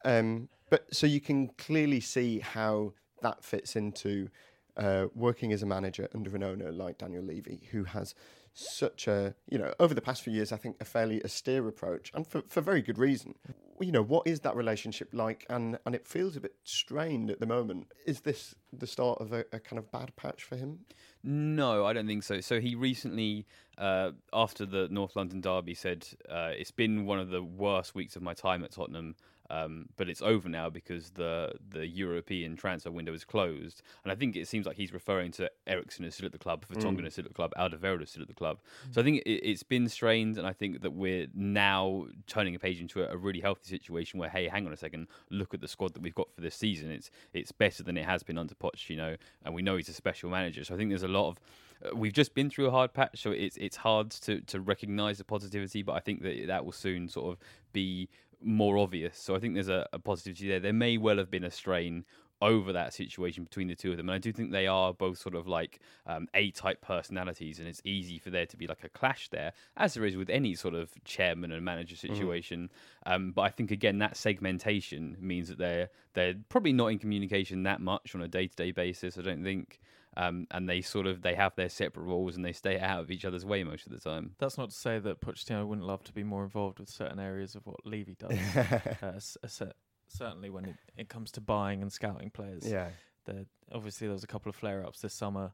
Um, 0.05 0.51
but 0.69 0.95
so 0.95 1.07
you 1.07 1.21
can 1.21 1.49
clearly 1.57 2.01
see 2.01 2.41
how 2.41 2.93
that 3.23 3.43
fits 3.43 3.75
into 3.75 4.29
uh, 4.77 5.07
working 5.15 5.51
as 5.55 5.63
a 5.63 5.67
manager 5.67 6.09
under 6.15 6.37
an 6.37 6.43
owner 6.43 6.71
like 6.71 6.99
Daniel 6.99 7.25
Levy, 7.25 7.69
who 7.71 7.85
has 7.85 8.15
such 8.59 9.07
a, 9.07 9.35
you 9.51 9.59
know, 9.59 9.75
over 9.79 9.93
the 9.93 10.01
past 10.01 10.23
few 10.23 10.33
years, 10.33 10.51
I 10.51 10.57
think 10.57 10.77
a 10.81 10.85
fairly 10.85 11.23
austere 11.23 11.69
approach, 11.69 12.11
and 12.15 12.27
for, 12.27 12.43
for 12.49 12.61
very 12.61 12.81
good 12.81 12.99
reason. 12.99 13.35
You 13.79 13.93
know, 13.93 14.03
what 14.03 14.27
is 14.27 14.41
that 14.41 14.57
relationship 14.57 15.11
like? 15.13 15.45
And, 15.51 15.79
and 15.85 15.95
it 15.95 16.07
feels 16.07 16.37
a 16.37 16.41
bit 16.41 16.55
strained 16.65 17.31
at 17.31 17.39
the 17.39 17.47
moment. 17.47 17.89
Is 18.07 18.21
this 18.21 18.55
the 18.73 18.87
start 18.87 19.21
of 19.21 19.35
a, 19.35 19.45
a 19.53 19.61
kind 19.61 19.79
of 19.79 19.93
bad 19.93 20.17
patch 20.17 20.43
for 20.43 20.57
him? 20.57 20.81
No, 21.23 21.85
I 21.85 21.93
don't 21.93 22.07
think 22.07 22.23
so. 22.23 22.41
So 22.41 22.59
he 22.59 22.75
recently, 22.75 23.47
uh, 23.77 24.13
after 24.33 24.65
the 24.65 24.89
North 24.91 25.17
London 25.17 25.43
derby, 25.43 25.75
said 25.75 26.09
uh, 26.31 26.53
it's 26.57 26.71
been 26.71 27.05
one 27.05 27.19
of 27.19 27.29
the 27.29 27.43
worst 27.43 27.95
weeks 27.95 28.17
of 28.17 28.23
my 28.23 28.33
time 28.33 28.65
at 28.65 28.73
Tottenham. 28.73 29.17
Um, 29.51 29.89
but 29.97 30.09
it's 30.09 30.23
over 30.23 30.49
now 30.49 30.71
because 30.71 31.11
the 31.11 31.53
the 31.71 31.87
European 31.87 32.57
transfer 32.57 32.91
window 32.91 33.13
is 33.13 33.25
closed, 33.25 33.83
and 34.05 34.13
I 34.13 34.15
think 34.15 34.37
it 34.37 34.49
seems 34.49 34.67
like 34.67 34.77
he's 34.77 34.93
referring 34.93 35.33
to 35.33 35.51
Eriksen 35.67 36.05
is 36.05 36.15
still 36.15 36.27
at 36.27 36.33
the 36.33 36.39
club, 36.39 36.65
Vertonghen 36.67 37.07
is 37.07 37.15
still 37.15 37.25
at 37.25 37.31
the 37.31 37.35
club, 37.35 37.53
Alderweireld 37.57 38.03
is 38.03 38.11
still 38.11 38.23
at 38.23 38.29
the 38.29 38.35
club. 38.35 38.59
So 38.91 39.01
I 39.01 39.05
think 39.05 39.23
it, 39.25 39.49
it's 39.49 39.63
been 39.63 39.89
strained, 39.89 40.39
and 40.39 40.47
I 40.47 40.53
think 40.53 40.83
that 40.83 40.93
we're 40.93 41.27
now 41.35 42.07
turning 42.27 42.55
a 42.55 42.59
page 42.59 42.81
into 42.81 43.03
a, 43.05 43.13
a 43.13 43.17
really 43.17 43.41
healthy 43.41 43.69
situation 43.69 44.19
where, 44.19 44.31
hey, 44.31 44.49
hang 44.49 44.67
on 44.67 44.73
a 44.73 44.77
second, 44.77 45.07
look 45.31 45.55
at 45.55 45.61
the 45.61 45.69
squad 45.69 45.95
that 45.95 46.03
we've 46.03 46.15
got 46.15 46.33
for 46.35 46.41
this 46.41 46.55
season. 46.55 46.91
It's 46.91 47.11
it's 47.33 47.53
better 47.53 47.83
than 47.83 47.97
it 47.97 48.05
has 48.05 48.23
been 48.23 48.39
under 48.39 48.55
Pochettino, 48.55 49.17
and 49.45 49.55
we 49.55 49.63
know 49.63 49.77
he's 49.77 49.89
a 49.89 49.95
special 49.95 50.31
manager. 50.31 50.65
So 50.65 50.75
I 50.75 50.79
think 50.79 50.91
there's 50.91 51.03
a 51.03 51.09
lot 51.09 51.29
of 51.29 51.41
uh, 51.85 51.95
we've 51.95 52.13
just 52.13 52.35
been 52.35 52.49
through 52.51 52.67
a 52.67 52.71
hard 52.71 52.93
patch, 52.93 53.21
so 53.21 53.31
it's 53.31 53.57
it's 53.57 53.77
hard 53.77 54.11
to 54.11 54.41
to 54.43 54.61
recognise 54.61 55.19
the 55.19 55.25
positivity, 55.25 55.83
but 55.83 55.93
I 55.93 56.01
think 56.01 56.23
that 56.23 56.47
that 56.47 56.65
will 56.65 56.73
soon 56.73 57.09
sort 57.09 57.33
of 57.33 57.39
be 57.73 58.09
more 58.43 58.79
obvious. 58.79 59.19
So 59.19 59.35
I 59.35 59.39
think 59.39 59.55
there's 59.55 59.69
a, 59.69 59.87
a 59.93 59.99
positivity 59.99 60.49
there. 60.49 60.61
There 60.61 60.73
may 60.73 60.99
well 60.99 61.19
have 61.19 61.31
been 61.31 61.45
a 61.45 61.51
strain 61.51 62.05
over 62.43 62.71
that 62.71 62.93
situation 62.93 63.45
between 63.45 63.67
the 63.67 63.75
two 63.75 63.93
of 63.93 63.97
them, 63.97 64.11
and 64.11 64.15
I 64.15 64.19
do 64.19 64.31
think 64.31 64.53
they 64.53 64.67
are 64.67 64.93
both 64.93 65.17
sort 65.19 65.35
of 65.35 65.49
like 65.49 65.81
um, 66.07 66.29
A-type 66.35 66.83
personalities, 66.83 67.59
and 67.59 67.67
it's 67.67 67.81
easy 67.83 68.19
for 68.19 68.29
there 68.29 68.45
to 68.45 68.57
be 68.59 68.67
like 68.67 68.85
a 68.85 68.91
clash 68.91 69.31
there, 69.31 69.53
as 69.79 69.95
there 69.95 70.05
is 70.05 70.17
with 70.17 70.29
any 70.29 70.55
sort 70.55 70.75
of 70.75 70.91
chairman 71.05 71.51
and 71.51 71.65
manager 71.65 71.97
situation. 71.97 72.69
Um, 73.07 73.33
but 73.33 73.43
I 73.43 73.49
think 73.49 73.71
again 73.71 73.99
that 74.01 74.19
segmentation 74.19 75.17
means 75.19 75.49
that 75.49 75.57
they're 75.57 75.89
they're 76.13 76.35
probably 76.51 76.75
not 76.75 76.89
in 76.89 76.99
communication 76.99 77.63
that 77.63 77.81
much 77.81 78.15
on 78.15 78.21
a 78.21 78.29
day-to-day 78.29 78.73
basis. 78.73 79.17
I 79.17 79.23
don't 79.23 79.43
think. 79.43 79.81
Um, 80.19 80.47
and 80.51 80.67
they 80.67 80.81
sort 80.81 81.07
of 81.07 81.21
they 81.21 81.35
have 81.35 81.55
their 81.57 81.69
separate 81.69 82.05
roles 82.05 82.37
and 82.37 82.45
they 82.45 82.53
stay 82.53 82.79
out 82.79 83.01
of 83.01 83.11
each 83.11 83.27
other's 83.27 83.45
way 83.45 83.65
most 83.65 83.87
of 83.87 83.93
the 83.93 83.99
time. 83.99 84.33
That's 84.39 84.57
not 84.57 84.71
to 84.71 84.77
say 84.77 84.99
that 84.99 85.21
Pochettino 85.21 85.67
wouldn't 85.67 85.87
love 85.87 86.05
to 86.05 86.13
be 86.13 86.25
more 86.25 86.43
involved 86.43 86.79
with 86.79 86.89
certain 86.89 87.21
areas 87.21 87.55
of 87.55 87.67
what 87.67 87.85
Levy 87.85 88.17
does. 88.19 89.37
uh, 89.43 89.67
certainly 90.09 90.49
when 90.49 90.65
it, 90.65 90.77
it 90.97 91.09
comes 91.09 91.31
to 91.33 91.41
buying 91.41 91.83
and 91.83 91.93
scouting 91.93 92.31
players. 92.31 92.67
Yeah. 92.67 92.89
The, 93.27 93.47
obviously, 93.73 94.07
there 94.07 94.15
was 94.15 94.25
a 94.25 94.29
couple 94.29 94.49
of 94.49 94.57
flare-ups 94.57 95.01
this 95.01 95.13
summer 95.13 95.53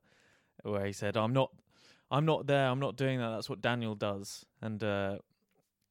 where 0.63 0.85
he 0.87 0.93
said, 0.93 1.17
"I'm 1.17 1.33
not, 1.33 1.51
I'm 2.11 2.25
not 2.25 2.47
there. 2.47 2.69
I'm 2.69 2.79
not 2.79 2.97
doing 2.97 3.19
that. 3.19 3.31
That's 3.31 3.51
what 3.51 3.61
Daniel 3.61 3.95
does." 3.95 4.45
And 4.61 4.85
uh, 4.85 5.19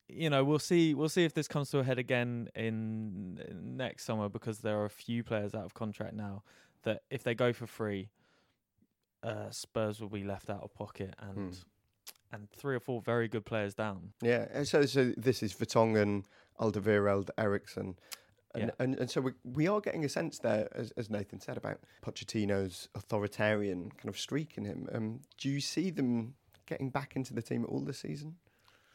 you 0.07 0.29
know, 0.29 0.43
we'll 0.43 0.59
see. 0.59 0.93
We'll 0.93 1.09
see 1.09 1.25
if 1.25 1.33
this 1.33 1.47
comes 1.47 1.71
to 1.71 1.79
a 1.79 1.83
head 1.83 1.99
again 1.99 2.49
in, 2.55 3.43
in 3.49 3.77
next 3.77 4.05
summer 4.05 4.29
because 4.29 4.59
there 4.59 4.79
are 4.79 4.85
a 4.85 4.89
few 4.89 5.23
players 5.23 5.55
out 5.55 5.65
of 5.65 5.73
contract 5.73 6.13
now 6.13 6.43
that 6.83 7.01
if 7.09 7.23
they 7.23 7.33
go 7.35 7.53
for 7.53 7.67
free, 7.67 8.09
uh, 9.23 9.49
Spurs 9.51 9.99
will 9.99 10.09
be 10.09 10.23
left 10.23 10.49
out 10.49 10.61
of 10.63 10.73
pocket 10.73 11.15
and. 11.19 11.57
And 12.33 12.49
three 12.49 12.77
or 12.77 12.79
four 12.79 13.01
very 13.01 13.27
good 13.27 13.43
players 13.45 13.73
down. 13.73 14.13
Yeah. 14.21 14.63
So, 14.63 14.85
so 14.85 15.11
this 15.17 15.43
is 15.43 15.53
Vertonghen, 15.53 16.23
Alderweireld, 16.61 17.29
Eriksen. 17.37 17.97
And, 18.55 18.63
Yeah. 18.63 18.69
and, 18.79 18.95
and 18.99 19.11
so 19.11 19.19
we, 19.19 19.31
we 19.43 19.67
are 19.67 19.81
getting 19.81 20.05
a 20.05 20.09
sense 20.09 20.39
there, 20.39 20.69
as, 20.73 20.91
as 20.91 21.09
Nathan 21.09 21.41
said, 21.41 21.57
about 21.57 21.81
Pochettino's 22.01 22.87
authoritarian 22.95 23.91
kind 23.97 24.07
of 24.07 24.17
streak 24.17 24.57
in 24.57 24.63
him. 24.63 24.87
Um, 24.93 25.19
do 25.37 25.49
you 25.49 25.59
see 25.59 25.89
them 25.89 26.35
getting 26.67 26.89
back 26.89 27.17
into 27.17 27.33
the 27.33 27.41
team 27.41 27.63
at 27.65 27.69
all 27.69 27.81
this 27.81 27.99
season? 27.99 28.37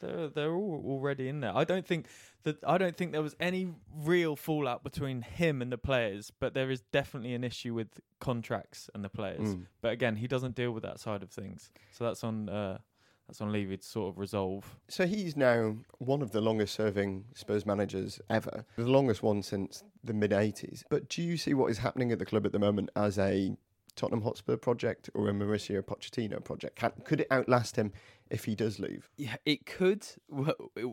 They're 0.00 0.28
they're 0.28 0.54
all 0.54 0.82
already 0.86 1.28
in 1.28 1.40
there. 1.40 1.56
I 1.56 1.64
don't 1.64 1.86
think 1.86 2.06
that 2.42 2.58
I 2.66 2.78
don't 2.78 2.96
think 2.96 3.12
there 3.12 3.22
was 3.22 3.36
any 3.40 3.68
real 3.94 4.36
fallout 4.36 4.82
between 4.82 5.22
him 5.22 5.62
and 5.62 5.72
the 5.72 5.78
players, 5.78 6.32
but 6.38 6.54
there 6.54 6.70
is 6.70 6.82
definitely 6.92 7.34
an 7.34 7.44
issue 7.44 7.74
with 7.74 7.88
contracts 8.20 8.90
and 8.94 9.04
the 9.04 9.08
players. 9.08 9.54
Mm. 9.54 9.66
But 9.80 9.92
again, 9.92 10.16
he 10.16 10.26
doesn't 10.26 10.54
deal 10.54 10.72
with 10.72 10.82
that 10.82 11.00
side 11.00 11.22
of 11.22 11.30
things, 11.30 11.70
so 11.92 12.04
that's 12.04 12.22
on 12.24 12.48
uh, 12.48 12.78
that's 13.26 13.40
on 13.40 13.52
Levy 13.52 13.76
to 13.76 13.84
sort 13.84 14.14
of 14.14 14.18
resolve. 14.18 14.76
So 14.88 15.06
he's 15.06 15.36
now 15.36 15.76
one 15.98 16.22
of 16.22 16.30
the 16.30 16.40
longest 16.40 16.74
serving 16.74 17.24
Spurs 17.34 17.66
managers 17.66 18.20
ever, 18.30 18.64
the 18.76 18.86
longest 18.86 19.22
one 19.22 19.42
since 19.42 19.82
the 20.04 20.12
mid 20.12 20.30
80s. 20.30 20.84
But 20.88 21.08
do 21.08 21.22
you 21.22 21.36
see 21.36 21.54
what 21.54 21.70
is 21.70 21.78
happening 21.78 22.12
at 22.12 22.18
the 22.18 22.26
club 22.26 22.46
at 22.46 22.52
the 22.52 22.58
moment 22.58 22.90
as 22.94 23.18
a 23.18 23.56
Tottenham 23.96 24.22
Hotspur 24.22 24.56
project 24.56 25.10
or 25.14 25.28
a 25.28 25.32
Mauricio 25.32 25.82
Pochettino 25.82 26.42
project? 26.42 26.76
Can, 26.76 26.92
could 27.04 27.22
it 27.22 27.28
outlast 27.30 27.76
him 27.76 27.92
if 28.30 28.44
he 28.44 28.54
does 28.54 28.78
leave? 28.78 29.08
Yeah, 29.16 29.36
it 29.44 29.66
could 29.66 30.06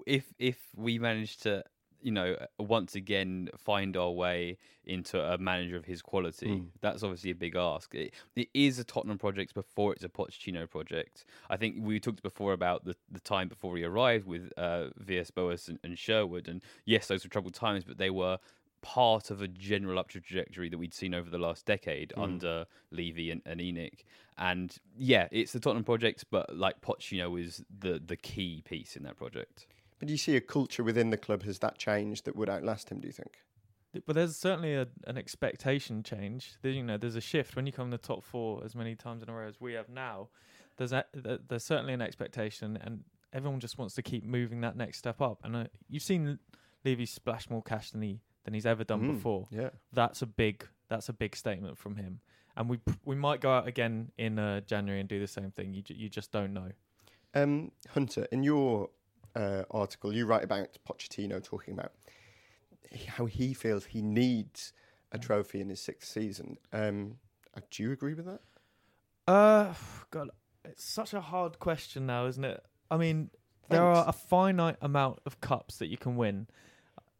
if 0.07 0.33
if 0.39 0.57
we 0.75 0.97
manage 0.97 1.37
to 1.37 1.63
you 2.01 2.11
know 2.11 2.35
once 2.59 2.95
again 2.95 3.49
find 3.57 3.95
our 3.95 4.11
way 4.11 4.57
into 4.85 5.21
a 5.21 5.37
manager 5.37 5.77
of 5.77 5.85
his 5.85 6.01
quality. 6.01 6.47
Mm. 6.47 6.67
That's 6.81 7.03
obviously 7.03 7.31
a 7.31 7.35
big 7.35 7.55
ask. 7.55 7.93
It, 7.95 8.13
it 8.35 8.49
is 8.53 8.79
a 8.79 8.83
Tottenham 8.83 9.17
project 9.17 9.53
before 9.53 9.93
it's 9.93 10.03
a 10.03 10.09
Pochettino 10.09 10.69
project. 10.69 11.25
I 11.49 11.57
think 11.57 11.77
we 11.79 11.99
talked 11.99 12.21
before 12.21 12.51
about 12.51 12.83
the, 12.83 12.95
the 13.09 13.21
time 13.21 13.47
before 13.47 13.77
he 13.77 13.83
arrived 13.83 14.27
with 14.27 14.51
uh, 14.57 14.87
Villas 14.97 15.31
Boas 15.31 15.69
and, 15.69 15.79
and 15.83 15.97
Sherwood, 15.97 16.47
and 16.47 16.61
yes, 16.85 17.07
those 17.07 17.23
were 17.23 17.29
troubled 17.29 17.53
times, 17.53 17.85
but 17.85 17.97
they 17.97 18.09
were 18.09 18.39
part 18.83 19.31
of 19.31 19.41
a 19.41 19.47
general 19.47 19.97
upward 19.97 20.23
trajectory 20.23 20.69
that 20.69 20.77
we'd 20.77 20.93
seen 20.93 21.15
over 21.15 21.29
the 21.31 21.39
last 21.39 21.65
decade 21.65 22.13
Mm. 22.15 22.23
under 22.23 22.65
Levy 22.91 23.31
and, 23.31 23.41
and 23.45 23.59
ENIC. 23.59 24.03
And 24.37 24.77
yeah, 24.95 25.27
it's 25.31 25.53
the 25.53 25.59
Tottenham 25.59 25.83
project, 25.85 26.25
but 26.29 26.55
like 26.55 26.81
Pochettino 26.81 27.39
is 27.43 27.63
the 27.79 27.99
the 28.05 28.17
key 28.17 28.61
piece 28.63 28.95
in 28.95 29.03
that 29.03 29.17
project. 29.17 29.65
But 29.97 30.07
do 30.07 30.13
you 30.13 30.17
see 30.17 30.35
a 30.35 30.41
culture 30.41 30.83
within 30.83 31.09
the 31.09 31.17
club? 31.17 31.43
Has 31.43 31.59
that 31.59 31.77
changed 31.77 32.25
that 32.25 32.35
would 32.35 32.49
outlast 32.49 32.89
him, 32.91 32.99
do 32.99 33.07
you 33.07 33.13
think? 33.13 33.37
But 34.05 34.15
there's 34.15 34.35
certainly 34.35 34.73
a, 34.73 34.87
an 35.05 35.17
expectation 35.19 36.01
change. 36.03 36.53
There, 36.63 36.71
you 36.71 36.83
know, 36.83 36.97
there's 36.97 37.15
a 37.15 37.21
shift 37.21 37.55
when 37.55 37.65
you 37.67 37.71
come 37.71 37.85
in 37.85 37.91
the 37.91 37.97
top 37.99 38.23
four 38.23 38.63
as 38.65 38.73
many 38.75 38.95
times 38.95 39.21
in 39.23 39.29
a 39.29 39.33
row 39.33 39.47
as 39.47 39.61
we 39.61 39.73
have 39.73 39.87
now. 39.87 40.29
There's 40.77 40.91
a, 40.91 41.05
there's 41.13 41.63
certainly 41.63 41.93
an 41.93 42.01
expectation, 42.01 42.77
and 42.81 43.03
everyone 43.31 43.59
just 43.59 43.77
wants 43.77 43.93
to 43.95 44.01
keep 44.01 44.23
moving 44.25 44.61
that 44.61 44.75
next 44.75 44.97
step 44.97 45.21
up. 45.21 45.41
And 45.43 45.55
uh, 45.55 45.63
you've 45.87 46.01
seen 46.01 46.39
Levy 46.83 47.05
splash 47.05 47.49
more 47.51 47.61
cash 47.61 47.91
than 47.91 48.01
he 48.01 48.19
than 48.43 48.53
he's 48.53 48.65
ever 48.65 48.83
done 48.83 49.01
Mm, 49.03 49.15
before. 49.15 49.47
Yeah. 49.51 49.69
That's 49.91 50.21
a 50.21 50.25
big 50.25 50.67
that's 50.89 51.09
a 51.09 51.13
big 51.13 51.35
statement 51.35 51.77
from 51.77 51.95
him. 51.95 52.19
And 52.55 52.69
we 52.69 52.79
we 53.05 53.15
might 53.15 53.41
go 53.41 53.51
out 53.51 53.67
again 53.67 54.11
in 54.17 54.37
uh, 54.37 54.61
January 54.61 54.99
and 54.99 55.09
do 55.09 55.19
the 55.19 55.27
same 55.27 55.51
thing. 55.51 55.73
You 55.73 55.81
j- 55.81 55.95
you 55.95 56.09
just 56.09 56.31
don't 56.31 56.53
know. 56.53 56.71
Um, 57.33 57.71
Hunter, 57.93 58.27
in 58.31 58.43
your 58.43 58.89
uh, 59.35 59.63
article, 59.71 60.13
you 60.13 60.25
write 60.27 60.43
about 60.43 60.67
Pochettino 60.87 61.43
talking 61.43 61.73
about 61.73 61.93
how 63.07 63.25
he 63.25 63.53
feels 63.55 63.85
he 63.85 64.01
needs 64.03 64.71
a 65.11 65.17
trophy 65.17 65.61
in 65.61 65.69
his 65.69 65.79
sixth 65.79 66.11
season. 66.11 66.57
Um, 66.71 67.15
uh, 67.57 67.61
do 67.71 67.81
you 67.83 67.91
agree 67.91 68.13
with 68.13 68.25
that? 68.25 68.41
Uh, 69.27 69.73
God, 70.11 70.29
it's 70.65 70.83
such 70.83 71.13
a 71.13 71.21
hard 71.21 71.57
question 71.59 72.05
now, 72.05 72.27
isn't 72.27 72.43
it? 72.43 72.63
I 72.91 72.97
mean, 72.97 73.29
there 73.69 73.81
are 73.83 74.07
a 74.07 74.11
finite 74.13 74.77
amount 74.81 75.19
of 75.25 75.41
cups 75.41 75.77
that 75.77 75.87
you 75.87 75.97
can 75.97 76.15
win. 76.15 76.47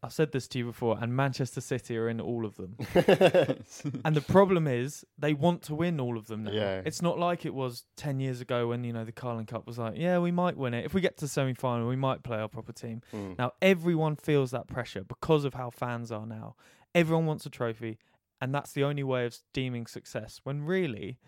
I've 0.04 0.12
said 0.12 0.32
this 0.32 0.46
to 0.48 0.58
you 0.58 0.66
before, 0.66 0.98
and 1.00 1.16
Manchester 1.16 1.62
City 1.62 1.96
are 1.96 2.10
in 2.10 2.20
all 2.20 2.44
of 2.44 2.56
them. 2.56 2.76
and 4.04 4.14
the 4.14 4.20
problem 4.28 4.66
is, 4.66 5.02
they 5.16 5.32
want 5.32 5.62
to 5.62 5.74
win 5.74 5.98
all 5.98 6.18
of 6.18 6.26
them 6.26 6.44
now. 6.44 6.50
Yeah. 6.50 6.82
It's 6.84 7.00
not 7.00 7.18
like 7.18 7.46
it 7.46 7.54
was 7.54 7.84
10 7.96 8.20
years 8.20 8.42
ago 8.42 8.68
when, 8.68 8.84
you 8.84 8.92
know, 8.92 9.06
the 9.06 9.12
Carling 9.12 9.46
Cup 9.46 9.66
was 9.66 9.78
like, 9.78 9.94
yeah, 9.96 10.18
we 10.18 10.30
might 10.30 10.58
win 10.58 10.74
it. 10.74 10.84
If 10.84 10.92
we 10.92 11.00
get 11.00 11.16
to 11.16 11.24
the 11.24 11.28
semi 11.28 11.54
final, 11.54 11.88
we 11.88 11.96
might 11.96 12.22
play 12.22 12.36
our 12.36 12.48
proper 12.48 12.74
team. 12.74 13.00
Mm. 13.14 13.38
Now, 13.38 13.52
everyone 13.62 14.16
feels 14.16 14.50
that 14.50 14.66
pressure 14.66 15.04
because 15.04 15.46
of 15.46 15.54
how 15.54 15.70
fans 15.70 16.12
are 16.12 16.26
now. 16.26 16.54
Everyone 16.94 17.24
wants 17.24 17.46
a 17.46 17.50
trophy, 17.50 17.96
and 18.42 18.54
that's 18.54 18.72
the 18.72 18.84
only 18.84 19.04
way 19.04 19.24
of 19.24 19.38
deeming 19.54 19.86
success. 19.86 20.38
When 20.44 20.64
really, 20.64 21.18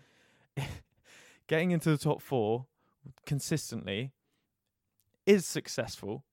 getting 1.47 1.71
into 1.71 1.89
the 1.89 1.97
top 1.97 2.21
four 2.21 2.67
consistently 3.25 4.11
is 5.25 5.47
successful, 5.47 6.25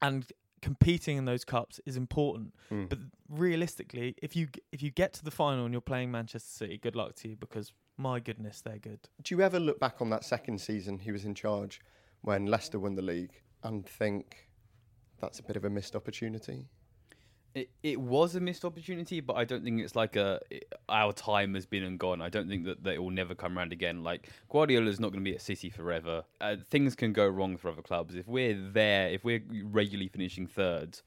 and 0.00 0.26
competing 0.62 1.18
in 1.18 1.24
those 1.26 1.44
cups 1.44 1.80
is 1.84 1.96
important. 1.96 2.54
Mm. 2.70 2.88
But 2.88 3.00
realistically, 3.28 4.14
if 4.22 4.34
you 4.34 4.48
if 4.70 4.82
you 4.82 4.90
get 4.90 5.12
to 5.14 5.24
the 5.24 5.30
final 5.30 5.64
and 5.64 5.74
you're 5.74 5.80
playing 5.80 6.10
Manchester 6.10 6.48
City, 6.48 6.78
good 6.78 6.96
luck 6.96 7.16
to 7.16 7.28
you 7.28 7.36
because 7.36 7.72
my 7.98 8.20
goodness, 8.20 8.62
they're 8.62 8.78
good. 8.78 9.00
Do 9.22 9.34
you 9.34 9.42
ever 9.42 9.60
look 9.60 9.78
back 9.78 10.00
on 10.00 10.08
that 10.10 10.24
second 10.24 10.60
season 10.60 10.98
he 10.98 11.12
was 11.12 11.24
in 11.24 11.34
charge 11.34 11.80
when 12.22 12.46
Leicester 12.46 12.78
won 12.78 12.94
the 12.94 13.02
league 13.02 13.32
and 13.62 13.86
think 13.86 14.48
that's 15.20 15.40
a 15.40 15.42
bit 15.42 15.56
of 15.56 15.64
a 15.64 15.70
missed 15.70 15.94
opportunity? 15.94 16.68
It 17.54 17.70
it 17.82 18.00
was 18.00 18.34
a 18.34 18.40
missed 18.40 18.64
opportunity, 18.64 19.20
but 19.20 19.34
I 19.34 19.44
don't 19.44 19.62
think 19.62 19.80
it's 19.80 19.94
like 19.94 20.16
a 20.16 20.40
our 20.88 21.12
time 21.12 21.54
has 21.54 21.66
been 21.66 21.82
and 21.82 21.98
gone. 21.98 22.22
I 22.22 22.28
don't 22.28 22.48
think 22.48 22.64
that, 22.64 22.82
that 22.84 22.94
it 22.94 22.98
will 22.98 23.10
never 23.10 23.34
come 23.34 23.58
around 23.58 23.72
again. 23.72 24.02
Like 24.02 24.28
Guardiola's 24.48 24.98
not 24.98 25.12
going 25.12 25.24
to 25.24 25.30
be 25.30 25.34
at 25.34 25.42
City 25.42 25.68
forever. 25.68 26.24
Uh, 26.40 26.56
things 26.70 26.94
can 26.94 27.12
go 27.12 27.26
wrong 27.26 27.56
for 27.56 27.70
other 27.70 27.82
clubs. 27.82 28.14
If 28.14 28.26
we're 28.26 28.54
there, 28.54 29.08
if 29.08 29.24
we're 29.24 29.42
regularly 29.64 30.08
finishing 30.08 30.46
third 30.46 30.98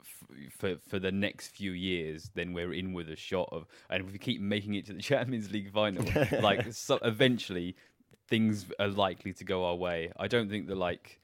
f- 0.00 0.52
for 0.56 0.76
for 0.88 0.98
the 0.98 1.12
next 1.12 1.48
few 1.48 1.72
years, 1.72 2.30
then 2.34 2.52
we're 2.52 2.72
in 2.72 2.92
with 2.92 3.08
a 3.10 3.16
shot 3.16 3.48
of. 3.50 3.66
And 3.90 4.04
if 4.04 4.12
we 4.12 4.18
keep 4.18 4.40
making 4.40 4.74
it 4.74 4.86
to 4.86 4.92
the 4.92 5.02
Champions 5.10 5.50
League 5.50 5.72
final, 5.72 6.04
like 6.40 6.72
so 6.72 6.98
eventually, 7.02 7.76
things 8.28 8.66
are 8.78 8.88
likely 8.88 9.32
to 9.32 9.44
go 9.44 9.64
our 9.64 9.74
way. 9.74 10.12
I 10.16 10.28
don't 10.28 10.48
think 10.48 10.68
that 10.68 10.76
like 10.76 11.20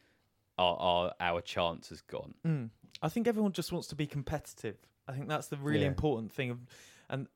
our 0.58 0.76
our, 0.78 1.12
our 1.20 1.40
chance 1.40 1.88
has 1.90 2.00
gone. 2.00 2.34
Mm. 2.46 2.70
I 3.02 3.08
think 3.08 3.26
everyone 3.26 3.52
just 3.52 3.72
wants 3.72 3.88
to 3.88 3.94
be 3.94 4.06
competitive. 4.06 4.76
I 5.06 5.12
think 5.12 5.28
that's 5.28 5.48
the 5.48 5.56
really 5.56 5.82
Yeah. 5.82 5.88
important 5.88 6.32
thing. 6.32 6.50
Of, 6.50 6.60
and 7.08 7.28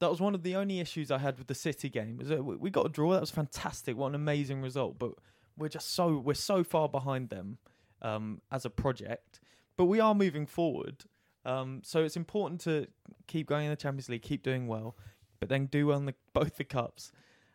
that 0.00 0.10
was 0.10 0.20
one 0.20 0.34
of 0.34 0.42
the 0.42 0.56
only 0.56 0.80
issues 0.80 1.10
I 1.10 1.18
had 1.18 1.38
with 1.38 1.46
the 1.46 1.54
City 1.54 1.88
game. 1.88 2.16
Was 2.16 2.28
that 2.28 2.42
we 2.42 2.70
got 2.70 2.86
a 2.86 2.88
draw. 2.88 3.12
That 3.12 3.20
was 3.20 3.30
fantastic. 3.30 3.96
What 3.96 4.08
an 4.08 4.14
amazing 4.16 4.62
result. 4.62 4.98
But 4.98 5.12
we're 5.56 5.68
just 5.68 5.90
so 5.94 6.16
we're 6.18 6.34
so 6.34 6.64
far 6.64 6.88
behind 6.88 7.28
them 7.28 7.58
um, 8.00 8.40
as 8.50 8.64
a 8.64 8.70
project. 8.70 9.40
But 9.76 9.84
we 9.84 10.00
are 10.00 10.14
moving 10.14 10.46
forward. 10.46 11.04
Um, 11.44 11.82
so 11.84 12.04
it's 12.04 12.16
important 12.16 12.60
to 12.62 12.86
keep 13.26 13.48
going 13.48 13.64
in 13.64 13.70
the 13.70 13.76
Champions 13.76 14.08
League, 14.08 14.22
keep 14.22 14.42
doing 14.42 14.66
well, 14.68 14.96
but 15.40 15.48
then 15.48 15.66
do 15.66 15.88
well 15.88 15.98
in 15.98 16.06
the, 16.06 16.14
both 16.32 16.56
the 16.56 16.64
cups, 16.64 17.10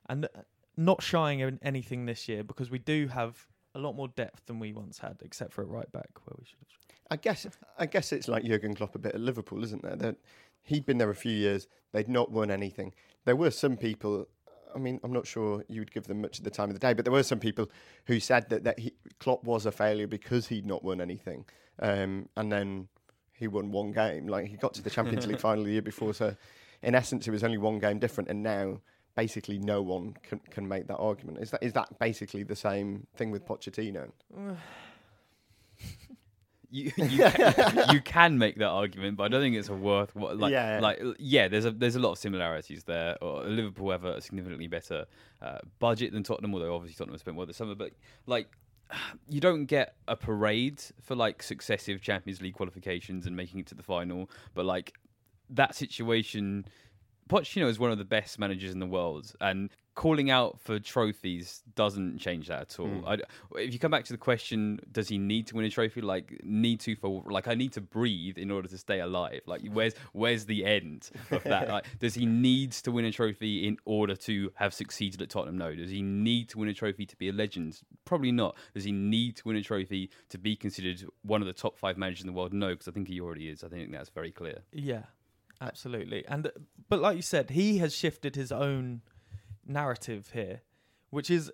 and 0.10 0.26
uh, 0.26 0.28
not 0.76 1.02
shying 1.02 1.40
in 1.40 1.58
anything 1.62 2.06
this 2.06 2.28
year 2.28 2.44
because 2.44 2.70
we 2.70 2.80
do 2.80 3.08
have 3.08 3.48
a 3.76 3.80
lot 3.80 3.94
more 3.96 4.08
depth 4.10 4.46
than 4.48 4.60
we 4.60 4.74
once 4.74 5.00
had, 5.00 5.18
except 5.24 5.54
for 5.54 5.62
at 5.62 5.70
right 5.70 5.90
back 5.92 6.10
where 6.26 6.36
we 6.38 6.46
should 6.46 6.58
have. 6.60 6.68
I 7.10 7.16
guess 7.16 7.48
I 7.78 7.86
guess 7.86 8.12
it's 8.12 8.28
like 8.28 8.44
Jurgen 8.44 8.76
Klopp 8.76 8.96
a 8.96 9.00
bit 9.00 9.16
at 9.16 9.22
Liverpool, 9.22 9.64
isn't 9.64 9.82
there? 9.82 9.96
That 9.96 10.18
he'd 10.64 10.86
been 10.86 10.98
there 10.98 11.10
a 11.10 11.16
few 11.16 11.32
years, 11.32 11.68
they'd 11.94 12.10
not 12.10 12.32
won 12.32 12.52
anything. 12.52 12.94
There 13.26 13.36
were 13.36 13.52
some 13.52 13.78
people. 13.78 14.28
I 14.76 14.80
mean, 14.80 15.00
I'm 15.04 15.14
not 15.14 15.26
sure 15.26 15.64
you 15.70 15.82
would 15.82 15.92
give 15.92 16.04
them 16.04 16.22
much 16.22 16.38
of 16.38 16.44
the 16.44 16.52
time 16.52 16.70
of 16.70 16.76
the 16.76 16.80
day, 16.80 16.94
but 16.94 17.06
there 17.06 17.12
were 17.12 17.24
some 17.24 17.40
people 17.40 17.72
who 18.06 18.20
said 18.20 18.50
that, 18.50 18.66
that 18.66 18.78
he, 18.78 18.94
Klopp 19.20 19.44
was 19.44 19.66
a 19.66 19.72
failure 19.72 20.06
because 20.06 20.48
he'd 20.48 20.66
not 20.66 20.84
won 20.84 21.02
anything, 21.02 21.46
um, 21.80 22.28
and 22.36 22.52
then 22.52 22.88
he 23.34 23.48
won 23.48 23.72
one 23.72 23.92
game. 23.92 24.28
Like 24.28 24.48
he 24.48 24.58
got 24.58 24.74
to 24.76 24.82
the 24.82 24.90
Champions 24.90 25.26
League 25.26 25.40
final 25.40 25.64
the 25.64 25.72
year 25.72 25.82
before, 25.82 26.14
so 26.14 26.36
in 26.84 26.94
essence, 26.96 27.28
it 27.28 27.32
was 27.32 27.44
only 27.44 27.58
one 27.58 27.80
game 27.80 27.98
different, 27.98 28.30
and 28.30 28.44
now 28.44 28.82
basically 29.16 29.58
no 29.58 29.82
one 29.82 30.16
can, 30.22 30.40
can 30.52 30.68
make 30.68 30.88
that 30.88 30.98
argument. 30.98 31.40
Is 31.40 31.52
that 31.52 31.64
is 31.64 31.74
that 31.74 31.98
basically 32.00 32.44
the 32.44 32.56
same 32.56 33.08
thing 33.16 33.32
with 33.32 33.46
Pochettino? 33.46 34.12
You 36.70 36.92
you 36.98 37.24
can, 37.30 37.90
you 37.94 38.02
can 38.02 38.38
make 38.38 38.58
that 38.58 38.68
argument, 38.68 39.18
but 39.18 39.24
I 39.24 39.28
don't 39.30 39.42
think 39.42 39.56
it's 39.56 39.70
a 39.70 39.74
worth 39.74 40.16
what 40.16 40.38
like 40.38 40.52
Yeah. 40.52 40.80
like 40.82 41.02
yeah. 41.20 41.48
There's 41.48 41.66
a 41.66 41.72
there's 41.72 41.96
a 41.96 42.00
lot 42.00 42.12
of 42.14 42.18
similarities 42.18 42.84
there. 42.84 43.18
Or 43.22 43.44
Liverpool 43.44 43.92
have 43.92 44.04
a 44.04 44.22
significantly 44.22 44.68
better 44.68 45.06
uh, 45.42 45.60
budget 45.80 46.12
than 46.14 46.24
Tottenham, 46.24 46.54
although 46.54 46.76
obviously 46.76 46.98
Tottenham 46.98 47.18
spent 47.20 47.36
more 47.36 47.46
this 47.46 47.58
summer. 47.58 47.76
But 47.76 47.94
like 48.26 48.50
you 49.30 49.40
don't 49.40 49.66
get 49.66 49.96
a 50.08 50.16
parade 50.16 50.82
for 51.02 51.16
like 51.16 51.42
successive 51.44 52.02
Champions 52.02 52.42
League 52.42 52.56
qualifications 52.56 53.26
and 53.26 53.36
making 53.36 53.60
it 53.60 53.68
to 53.68 53.76
the 53.76 53.84
final, 53.84 54.30
but 54.54 54.66
like 54.66 54.94
that 55.50 55.76
situation. 55.76 56.66
Pochettino 57.30 57.68
is 57.68 57.78
one 57.78 57.92
of 57.92 57.98
the 57.98 58.06
best 58.06 58.40
managers 58.40 58.72
in 58.72 58.80
the 58.80 58.86
world, 58.86 59.34
and 59.42 59.70
calling 59.98 60.30
out 60.30 60.60
for 60.60 60.78
trophies 60.78 61.64
doesn't 61.74 62.20
change 62.20 62.50
that 62.50 62.62
at 62.62 62.80
all. 62.80 62.88
Mm. 62.88 63.04
I, 63.08 63.58
if 63.60 63.74
you 63.74 63.80
come 63.80 63.90
back 63.90 64.06
to 64.06 64.14
the 64.14 64.18
question, 64.18 64.80
does 64.92 65.10
he 65.10 65.18
need 65.18 65.48
to 65.48 65.56
win 65.56 65.66
a 65.66 65.72
trophy? 65.72 66.02
Like, 66.02 66.40
need 66.44 66.80
to 66.82 66.96
for 66.96 67.24
like 67.26 67.48
I 67.48 67.56
need 67.56 67.74
to 67.74 67.82
breathe 67.82 68.38
in 68.38 68.52
order 68.52 68.68
to 68.70 68.78
stay 68.78 69.00
alive. 69.00 69.42
Like, 69.48 69.64
where's 69.74 69.96
where's 70.14 70.46
the 70.46 70.66
end 70.66 71.10
of 71.32 71.44
that? 71.46 71.68
like, 71.70 71.86
does 72.00 72.14
he 72.14 72.28
need 72.28 72.74
to 72.74 72.92
win 72.92 73.06
a 73.06 73.12
trophy 73.12 73.68
in 73.68 73.78
order 73.86 74.16
to 74.16 74.52
have 74.54 74.72
succeeded 74.72 75.20
at 75.24 75.32
Tottenham? 75.32 75.58
No. 75.58 75.74
Does 75.74 75.90
he 75.90 76.04
need 76.04 76.50
to 76.50 76.60
win 76.60 76.70
a 76.70 76.76
trophy 76.76 77.08
to 77.08 77.16
be 77.16 77.30
a 77.30 77.34
legend? 77.34 77.82
Probably 78.06 78.32
not. 78.32 78.56
Does 78.76 78.84
he 78.84 78.92
need 78.92 79.38
to 79.38 79.48
win 79.48 79.58
a 79.58 79.64
trophy 79.64 80.12
to 80.30 80.38
be 80.38 80.56
considered 80.56 81.04
one 81.24 81.42
of 81.42 81.48
the 81.48 81.54
top 81.54 81.76
five 81.76 81.98
managers 81.98 82.22
in 82.22 82.28
the 82.28 82.34
world? 82.34 82.54
No, 82.54 82.70
because 82.70 82.88
I 82.88 82.92
think 82.92 83.08
he 83.08 83.20
already 83.20 83.50
is. 83.50 83.64
I 83.64 83.68
think 83.68 83.92
that's 83.92 84.10
very 84.10 84.32
clear. 84.32 84.60
Yeah, 84.72 85.06
absolutely. 85.60 86.24
And 86.28 86.52
but 86.88 87.00
like 87.00 87.16
you 87.16 87.24
said, 87.24 87.50
he 87.50 87.80
has 87.80 87.96
shifted 87.96 88.36
his 88.36 88.52
own 88.52 89.02
narrative 89.68 90.32
here, 90.34 90.62
which 91.10 91.30
is 91.30 91.52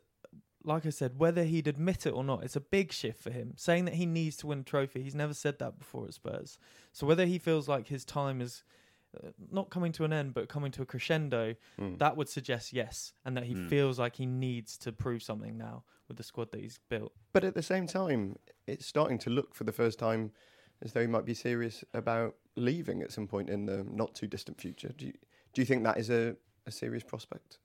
like 0.65 0.85
I 0.85 0.91
said, 0.91 1.19
whether 1.19 1.43
he'd 1.43 1.67
admit 1.67 2.05
it 2.05 2.11
or 2.11 2.23
not, 2.23 2.41
it's 2.45 2.55
a 2.55 2.61
big 2.61 2.93
shift 2.93 3.21
for 3.21 3.31
him. 3.31 3.51
Saying 3.57 3.83
that 3.83 3.95
he 3.95 4.05
needs 4.05 4.37
to 4.37 4.47
win 4.47 4.59
a 4.59 4.63
trophy, 4.63 5.03
he's 5.03 5.13
never 5.13 5.33
said 5.33 5.59
that 5.59 5.77
before 5.77 6.05
at 6.05 6.13
Spurs. 6.13 6.57
So 6.93 7.05
whether 7.05 7.25
he 7.25 7.37
feels 7.37 7.67
like 7.67 7.87
his 7.89 8.05
time 8.05 8.39
is 8.39 8.63
uh, 9.21 9.27
not 9.51 9.69
coming 9.69 9.91
to 9.91 10.05
an 10.05 10.13
end, 10.13 10.33
but 10.33 10.47
coming 10.47 10.71
to 10.71 10.81
a 10.81 10.85
crescendo, 10.85 11.55
Mm. 11.77 11.99
that 11.99 12.15
would 12.15 12.29
suggest 12.29 12.71
yes, 12.71 13.11
and 13.25 13.35
that 13.35 13.43
he 13.43 13.55
Mm. 13.55 13.67
feels 13.67 13.99
like 13.99 14.15
he 14.15 14.25
needs 14.25 14.77
to 14.77 14.93
prove 14.93 15.21
something 15.21 15.57
now 15.57 15.83
with 16.07 16.15
the 16.15 16.23
squad 16.23 16.49
that 16.51 16.61
he's 16.61 16.79
built. 16.89 17.11
But 17.33 17.43
at 17.43 17.55
the 17.55 17.61
same 17.61 17.85
time, 17.85 18.39
it's 18.65 18.85
starting 18.85 19.17
to 19.19 19.29
look 19.29 19.53
for 19.53 19.65
the 19.65 19.73
first 19.73 19.99
time 19.99 20.31
as 20.81 20.93
though 20.93 21.01
he 21.01 21.07
might 21.07 21.25
be 21.25 21.33
serious 21.33 21.83
about 21.93 22.37
leaving 22.55 23.01
at 23.03 23.11
some 23.11 23.27
point 23.27 23.49
in 23.49 23.65
the 23.65 23.83
not 23.83 24.15
too 24.15 24.27
distant 24.27 24.59
future. 24.61 24.93
Do 24.97 25.07
you, 25.07 25.13
do 25.53 25.61
you 25.61 25.65
think 25.65 25.83
that 25.83 25.97
is 25.97 26.09
a, 26.09 26.37
a 26.65 26.71
serious 26.71 27.03
prospect? 27.03 27.59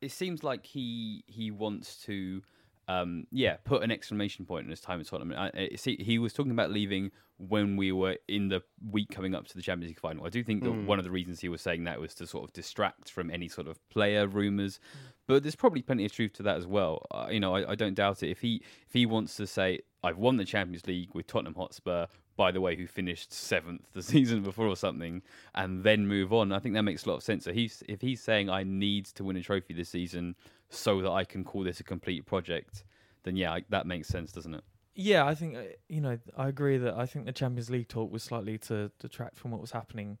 It 0.00 0.10
seems 0.12 0.42
like 0.44 0.64
he 0.66 1.24
he 1.26 1.50
wants 1.50 1.96
to 2.04 2.42
um 2.88 3.26
yeah 3.30 3.56
put 3.64 3.82
an 3.82 3.90
exclamation 3.90 4.46
point 4.46 4.64
in 4.64 4.70
his 4.70 4.80
time 4.80 4.98
at 5.00 5.06
Tottenham. 5.06 5.32
I, 5.36 5.50
I, 5.54 5.76
see, 5.76 5.96
he 6.00 6.18
was 6.18 6.32
talking 6.32 6.52
about 6.52 6.70
leaving 6.70 7.10
when 7.36 7.76
we 7.76 7.92
were 7.92 8.16
in 8.28 8.48
the 8.48 8.62
week 8.90 9.10
coming 9.10 9.34
up 9.34 9.46
to 9.46 9.54
the 9.54 9.62
Champions 9.62 9.90
League 9.90 10.00
final. 10.00 10.26
I 10.26 10.28
do 10.30 10.42
think 10.42 10.64
that 10.64 10.70
Mm. 10.70 10.86
one 10.86 10.98
of 10.98 11.04
the 11.04 11.10
reasons 11.10 11.38
he 11.40 11.48
was 11.48 11.60
saying 11.60 11.84
that 11.84 12.00
was 12.00 12.14
to 12.14 12.26
sort 12.26 12.44
of 12.48 12.52
distract 12.52 13.10
from 13.10 13.30
any 13.30 13.46
sort 13.48 13.68
of 13.68 13.78
player 13.90 14.26
rumors. 14.26 14.80
But 15.28 15.42
there's 15.42 15.54
probably 15.54 15.82
plenty 15.82 16.04
of 16.06 16.12
truth 16.12 16.32
to 16.34 16.42
that 16.44 16.56
as 16.56 16.66
well. 16.66 17.06
Uh, 17.10 17.28
you 17.30 17.38
know, 17.38 17.54
I, 17.54 17.72
I 17.72 17.74
don't 17.74 17.94
doubt 17.94 18.22
it. 18.22 18.30
If 18.30 18.40
he 18.40 18.62
if 18.86 18.92
he 18.94 19.04
wants 19.06 19.36
to 19.36 19.46
say 19.46 19.80
I've 20.02 20.16
won 20.18 20.36
the 20.38 20.44
Champions 20.44 20.86
League 20.86 21.10
with 21.14 21.26
Tottenham 21.26 21.54
Hotspur, 21.54 22.06
by 22.38 22.50
the 22.52 22.60
way, 22.62 22.74
who 22.76 22.86
finished 22.86 23.32
seventh 23.34 23.82
the 23.92 24.02
season 24.14 24.42
before 24.42 24.66
or 24.66 24.76
something, 24.76 25.20
and 25.54 25.84
then 25.84 26.06
move 26.06 26.32
on, 26.32 26.52
I 26.52 26.58
think 26.60 26.74
that 26.76 26.82
makes 26.84 27.04
a 27.04 27.08
lot 27.10 27.16
of 27.16 27.22
sense. 27.22 27.44
So 27.44 27.52
he's 27.52 27.82
if 27.86 28.00
he's 28.00 28.22
saying 28.22 28.48
I 28.48 28.62
need 28.62 29.04
to 29.16 29.24
win 29.24 29.36
a 29.36 29.42
trophy 29.42 29.74
this 29.74 29.90
season 29.90 30.34
so 30.70 31.02
that 31.02 31.10
I 31.10 31.24
can 31.24 31.44
call 31.44 31.64
this 31.64 31.80
a 31.80 31.84
complete 31.84 32.24
project, 32.24 32.84
then 33.24 33.36
yeah, 33.36 33.52
I, 33.52 33.64
that 33.68 33.86
makes 33.86 34.08
sense, 34.08 34.32
doesn't 34.32 34.54
it? 34.54 34.64
Yeah, 34.94 35.26
I 35.26 35.34
think 35.34 35.56
uh, 35.56 35.62
you 35.88 36.00
know 36.00 36.18
I 36.36 36.48
agree 36.48 36.78
that 36.78 36.94
I 36.96 37.04
think 37.06 37.26
the 37.26 37.32
Champions 37.32 37.68
League 37.68 37.88
talk 37.88 38.10
was 38.10 38.22
slightly 38.22 38.56
to 38.58 38.90
detract 38.98 39.36
from 39.36 39.50
what 39.50 39.60
was 39.60 39.72
happening, 39.72 40.16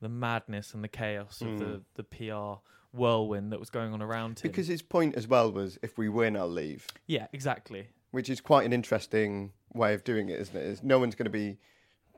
the 0.00 0.08
madness 0.08 0.74
and 0.74 0.82
the 0.82 0.88
chaos 0.88 1.40
of 1.42 1.58
the 1.60 1.64
Mm. 1.64 1.82
the 1.94 2.04
PR 2.04 2.60
whirlwind 2.92 3.52
that 3.52 3.60
was 3.60 3.70
going 3.70 3.92
on 3.92 4.02
around 4.02 4.40
him. 4.40 4.50
Because 4.50 4.66
his 4.66 4.82
point 4.82 5.14
as 5.14 5.28
well 5.28 5.52
was 5.52 5.78
if 5.82 5.96
we 5.96 6.08
win, 6.08 6.36
I'll 6.36 6.48
leave, 6.48 6.86
yeah, 7.06 7.26
exactly. 7.32 7.88
Which 8.10 8.28
is 8.30 8.40
quite 8.40 8.64
an 8.66 8.72
interesting 8.72 9.52
way 9.72 9.94
of 9.94 10.04
doing 10.04 10.28
it, 10.28 10.40
isn't 10.40 10.56
it? 10.56 10.64
Is 10.64 10.82
no 10.82 10.98
one's 10.98 11.14
going 11.14 11.24
to 11.26 11.30
be 11.30 11.58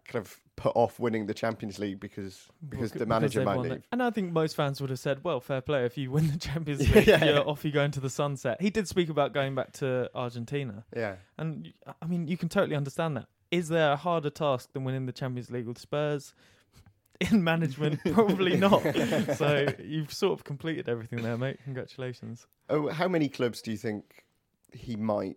kind 0.04 0.24
of 0.24 0.36
put 0.56 0.72
off 0.74 0.98
winning 0.98 1.26
the 1.26 1.34
Champions 1.34 1.78
League 1.78 2.00
because 2.00 2.48
because 2.68 2.92
Well, 2.92 2.98
the 3.00 3.06
manager 3.06 3.40
they've 3.40 3.46
might 3.46 3.58
leave. 3.60 3.82
And 3.92 4.02
I 4.02 4.10
think 4.10 4.32
most 4.32 4.56
fans 4.56 4.80
would 4.80 4.90
have 4.90 4.98
said, 4.98 5.22
"Well, 5.22 5.40
fair 5.40 5.60
play. 5.60 5.84
If 5.84 5.96
you 5.96 6.10
win 6.10 6.30
the 6.30 6.38
Champions 6.38 6.80
League, 6.94 7.06
yeah, 7.06 7.24
you're 7.24 7.48
off 7.48 7.64
you 7.64 7.70
go 7.72 7.82
into 7.82 8.00
the 8.00 8.10
sunset." 8.10 8.60
He 8.60 8.70
did 8.70 8.88
speak 8.88 9.08
about 9.08 9.32
going 9.32 9.54
back 9.54 9.72
to 9.74 10.10
Argentina, 10.14 10.84
Yeah. 10.96 11.16
and 11.38 11.72
I 12.00 12.06
mean, 12.06 12.26
you 12.26 12.36
can 12.36 12.48
totally 12.48 12.76
understand 12.76 13.16
that. 13.16 13.26
Is 13.50 13.68
there 13.68 13.92
a 13.92 13.96
harder 13.96 14.30
task 14.30 14.72
than 14.72 14.84
winning 14.84 15.06
the 15.06 15.12
Champions 15.12 15.50
League 15.50 15.66
with 15.66 15.78
Spurs? 15.78 16.34
In 17.30 17.44
management, 17.44 18.00
probably 18.12 18.56
not. 18.56 18.82
so 19.36 19.66
you've 19.78 20.12
sort 20.12 20.32
of 20.32 20.42
completed 20.44 20.88
everything 20.88 21.22
there, 21.22 21.36
mate. 21.38 21.58
Congratulations. 21.62 22.46
Oh, 22.68 22.88
how 22.88 23.06
many 23.06 23.28
clubs 23.28 23.62
do 23.62 23.70
you 23.70 23.76
think 23.76 24.24
he 24.72 24.96
might 24.96 25.36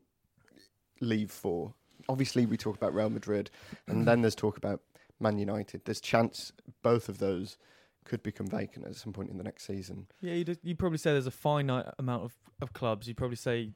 leave 1.00 1.32
for? 1.32 1.74
Obviously, 2.10 2.46
we 2.46 2.58
talk 2.58 2.76
about 2.76 2.94
Real 2.94 3.10
Madrid, 3.10 3.50
and 3.88 4.08
then 4.08 4.22
there's 4.22 4.36
talk 4.36 4.58
about 4.58 4.82
Man 5.20 5.38
United. 5.38 5.86
There's 5.86 6.02
chance 6.02 6.52
both 6.84 7.10
of 7.10 7.20
those 7.20 7.58
could 8.04 8.22
become 8.22 8.48
vacant 8.48 8.86
at 8.86 8.96
some 8.96 9.12
point 9.14 9.30
in 9.32 9.38
the 9.38 9.44
next 9.44 9.66
season. 9.66 10.08
Yeah, 10.22 10.34
you'd, 10.34 10.60
you'd 10.62 10.78
probably 10.78 11.00
say 11.00 11.12
there's 11.12 11.26
a 11.26 11.32
finite 11.32 11.88
amount 11.98 12.24
of, 12.24 12.34
of 12.62 12.74
clubs. 12.74 13.08
You'd 13.08 13.18
probably 13.18 13.38
say 13.38 13.72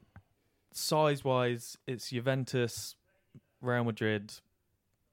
size 0.72 1.24
wise, 1.24 1.76
it's 1.86 2.10
Juventus, 2.10 2.94
Real 3.60 3.84
Madrid. 3.84 4.34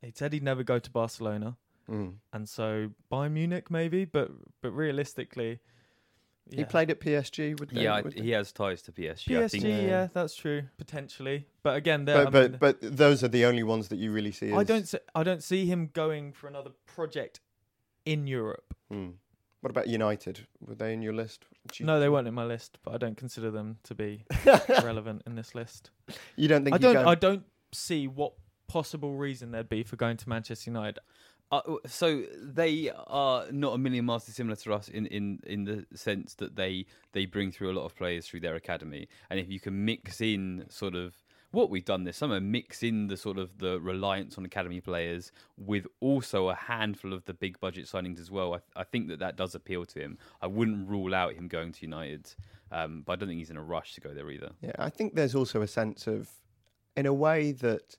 He 0.02 0.12
said 0.14 0.34
he'd 0.34 0.44
never 0.44 0.64
go 0.64 0.80
to 0.80 0.92
Barcelona. 0.92 1.58
Mm. 1.90 2.16
and 2.34 2.50
so 2.50 2.90
Bayern 3.10 3.32
Munich 3.32 3.72
maybe, 3.72 4.04
but 4.04 4.30
but 4.62 4.72
realistically, 4.72 5.60
He 6.52 6.64
played 6.64 6.90
at 6.92 7.00
PSG. 7.00 7.60
Would 7.60 7.70
they, 7.70 7.82
Yeah, 7.84 7.96
I, 7.96 8.02
would 8.02 8.14
they? 8.14 8.22
he 8.22 8.32
has 8.32 8.52
ties 8.52 8.82
to 8.84 8.92
PSG. 8.92 9.38
I 9.38 9.44
PSG. 9.44 9.52
think 9.52 9.64
Yeah. 9.66 10.08
that's 10.14 10.36
true 10.36 10.64
potentially. 10.78 11.46
But 11.64 11.76
again, 11.76 12.06
there. 12.06 12.26
But 12.26 12.28
I, 12.28 12.30
but 12.30 12.52
mean, 12.52 12.60
but 12.60 12.98
those 12.98 13.24
are 13.24 13.28
the 13.28 13.46
only 13.46 13.64
ones 13.64 13.88
that 13.90 13.98
you 13.98 14.12
really 14.12 14.32
see. 14.32 14.54
I 14.54 14.64
don't 14.64 14.88
see, 14.88 15.00
I 15.16 15.24
don't 15.24 15.44
see 15.44 15.66
him 15.66 15.90
going 15.94 16.32
for 16.34 16.48
another 16.48 16.72
project 16.86 17.40
in 18.06 18.28
Europe. 18.28 18.74
Hmm. 18.90 19.10
What 19.62 19.72
about 19.72 19.88
United? 19.88 20.48
Were 20.66 20.76
they 20.76 20.94
in 20.94 21.02
your 21.02 21.14
list? 21.14 21.46
You- 21.76 21.86
No, 21.86 22.00
they 22.00 22.08
weren't 22.10 22.28
in 22.28 22.34
my 22.34 22.46
list, 22.46 22.78
but 22.84 22.94
I 22.94 22.98
don't 22.98 23.18
consider 23.18 23.50
them 23.52 23.80
to 23.84 23.96
be 23.96 24.24
relevant 24.70 25.24
in 25.26 25.36
this 25.36 25.54
list. 25.56 25.90
You 26.36 26.48
don't 26.48 26.64
think? 26.64 26.76
I 26.76 26.78
don't. 26.78 26.94
go- 26.94 27.10
I 27.10 27.16
don't 27.16 27.44
see 27.74 28.08
what 28.08 28.34
possible 28.68 29.16
reason 29.16 29.52
there'd 29.52 29.68
be 29.70 29.84
for 29.84 29.96
going 29.96 30.16
to 30.18 30.30
Manchester 30.30 30.70
United. 30.70 31.00
Uh, 31.50 31.62
so 31.86 32.24
they 32.44 32.92
are 33.08 33.46
not 33.52 33.74
a 33.74 33.78
million 33.78 34.04
miles 34.04 34.26
dissimilar 34.26 34.56
to 34.56 34.74
us 34.74 34.90
in, 34.90 35.06
in, 35.06 35.40
in 35.46 35.64
the 35.64 35.86
sense 35.96 36.34
that 36.36 36.58
they 36.58 36.86
they 37.14 37.26
bring 37.26 37.52
through 37.52 37.72
a 37.72 37.76
lot 37.76 37.86
of 37.86 37.96
players 37.96 38.28
through 38.28 38.42
their 38.42 38.56
academy, 38.56 39.08
and 39.30 39.40
if 39.40 39.50
you 39.50 39.60
can 39.60 39.86
mix 39.86 40.20
in 40.20 40.66
sort 40.70 40.94
of 40.94 41.16
what 41.52 41.70
we've 41.70 41.86
done 41.86 42.04
this 42.04 42.18
summer, 42.18 42.42
mix 42.42 42.84
in 42.84 43.08
the 43.08 43.16
sort 43.16 43.38
of 43.38 43.58
the 43.60 43.80
reliance 43.80 44.38
on 44.38 44.44
academy 44.44 44.82
players 44.82 45.32
with 45.58 45.88
also 46.02 46.50
a 46.50 46.56
handful 46.56 47.14
of 47.14 47.24
the 47.26 47.34
big 47.34 47.58
budget 47.60 47.86
signings 47.86 48.20
as 48.20 48.30
well. 48.30 48.54
I, 48.54 48.82
I 48.82 48.84
think 48.84 49.08
that 49.08 49.20
that 49.20 49.38
does 49.38 49.56
appeal 49.56 49.86
to 49.86 50.00
him. 50.00 50.18
I 50.42 50.48
wouldn't 50.48 50.88
rule 50.88 51.16
out 51.16 51.34
him 51.34 51.48
going 51.48 51.72
to 51.72 51.82
United, 51.82 52.34
um, 52.72 53.04
but 53.06 53.14
I 53.14 53.16
don't 53.16 53.30
think 53.30 53.40
he's 53.40 53.50
in 53.50 53.58
a 53.58 53.64
rush 53.64 53.94
to 53.94 54.02
go 54.02 54.14
there 54.14 54.30
either. 54.30 54.52
Yeah, 54.62 54.74
I 54.78 54.90
think 54.90 55.16
there's 55.16 55.36
also 55.36 55.62
a 55.62 55.68
sense 55.68 56.06
of, 56.06 56.30
in 56.98 57.06
a 57.06 57.14
way 57.14 57.54
that 57.54 57.96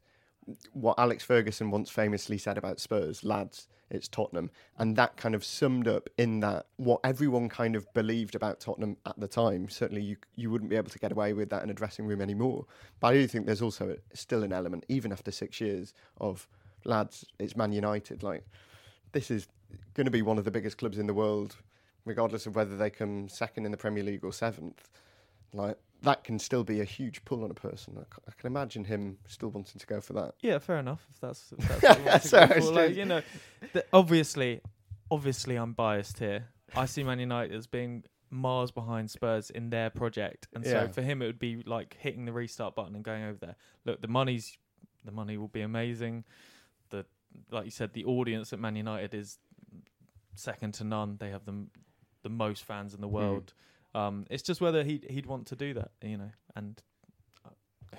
what 0.73 0.99
Alex 0.99 1.25
Ferguson 1.25 1.71
once 1.71 1.91
famously 1.91 2.39
said 2.39 2.59
about 2.59 2.81
Spurs, 2.81 3.25
lads, 3.25 3.69
it's 3.91 4.09
Tottenham. 4.09 4.51
And 4.79 4.97
that 4.97 5.17
kind 5.17 5.35
of 5.35 5.45
summed 5.45 5.89
up 5.89 6.09
in 6.19 6.41
that 6.41 6.67
what 6.77 7.01
everyone 7.05 7.49
kind 7.49 7.77
of 7.77 7.93
believed 7.95 8.35
about 8.35 8.61
Tottenham 8.61 8.97
at 9.07 9.19
the 9.19 9.29
time. 9.29 9.69
Certainly, 9.69 10.03
you 10.03 10.17
you 10.37 10.51
wouldn't 10.51 10.71
be 10.71 10.77
able 10.77 10.91
to 10.91 10.99
get 10.99 11.13
away 11.13 11.33
with 11.33 11.51
that 11.51 11.63
in 11.63 11.71
a 11.71 11.75
dressing 11.75 12.07
room 12.07 12.21
anymore. 12.21 12.67
But 13.01 13.09
I 13.09 13.13
do 13.15 13.27
think 13.27 13.47
there's 13.47 13.63
also 13.63 13.97
still 14.13 14.43
an 14.43 14.53
element, 14.53 14.85
even 14.89 15.13
after 15.13 15.31
six 15.31 15.61
years, 15.61 15.95
of 16.21 16.47
lads, 16.85 17.25
it's 17.39 17.57
Man 17.57 17.73
United. 17.73 18.23
Like, 18.23 18.45
this 19.13 19.31
is 19.31 19.49
going 19.95 20.07
to 20.07 20.11
be 20.11 20.23
one 20.23 20.39
of 20.39 20.45
the 20.45 20.51
biggest 20.51 20.79
clubs 20.79 20.99
in 20.99 21.07
the 21.07 21.15
world, 21.15 21.57
regardless 22.05 22.47
of 22.47 22.57
whether 22.57 22.77
they 22.77 22.91
come 22.91 23.29
second 23.29 23.65
in 23.65 23.71
the 23.71 23.77
Premier 23.77 24.05
League 24.05 24.25
or 24.25 24.33
seventh. 24.33 24.89
Like, 25.53 25.79
that 26.03 26.25
can 26.25 26.39
still 26.39 26.65
be 26.65 26.81
a 26.81 26.85
huge 26.85 27.25
pull 27.25 27.45
on 27.45 27.51
a 27.51 27.55
person. 27.55 27.95
I, 27.97 28.03
c- 28.03 28.23
I 28.29 28.33
can 28.39 28.47
imagine 28.47 28.85
him 28.85 29.19
still 29.27 29.49
wanting 29.49 29.79
to 29.81 29.87
go 29.87 30.01
for 30.01 30.13
that. 30.15 30.35
Yeah, 30.41 30.59
fair 30.59 30.79
enough. 30.79 31.07
If 31.13 31.21
that's, 31.21 31.53
if 31.59 31.69
that's 31.69 31.83
what 31.83 31.99
you 31.99 32.05
want 32.05 32.23
to 32.23 32.29
Sorry, 32.29 32.61
for. 32.61 32.73
Like, 32.73 32.97
you 32.97 33.05
know, 33.05 33.23
the, 33.73 33.85
obviously, 33.93 34.61
obviously, 35.11 35.57
I'm 35.57 35.73
biased 35.73 36.19
here. 36.19 36.49
I 36.77 36.87
see 36.87 37.03
Man 37.03 37.19
United 37.19 37.55
as 37.55 37.67
being 37.67 38.05
miles 38.31 38.71
behind 38.71 39.11
Spurs 39.11 39.51
in 39.51 39.71
their 39.71 39.91
project, 39.91 40.49
and 40.55 40.65
Yeah. 40.65 40.87
so 40.87 40.93
for 40.93 41.03
him, 41.03 41.23
it 41.23 41.27
would 41.27 41.39
be 41.39 41.63
like 41.63 41.97
hitting 41.99 42.27
the 42.27 42.33
restart 42.33 42.75
button 42.75 42.95
and 42.95 43.05
going 43.05 43.25
over 43.25 43.39
there. 43.39 43.57
Look, 43.85 44.01
the 44.03 44.09
money's 44.09 44.57
the 45.05 45.13
money 45.13 45.37
will 45.37 45.49
be 45.49 45.63
amazing. 45.63 46.25
The 46.91 47.07
like 47.51 47.65
you 47.65 47.71
said, 47.71 47.93
the 47.93 48.05
audience 48.05 48.53
at 48.53 48.59
Man 48.59 48.77
United 48.77 49.15
is 49.15 49.39
second 50.35 50.75
to 50.75 50.85
none. 50.85 51.17
They 51.19 51.31
have 51.31 51.45
the 51.45 51.67
the 52.23 52.29
most 52.29 52.65
fans 52.65 52.95
in 52.95 53.01
the 53.01 53.09
hmm. 53.09 53.15
world. 53.15 53.55
Um, 53.99 54.27
it's 54.31 54.43
just 54.43 54.61
whether 54.61 54.85
he 54.85 54.95
would 54.95 55.11
he'd 55.11 55.27
want 55.27 55.47
to 55.49 55.57
do 55.57 55.75
that, 55.75 55.91
you 56.03 56.17
know, 56.17 56.31
and 56.55 56.81
uh, 57.45 57.51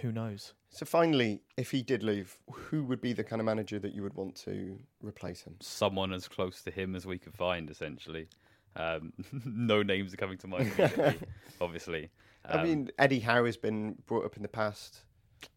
who 0.01 0.11
knows. 0.11 0.53
So, 0.71 0.85
finally, 0.85 1.41
if 1.57 1.71
he 1.71 1.81
did 1.81 2.03
leave, 2.03 2.37
who 2.51 2.83
would 2.85 3.01
be 3.01 3.11
the 3.13 3.23
kind 3.23 3.39
of 3.41 3.45
manager 3.45 3.79
that 3.79 3.93
you 3.93 4.03
would 4.03 4.13
want 4.13 4.35
to 4.45 4.79
replace 5.01 5.41
him? 5.41 5.55
Someone 5.61 6.13
as 6.13 6.27
close 6.27 6.61
to 6.63 6.71
him 6.71 6.95
as 6.95 7.05
we 7.05 7.17
could 7.17 7.33
find, 7.35 7.69
essentially. 7.69 8.27
Um, 8.75 9.13
no 9.45 9.81
names 9.81 10.13
are 10.13 10.17
coming 10.17 10.37
to 10.37 10.47
mind 10.47 10.71
immediately, 10.77 11.27
obviously. 11.61 12.09
I 12.45 12.53
Um, 12.53 12.63
mean, 12.63 12.91
Eddie 12.99 13.19
Howe 13.19 13.45
has 13.45 13.57
been 13.57 13.97
brought 14.05 14.25
up 14.25 14.37
in 14.37 14.43
the 14.43 14.47
past. 14.47 15.03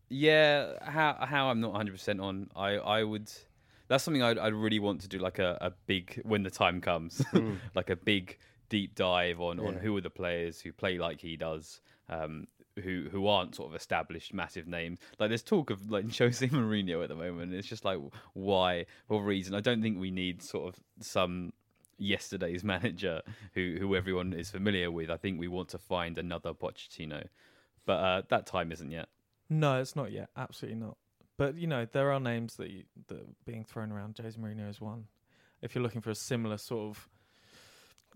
Yeah, 0.08 0.72
how 0.82 1.16
how 1.20 1.48
I'm 1.50 1.60
not 1.60 1.72
100 1.72 1.92
percent 1.92 2.20
on. 2.20 2.48
I 2.56 2.70
I 2.98 3.04
would. 3.04 3.30
That's 3.88 4.02
something 4.04 4.22
I'd 4.22 4.38
I'd 4.38 4.54
really 4.54 4.78
want 4.78 5.02
to 5.02 5.08
do, 5.08 5.18
like 5.18 5.38
a, 5.38 5.58
a 5.60 5.72
big 5.86 6.20
when 6.24 6.42
the 6.42 6.50
time 6.50 6.80
comes, 6.80 7.22
like 7.74 7.90
a 7.90 7.96
big 7.96 8.38
deep 8.72 8.94
dive 8.94 9.38
on 9.38 9.60
on 9.60 9.74
who 9.74 9.94
are 9.98 10.00
the 10.00 10.08
players 10.08 10.58
who 10.58 10.72
play 10.72 10.96
like 10.96 11.20
he 11.20 11.36
does. 11.36 11.82
Um, 12.08 12.46
who 12.82 13.06
who 13.12 13.26
aren't 13.26 13.54
sort 13.54 13.68
of 13.68 13.74
established 13.74 14.32
massive 14.32 14.66
names. 14.66 14.98
Like 15.18 15.28
there's 15.28 15.42
talk 15.42 15.68
of 15.68 15.90
like 15.90 16.04
Jose 16.16 16.48
Mourinho 16.48 17.02
at 17.02 17.10
the 17.10 17.14
moment. 17.14 17.52
It's 17.52 17.68
just 17.68 17.84
like 17.84 17.98
why 18.32 18.86
for 19.06 19.18
what 19.18 19.26
reason? 19.26 19.54
I 19.54 19.60
don't 19.60 19.82
think 19.82 20.00
we 20.00 20.10
need 20.10 20.42
sort 20.42 20.68
of 20.68 20.80
some 20.98 21.52
yesterday's 21.98 22.64
manager 22.74 23.20
who 23.52 23.76
who 23.78 23.94
everyone 23.94 24.32
is 24.32 24.50
familiar 24.50 24.90
with. 24.90 25.10
I 25.10 25.18
think 25.18 25.38
we 25.38 25.48
want 25.48 25.68
to 25.70 25.78
find 25.78 26.16
another 26.16 26.54
Pochettino, 26.54 27.26
but 27.84 28.00
uh, 28.00 28.22
that 28.30 28.46
time 28.46 28.72
isn't 28.72 28.90
yet. 28.90 29.10
No, 29.50 29.78
it's 29.78 29.94
not 29.94 30.10
yet. 30.10 30.30
Absolutely 30.34 30.80
not. 30.80 30.96
But 31.36 31.56
you 31.56 31.66
know, 31.66 31.84
there 31.84 32.10
are 32.10 32.20
names 32.20 32.56
that 32.56 32.70
you, 32.70 32.84
that 33.08 33.18
are 33.18 33.34
being 33.44 33.64
thrown 33.64 33.92
around. 33.92 34.18
Jose 34.22 34.38
Mourinho 34.38 34.70
is 34.70 34.80
one. 34.80 35.08
If 35.60 35.74
you're 35.74 35.82
looking 35.82 36.00
for 36.00 36.10
a 36.10 36.14
similar 36.14 36.56
sort 36.56 36.88
of 36.88 37.08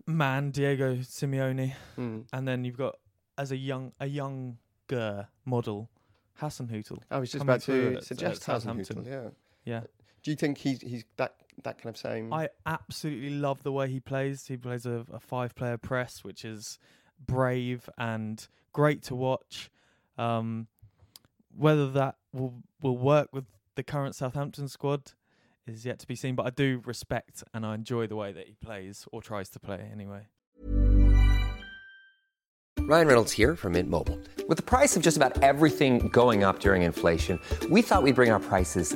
man, 0.05 0.51
Diego 0.51 0.97
Simeone, 0.97 1.73
Hmm. 1.95 2.21
and 2.33 2.47
then 2.47 2.63
you've 2.63 2.77
got 2.77 2.97
as 3.37 3.51
a 3.51 3.57
young 3.57 3.93
a 3.99 4.07
younger 4.07 5.27
model, 5.45 5.89
Hasenhüttl. 6.41 6.99
I 7.11 7.19
was 7.19 7.31
just 7.31 7.43
about 7.43 7.61
to 7.61 8.01
suggest 8.01 8.47
at. 8.49 9.05
Yeah. 9.05 9.29
Yeah, 9.65 9.81
Do 10.23 10.31
you 10.31 10.37
think 10.37 10.57
he's 10.59 10.81
he's 10.81 11.03
that 11.17 11.35
that 11.63 11.77
kind 11.81 11.93
of 11.93 11.97
same? 11.97 12.31
I 12.31 12.49
absolutely 12.65 13.31
love 13.31 13.63
the 13.63 13.71
way 13.71 13.89
he 13.89 13.99
plays. 13.99 14.47
He 14.47 14.55
plays 14.57 14.85
a, 14.85 15.05
a 15.11 15.19
five 15.19 15.55
player 15.55 15.77
press, 15.77 16.23
which 16.23 16.45
is 16.45 16.79
brave 17.25 17.89
and 17.97 18.47
great 18.71 19.01
to 19.03 19.15
watch. 19.15 19.69
Um, 20.17 20.67
whether 21.55 21.89
that 21.91 22.15
will 22.31 22.63
will 22.81 22.97
work 22.97 23.29
with 23.33 23.45
the 23.75 23.83
current 23.83 24.15
Southampton 24.15 24.67
squad 24.69 25.11
is 25.69 25.85
yet 25.85 25.99
to 25.99 26.07
be 26.07 26.15
seen. 26.15 26.35
But 26.35 26.45
I 26.45 26.49
do 26.51 26.81
respect 26.85 27.43
and 27.53 27.65
I 27.65 27.75
enjoy 27.75 28.07
the 28.07 28.15
way 28.15 28.31
that 28.31 28.47
he 28.47 28.55
plays 28.55 29.05
or 29.11 29.21
tries 29.21 29.49
to 29.49 29.59
play 29.59 29.89
anyway. 29.91 30.27
Ryan 32.79 33.07
Reynolds 33.07 33.33
here 33.33 33.55
from 33.57 33.73
Mint 33.73 33.89
Mobile. 33.89 34.17
With 34.47 34.55
the 34.55 34.63
price 34.63 34.95
of 34.95 35.03
just 35.03 35.17
about 35.17 35.43
everything 35.43 36.07
going 36.07 36.45
up 36.45 36.59
during 36.59 36.83
inflation, 36.83 37.37
we 37.69 37.81
thought 37.81 38.01
we'd 38.01 38.15
bring 38.15 38.31
our 38.31 38.39
prices 38.39 38.95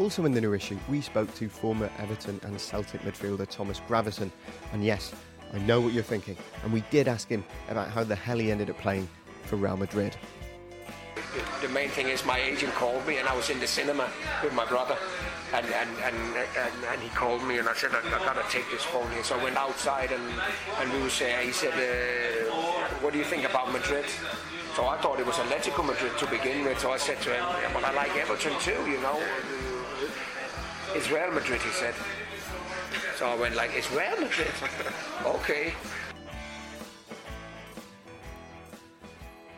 Also 0.00 0.24
in 0.24 0.32
the 0.32 0.40
new 0.40 0.54
issue, 0.54 0.78
we 0.88 1.02
spoke 1.02 1.32
to 1.34 1.46
former 1.46 1.90
Everton 1.98 2.40
and 2.44 2.58
Celtic 2.58 3.02
midfielder 3.02 3.46
Thomas 3.46 3.80
Gravesen. 3.80 4.30
And 4.72 4.82
yes, 4.82 5.12
I 5.52 5.58
know 5.58 5.78
what 5.78 5.92
you're 5.92 6.02
thinking. 6.02 6.38
And 6.64 6.72
we 6.72 6.82
did 6.90 7.06
ask 7.06 7.28
him 7.28 7.44
about 7.68 7.90
how 7.90 8.02
the 8.02 8.16
hell 8.16 8.38
he 8.38 8.50
ended 8.50 8.70
up 8.70 8.78
playing 8.78 9.06
for 9.44 9.56
Real 9.56 9.76
Madrid. 9.76 10.16
the 11.60 11.68
main 11.68 11.90
thing 11.90 12.08
is 12.08 12.24
my 12.24 12.40
agent 12.40 12.72
called 12.72 13.06
me 13.06 13.18
and 13.18 13.28
I 13.28 13.36
was 13.36 13.50
in 13.50 13.60
the 13.60 13.66
cinema 13.66 14.08
with 14.42 14.54
my 14.54 14.64
brother 14.64 14.96
and 15.52 15.66
and, 15.66 15.90
and, 16.02 16.16
and, 16.36 16.74
and 16.92 17.00
he 17.02 17.10
called 17.10 17.44
me 17.44 17.58
and 17.58 17.68
I 17.68 17.74
said 17.74 17.90
I, 17.92 18.00
I 18.00 18.24
gotta 18.24 18.42
take 18.50 18.68
this 18.70 18.82
phone 18.82 19.08
here 19.12 19.22
so 19.22 19.38
I 19.38 19.44
went 19.44 19.56
outside 19.56 20.10
and, 20.12 20.26
and 20.80 20.92
we 20.92 21.02
was 21.02 21.20
uh, 21.20 21.26
he 21.42 21.52
said 21.52 21.74
uh, 21.74 22.50
what 23.02 23.12
do 23.12 23.18
you 23.18 23.24
think 23.24 23.44
about 23.44 23.70
Madrid 23.70 24.06
so 24.74 24.86
I 24.86 24.96
thought 24.98 25.20
it 25.20 25.26
was 25.26 25.36
Atletico 25.36 25.84
Madrid 25.86 26.16
to 26.18 26.26
begin 26.26 26.64
with 26.64 26.80
so 26.80 26.90
I 26.90 26.96
said 26.96 27.20
to 27.22 27.30
him 27.30 27.44
yeah, 27.62 27.70
but 27.74 27.84
I 27.84 27.92
like 27.92 28.16
Everton 28.16 28.58
too 28.58 28.80
you 28.90 29.00
know 29.00 29.20
it's 30.94 31.10
Real 31.10 31.30
Madrid 31.30 31.60
he 31.62 31.70
said 31.70 31.94
so 33.16 33.26
I 33.26 33.34
went 33.36 33.54
like 33.54 33.70
it's 33.74 33.90
Real 33.92 34.20
Madrid 34.20 34.50
okay 35.24 35.72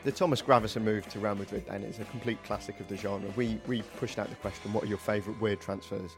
The 0.05 0.11
Thomas 0.11 0.43
Gravesen 0.43 0.83
move 0.83 1.09
to 1.11 1.21
Real 1.21 1.37
Madrid 1.37 1.65
then 1.69 1.85
is 1.85 2.01
a 2.01 2.05
complete 2.07 2.43
classic 2.43 2.81
of 2.81 2.89
the 2.89 2.97
genre. 2.97 3.31
We 3.37 3.61
we 3.69 3.83
pushed 3.99 4.19
out 4.19 4.29
the 4.29 4.35
question, 4.37 4.73
what 4.73 4.83
are 4.83 4.89
your 4.89 4.99
favourite 4.99 5.41
weird 5.41 5.61
transfers 5.61 6.17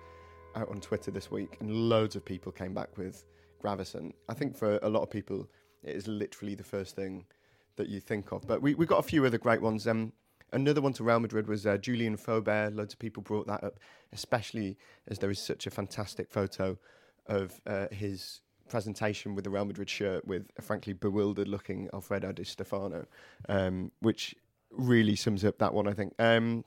out 0.56 0.70
on 0.70 0.80
Twitter 0.80 1.10
this 1.10 1.30
week? 1.30 1.58
And 1.60 1.70
loads 1.70 2.16
of 2.16 2.24
people 2.24 2.50
came 2.50 2.72
back 2.72 2.96
with 2.96 3.26
Gravesen. 3.62 4.14
I 4.30 4.32
think 4.32 4.56
for 4.56 4.78
a 4.82 4.88
lot 4.88 5.02
of 5.02 5.10
people, 5.10 5.50
it 5.82 5.94
is 5.94 6.08
literally 6.08 6.54
the 6.54 6.64
first 6.64 6.96
thing 6.96 7.26
that 7.76 7.90
you 7.90 8.00
think 8.00 8.32
of. 8.32 8.46
But 8.46 8.62
we, 8.62 8.74
we 8.74 8.86
got 8.86 9.00
a 9.00 9.02
few 9.02 9.26
other 9.26 9.36
great 9.36 9.60
ones. 9.60 9.86
Um, 9.86 10.14
another 10.54 10.80
one 10.80 10.92
to 10.94 11.04
Real 11.04 11.20
Madrid 11.20 11.48
was 11.48 11.66
uh, 11.66 11.76
Julian 11.76 12.16
Faubert. 12.16 12.74
Loads 12.74 12.94
of 12.94 12.98
people 12.98 13.22
brought 13.22 13.46
that 13.46 13.62
up, 13.62 13.78
especially 14.12 14.78
as 15.08 15.18
there 15.18 15.30
is 15.30 15.38
such 15.38 15.66
a 15.66 15.70
fantastic 15.70 16.30
photo 16.30 16.78
of 17.26 17.60
uh, 17.66 17.88
his 17.90 18.40
presentation 18.68 19.34
with 19.34 19.44
the 19.44 19.50
Real 19.50 19.64
Madrid 19.64 19.90
shirt 19.90 20.26
with 20.26 20.50
a 20.56 20.62
frankly 20.62 20.92
bewildered 20.92 21.48
looking 21.48 21.88
Alfredo 21.92 22.32
Di 22.32 22.44
Stefano, 22.44 23.06
um, 23.48 23.90
which 24.00 24.34
really 24.70 25.16
sums 25.16 25.44
up 25.44 25.58
that 25.58 25.74
one, 25.74 25.86
I 25.86 25.92
think. 25.92 26.14
Um, 26.18 26.64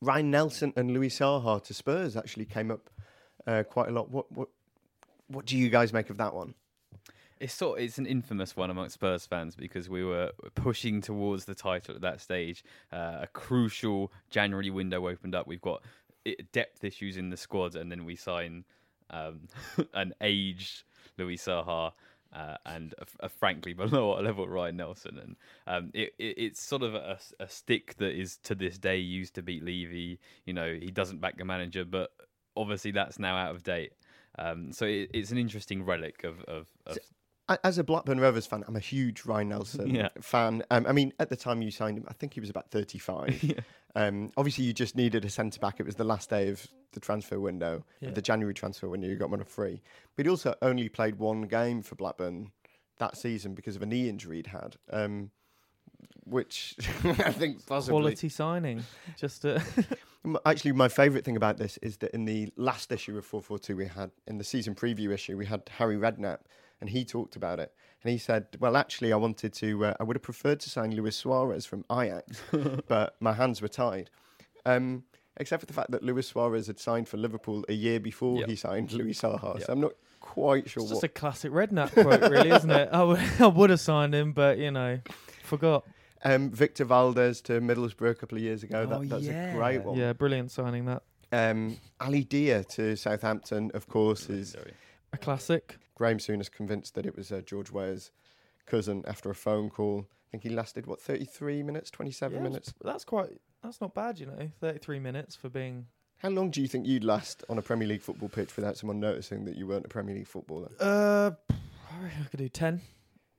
Ryan 0.00 0.32
Nelsen 0.32 0.72
and 0.76 0.92
Louis 0.92 1.08
Saha 1.08 1.62
to 1.62 1.74
Spurs 1.74 2.16
actually 2.16 2.46
came 2.46 2.70
up 2.70 2.90
uh, 3.46 3.62
quite 3.62 3.88
a 3.88 3.92
lot. 3.92 4.10
What, 4.10 4.30
what, 4.32 4.48
what 5.28 5.46
do 5.46 5.56
you 5.56 5.68
guys 5.70 5.92
make 5.92 6.10
of 6.10 6.16
that 6.18 6.34
one? 6.34 6.54
It's 7.42 7.52
sort 7.52 7.80
it's 7.80 7.98
an 7.98 8.06
infamous 8.06 8.56
one 8.56 8.70
amongst 8.70 8.94
Spurs 8.94 9.26
fans 9.26 9.56
because 9.56 9.88
we 9.88 10.04
were 10.04 10.30
pushing 10.54 11.00
towards 11.00 11.44
the 11.44 11.56
title 11.56 11.96
at 11.96 12.00
that 12.02 12.20
stage. 12.20 12.62
Uh, 12.92 13.18
a 13.22 13.26
crucial 13.32 14.12
January 14.30 14.70
window 14.70 15.08
opened 15.08 15.34
up. 15.34 15.48
We've 15.48 15.60
got 15.60 15.82
depth 16.52 16.84
issues 16.84 17.16
in 17.16 17.30
the 17.30 17.36
squad, 17.36 17.74
and 17.74 17.90
then 17.90 18.04
we 18.04 18.14
sign 18.14 18.64
um, 19.10 19.48
an 19.94 20.14
aged 20.20 20.84
Louis 21.18 21.36
Saha. 21.36 21.92
Uh, 22.32 22.56
and 22.64 22.94
a, 22.98 23.26
a 23.26 23.28
frankly 23.28 23.72
below 23.74 24.14
our 24.14 24.22
level 24.22 24.48
Ryan 24.48 24.78
Nelsen, 24.78 25.18
and 25.22 25.36
um, 25.66 25.90
it, 25.92 26.14
it, 26.18 26.38
it's 26.38 26.62
sort 26.62 26.82
of 26.82 26.94
a, 26.94 27.18
a 27.40 27.46
stick 27.46 27.96
that 27.98 28.18
is 28.18 28.38
to 28.44 28.54
this 28.54 28.78
day 28.78 28.96
used 28.96 29.34
to 29.34 29.42
beat 29.42 29.62
Levy. 29.62 30.18
You 30.46 30.54
know, 30.54 30.72
he 30.72 30.90
doesn't 30.90 31.20
back 31.20 31.36
the 31.36 31.44
manager, 31.44 31.84
but 31.84 32.10
obviously 32.56 32.90
that's 32.90 33.18
now 33.18 33.36
out 33.36 33.54
of 33.54 33.62
date. 33.62 33.92
Um, 34.38 34.72
so 34.72 34.86
it, 34.86 35.10
it's 35.12 35.30
an 35.30 35.38
interesting 35.38 35.84
relic 35.84 36.24
of, 36.24 36.40
of, 36.44 36.68
of 36.86 36.96
A- 36.96 37.00
As 37.64 37.76
a 37.76 37.84
Blackburn 37.84 38.18
Rovers 38.20 38.46
fan, 38.46 38.64
I'm 38.66 38.76
a 38.76 38.80
huge 38.80 39.24
Ryan 39.26 39.50
Nelsen 39.50 39.94
Yeah. 39.94 40.08
fan. 40.20 40.62
Um, 40.70 40.86
I 40.86 40.92
mean, 40.92 41.12
at 41.18 41.28
the 41.28 41.36
time 41.36 41.60
you 41.60 41.70
signed 41.70 41.98
him, 41.98 42.04
I 42.08 42.12
think 42.14 42.34
he 42.34 42.40
was 42.40 42.48
about 42.48 42.70
35. 42.70 43.54
um, 43.96 44.30
obviously, 44.36 44.64
you 44.64 44.72
just 44.72 44.96
needed 44.96 45.24
a 45.24 45.30
centre 45.30 45.58
back. 45.60 45.78
It 45.80 45.84
was 45.84 45.96
the 45.96 46.04
last 46.04 46.30
day 46.30 46.48
of 46.48 46.66
the 46.92 47.00
transfer 47.00 47.38
window, 47.40 47.84
Yeah. 48.00 48.12
the 48.12 48.22
January 48.22 48.54
transfer 48.54 48.88
window. 48.88 49.08
You 49.08 49.16
got 49.16 49.28
one 49.30 49.40
on 49.40 49.42
a 49.42 49.44
free. 49.48 49.82
But 50.16 50.24
he 50.26 50.30
also 50.30 50.54
only 50.62 50.88
played 50.88 51.16
one 51.16 51.42
game 51.42 51.82
for 51.82 51.94
Blackburn 51.94 52.52
that 52.98 53.16
season 53.16 53.54
because 53.54 53.76
of 53.76 53.82
a 53.82 53.86
knee 53.86 54.08
injury 54.08 54.36
he'd 54.36 54.46
had, 54.46 54.76
um, 54.90 55.30
which 56.24 56.76
I 57.04 57.32
think 57.32 57.66
possibly. 57.66 58.00
Quality 58.00 58.28
signing. 58.28 58.82
Just 59.16 59.44
uh, 59.44 59.58
Actually, 60.46 60.72
my 60.72 60.88
favourite 60.88 61.24
thing 61.24 61.36
about 61.36 61.58
this 61.58 61.76
is 61.82 61.96
that 61.98 62.12
in 62.12 62.24
the 62.24 62.50
last 62.56 62.92
issue 62.92 63.18
of 63.18 63.26
442 63.26 63.76
we 63.76 63.86
had, 63.86 64.10
in 64.28 64.38
the 64.38 64.44
season 64.44 64.74
preview 64.74 65.10
issue, 65.12 65.36
we 65.36 65.46
had 65.46 65.62
Harry 65.78 65.96
Redknapp, 65.96 66.38
and 66.82 66.90
he 66.90 67.04
talked 67.04 67.36
about 67.36 67.60
it. 67.60 67.72
And 68.02 68.10
he 68.10 68.18
said, 68.18 68.48
Well, 68.58 68.76
actually, 68.76 69.12
I 69.12 69.16
wanted 69.16 69.52
to, 69.54 69.86
uh, 69.86 69.94
I 70.00 70.02
would 70.02 70.16
have 70.16 70.22
preferred 70.22 70.58
to 70.60 70.68
sign 70.68 70.94
Luis 70.94 71.16
Suarez 71.16 71.64
from 71.64 71.84
Ajax, 71.90 72.42
but 72.88 73.14
my 73.20 73.32
hands 73.32 73.62
were 73.62 73.68
tied. 73.68 74.10
Um, 74.66 75.04
except 75.36 75.60
for 75.60 75.66
the 75.66 75.72
fact 75.72 75.92
that 75.92 76.02
Luis 76.02 76.26
Suarez 76.26 76.66
had 76.66 76.80
signed 76.80 77.08
for 77.08 77.16
Liverpool 77.16 77.64
a 77.68 77.72
year 77.72 78.00
before 78.00 78.40
Yep. 78.40 78.48
he 78.48 78.56
signed 78.56 78.92
Luis 78.92 79.22
Saha. 79.22 79.54
Yep. 79.54 79.66
So 79.66 79.72
I'm 79.72 79.80
not 79.80 79.92
quite 80.20 80.68
sure 80.68 80.82
it's 80.82 80.90
what. 80.90 80.96
just 80.96 81.04
a 81.04 81.08
classic 81.08 81.52
Redknapp 81.52 81.92
quote, 81.92 82.30
really, 82.30 82.50
isn't 82.50 82.70
it? 82.70 82.88
I 83.40 83.46
would, 83.46 83.70
have 83.70 83.80
signed 83.80 84.14
him, 84.14 84.32
but 84.32 84.58
you 84.58 84.72
know, 84.72 84.98
forgot. 85.44 85.84
Um, 86.24 86.50
Victor 86.50 86.84
Valdés 86.84 87.42
to 87.44 87.60
Middlesbrough 87.60 88.10
a 88.10 88.14
couple 88.14 88.38
of 88.38 88.42
years 88.42 88.64
ago. 88.64 88.86
Oh, 88.90 88.98
that, 88.98 89.08
that's 89.08 89.24
yeah. 89.24 89.52
a 89.52 89.54
great 89.54 89.84
one. 89.84 89.96
Yeah, 89.96 90.12
brilliant 90.12 90.50
signing 90.50 90.86
that. 90.86 91.02
Um, 91.32 91.78
Ali 92.00 92.24
Dia 92.24 92.64
to 92.64 92.96
Southampton, 92.96 93.70
of 93.74 93.88
course, 93.88 94.28
is 94.28 94.56
A 95.12 95.18
classic. 95.18 95.78
Graham 96.02 96.18
Souness 96.18 96.50
convinced 96.50 96.96
that 96.96 97.06
it 97.06 97.14
was 97.16 97.30
uh, 97.30 97.42
George 97.46 97.70
Weah's 97.70 98.10
cousin 98.66 99.04
after 99.06 99.30
a 99.30 99.36
phone 99.36 99.70
call. 99.70 100.08
I 100.10 100.26
think 100.32 100.42
he 100.42 100.48
lasted 100.48 100.84
what 100.88 101.00
33 101.00 101.62
minutes, 101.62 101.92
27 101.92 102.38
Yeah, 102.38 102.42
minutes. 102.42 102.74
That's, 102.82 103.04
quite. 103.04 103.30
That's 103.62 103.80
not 103.80 103.94
bad, 103.94 104.18
you 104.18 104.26
know. 104.26 104.50
Thirty-three 104.60 104.98
minutes 104.98 105.36
for 105.36 105.48
being. 105.48 105.86
How 106.18 106.30
long 106.30 106.50
do 106.50 106.60
you 106.60 106.66
think 106.66 106.88
you'd 106.88 107.04
last 107.04 107.44
on 107.48 107.56
a 107.56 107.62
Premier 107.62 107.86
League 107.86 108.00
football 108.02 108.28
pitch 108.28 108.56
without 108.56 108.76
someone 108.76 108.98
noticing 108.98 109.44
that 109.44 109.54
you 109.54 109.68
weren't 109.68 109.84
a 109.84 109.88
Premier 109.88 110.16
League 110.16 110.26
footballer? 110.26 110.72
Uh, 110.80 111.30
I 111.50 112.02
reckon 112.02 112.22
I 112.24 112.28
could 112.28 112.38
do 112.38 112.48
10. 112.48 112.80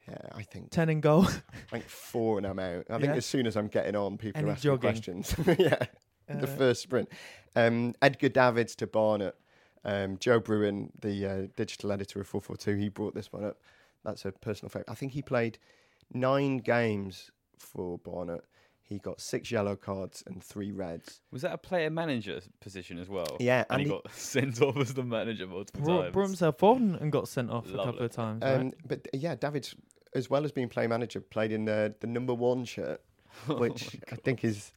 Yeah, 0.07 0.15
I 0.33 0.43
think 0.43 0.69
10 0.71 0.87
in 0.87 1.01
goal. 1.01 1.25
I 1.27 1.69
think 1.69 1.89
four 1.89 2.37
and 2.37 2.47
I'm 2.47 2.59
out. 2.59 2.85
I 2.89 2.97
think 2.97 3.11
as 3.17 3.25
soon 3.25 3.45
as 3.45 3.57
I'm 3.57 3.67
getting 3.67 3.97
on, 3.97 4.17
people 4.17 4.39
Any 4.39 4.49
are 4.49 4.53
asking 4.53 4.71
jogging? 4.71 4.79
questions. 4.89 5.35
yeah, 5.59 5.85
the 6.29 6.43
Uh, 6.43 6.55
first 6.57 6.81
sprint. 6.81 7.09
Um, 7.57 7.93
Edgar 8.01 8.29
Davids 8.29 8.73
to 8.77 8.87
Barnet. 8.87 9.35
Um, 9.85 10.17
Joe 10.17 10.39
Brewin, 10.39 10.89
the 11.01 11.25
uh, 11.25 11.47
digital 11.55 11.91
editor 11.91 12.21
of 12.21 12.27
442, 12.27 12.81
he 12.81 12.89
brought 12.89 13.13
this 13.15 13.31
one 13.33 13.43
up. 13.43 13.57
That's 14.05 14.25
a 14.25 14.31
personal 14.31 14.69
favourite. 14.69 14.89
I 14.89 14.95
think 14.95 15.11
he 15.13 15.21
played 15.21 15.57
nine 16.13 16.57
games 16.57 17.31
for 17.57 17.97
Barnet. 17.99 18.43
He 18.81 18.99
got 18.99 19.21
six 19.21 19.49
yellow 19.49 19.75
cards 19.75 20.23
and 20.27 20.43
three 20.43 20.71
reds. 20.71 21.21
Was 21.31 21.41
that 21.43 21.53
a 21.53 21.57
player 21.57 21.89
manager 21.89 22.41
position 22.59 22.99
as 22.99 23.07
well? 23.07 23.37
Yeah, 23.39 23.63
and, 23.69 23.79
and 23.79 23.81
he 23.81 23.85
he- 23.85 23.89
got 23.91 24.11
sent 24.13 24.61
off 24.61 24.77
as 24.77 24.93
the 24.93 25.03
manager 25.03 25.47
multiple 25.47 25.81
brought, 25.81 26.01
times. 26.01 26.13
brought 26.13 26.27
himself 26.27 26.63
on 26.63 26.95
and 26.99 27.11
got 27.11 27.27
sent 27.27 27.49
off 27.49 27.67
a 27.73 27.77
couple 27.77 27.99
of 28.05 28.11
times. 28.11 28.43
Um, 28.43 28.61
right? 28.65 28.73
but 28.85 29.07
yeah, 29.13 29.35
David, 29.35 29.69
as 30.13 30.29
well 30.29 30.43
as 30.43 30.51
being 30.51 30.69
play 30.69 30.87
manager, 30.87 31.21
played 31.21 31.51
in 31.51 31.65
the, 31.65 31.95
the 32.01 32.07
number 32.07 32.33
one 32.33 32.65
shirt, 32.65 33.01
Oh 33.49 33.57
which 33.57 33.97
I 34.11 34.15
think 34.15 34.43
is 34.43 34.73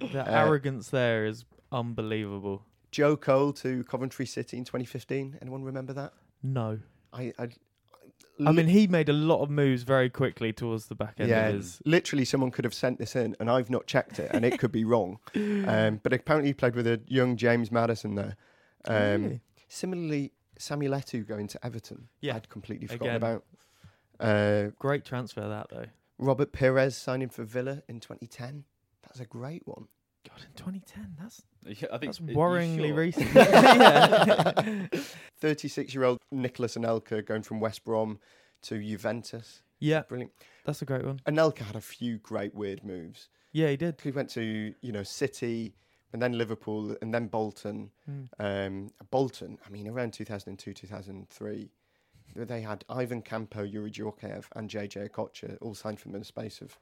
The 0.00 0.20
uh, 0.28 0.44
arrogance 0.44 0.90
there 0.90 1.24
is 1.26 1.44
unbelievable. 1.70 2.62
Joe 2.90 3.16
Cole 3.16 3.52
to 3.54 3.84
Coventry 3.84 4.26
City 4.26 4.56
in 4.56 4.64
2015. 4.64 5.38
Anyone 5.40 5.62
remember 5.62 5.92
that? 5.92 6.12
No. 6.42 6.78
I, 7.12 7.32
I, 7.38 7.48
I 8.44 8.52
mean, 8.52 8.66
he 8.66 8.86
made 8.86 9.08
a 9.08 9.14
lot 9.14 9.42
of 9.42 9.50
moves 9.50 9.82
very 9.82 10.10
quickly 10.10 10.52
towards 10.52 10.86
the 10.86 10.94
back 10.94 11.14
end 11.18 11.30
yeah, 11.30 11.48
of 11.48 11.54
his. 11.56 11.80
literally 11.84 12.24
someone 12.24 12.50
could 12.50 12.64
have 12.64 12.74
sent 12.74 12.98
this 12.98 13.16
in, 13.16 13.34
and 13.40 13.50
I've 13.50 13.70
not 13.70 13.86
checked 13.86 14.18
it, 14.18 14.30
and 14.32 14.44
it 14.44 14.58
could 14.58 14.72
be 14.72 14.84
wrong. 14.84 15.18
Um, 15.66 16.00
but 16.02 16.12
apparently, 16.12 16.50
he 16.50 16.54
played 16.54 16.76
with 16.76 16.86
a 16.86 17.00
young 17.06 17.36
James 17.36 17.72
Maddison 17.72 18.14
there. 18.14 18.36
Um, 18.86 19.22
Really? 19.22 19.40
Similarly, 19.68 20.32
Samuel 20.58 20.92
Eto'o 20.92 21.26
going 21.26 21.48
to 21.48 21.66
Everton. 21.66 22.08
Yeah, 22.20 22.36
I'd 22.36 22.48
completely 22.48 22.86
forgotten 22.86 23.16
again. 23.16 23.16
about. 23.16 23.44
Uh, 24.20 24.70
Great 24.78 25.04
transfer 25.04 25.48
that 25.48 25.68
though. 25.70 25.86
Robert 26.18 26.52
Pires 26.52 26.96
signing 26.96 27.28
for 27.28 27.44
Villa 27.44 27.82
in 27.88 28.00
2010. 28.00 28.64
That's 29.02 29.20
a 29.20 29.26
great 29.26 29.66
one. 29.66 29.88
God, 30.28 30.40
in 30.40 30.52
2010, 30.56 31.16
that's 31.20 31.42
Yeah, 31.64 31.88
I 31.92 31.98
think 31.98 32.12
that's 32.16 32.20
worryingly 32.20 32.88
sure? 32.88 32.96
recent. 32.96 33.30
36 35.40 35.94
year 35.94 36.04
old 36.04 36.18
Nicolas 36.30 36.76
Anelka 36.76 37.24
going 37.24 37.42
from 37.42 37.60
West 37.60 37.84
Brom 37.84 38.18
to 38.62 38.78
Juventus. 38.82 39.62
yeah, 39.78 40.02
Brilliant. 40.02 40.32
that's 40.64 40.82
a 40.82 40.84
great 40.84 41.04
one. 41.04 41.20
Anelka 41.26 41.60
had 41.60 41.76
a 41.76 41.80
few 41.80 42.18
great 42.18 42.54
weird 42.54 42.84
moves. 42.84 43.28
Yeah, 43.52 43.68
he 43.68 43.76
did. 43.76 44.00
He 44.02 44.10
went 44.10 44.28
to, 44.30 44.74
you 44.80 44.92
know, 44.92 45.02
City 45.02 45.74
and 46.12 46.20
then 46.20 46.36
Liverpool 46.36 46.96
and 47.00 47.12
then 47.14 47.26
Bolton. 47.28 47.90
Mm. 48.10 48.28
Um, 48.38 48.90
Bolton, 49.10 49.58
I 49.66 49.70
mean, 49.70 49.88
around 49.88 50.12
2002, 50.12 50.72
2003, 50.72 51.70
they 52.34 52.60
had 52.60 52.84
Ivan 52.88 53.22
Campo, 53.22 53.64
Youri 53.64 53.90
Djorkaeff, 53.92 54.44
and 54.56 54.68
JJ 54.68 55.10
Okocha 55.10 55.56
all 55.60 55.74
signed 55.74 55.98
for 55.98 56.08
them 56.08 56.16
in 56.16 56.20
the 56.20 56.26
space 56.26 56.60
of 56.60 56.78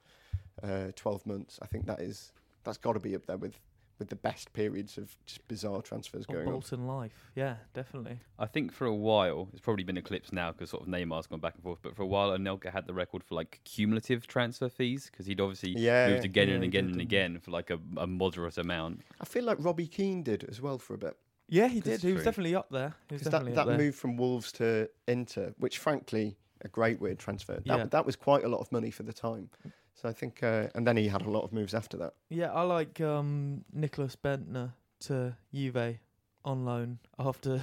uh, 0.62 0.90
12 0.96 1.26
months. 1.26 1.58
I 1.62 1.66
think 1.66 1.86
that 1.86 2.00
is 2.00 2.32
that's 2.64 2.78
got 2.78 2.94
to 2.94 3.00
be 3.00 3.14
up 3.14 3.26
there 3.26 3.36
with 3.36 3.58
with 4.00 4.08
the 4.08 4.16
best 4.16 4.52
periods 4.52 4.98
of 4.98 5.14
just 5.24 5.46
bizarre 5.46 5.80
transfers 5.80 6.22
Of 6.22 6.34
going 6.34 6.46
on. 6.48 6.52
Bolton 6.54 6.84
life. 6.88 7.30
Yeah, 7.36 7.54
definitely. 7.74 8.18
I 8.40 8.46
think 8.46 8.72
for 8.72 8.86
a 8.86 8.94
while, 8.94 9.48
it's 9.52 9.60
probably 9.60 9.84
been 9.84 9.96
eclipsed 9.96 10.32
now 10.32 10.50
because 10.50 10.70
sort 10.70 10.82
of 10.82 10.88
Neymar's 10.88 11.28
gone 11.28 11.38
back 11.38 11.54
and 11.54 11.62
forth. 11.62 11.78
But 11.80 11.94
for 11.94 12.02
a 12.02 12.06
while, 12.06 12.36
Anelka 12.36 12.72
had 12.72 12.88
the 12.88 12.92
record 12.92 13.22
for 13.22 13.36
like 13.36 13.60
cumulative 13.64 14.26
transfer 14.26 14.68
fees 14.68 15.08
because 15.08 15.26
he'd 15.26 15.40
obviously 15.40 15.74
Yeah, 15.78 16.08
moved 16.08 16.24
again 16.24 16.48
Yeah, 16.48 16.54
and 16.56 16.64
again 16.64 16.86
and 16.86 17.00
again 17.00 17.38
for 17.38 17.52
like 17.52 17.70
a, 17.70 17.78
a 17.96 18.06
moderate 18.08 18.58
amount. 18.58 19.02
I 19.20 19.26
feel 19.26 19.44
like 19.44 19.58
Robbie 19.60 19.86
Keane 19.86 20.24
did 20.24 20.42
as 20.50 20.60
well 20.60 20.78
for 20.80 20.94
a 20.94 20.98
bit. 20.98 21.16
Yeah, 21.48 21.68
he 21.68 21.78
did. 21.78 22.00
He 22.02 22.12
was 22.14 22.22
true. 22.22 22.24
definitely 22.24 22.56
up 22.56 22.70
there. 22.70 22.94
He 23.08 23.14
Because 23.14 23.26
definitely 23.28 23.52
that, 23.52 23.66
that 23.66 23.76
there. 23.76 23.78
move 23.78 23.94
from 23.94 24.16
Wolves 24.16 24.50
to 24.52 24.88
Inter, 25.06 25.54
which 25.58 25.78
frankly, 25.78 26.36
a 26.62 26.68
great 26.68 27.00
weird 27.00 27.20
transfer. 27.20 27.62
That, 27.64 27.78
Yeah. 27.78 27.84
that 27.84 28.04
was 28.04 28.16
quite 28.16 28.42
a 28.42 28.48
lot 28.48 28.58
of 28.58 28.72
money 28.72 28.90
for 28.90 29.04
the 29.04 29.12
time. 29.12 29.50
So 29.94 30.08
I 30.08 30.12
think, 30.12 30.42
uh, 30.42 30.68
and 30.74 30.86
then 30.86 30.96
he 30.96 31.08
had 31.08 31.22
a 31.22 31.30
lot 31.30 31.44
of 31.44 31.52
moves 31.52 31.72
after 31.72 31.96
that. 31.98 32.14
Yeah, 32.28 32.52
I 32.52 32.62
like 32.62 33.00
um, 33.00 33.64
Nicklas 33.76 34.16
Bendtner 34.16 34.72
to 35.00 35.36
Juve 35.52 35.98
on 36.44 36.64
loan 36.64 36.98
after 37.18 37.60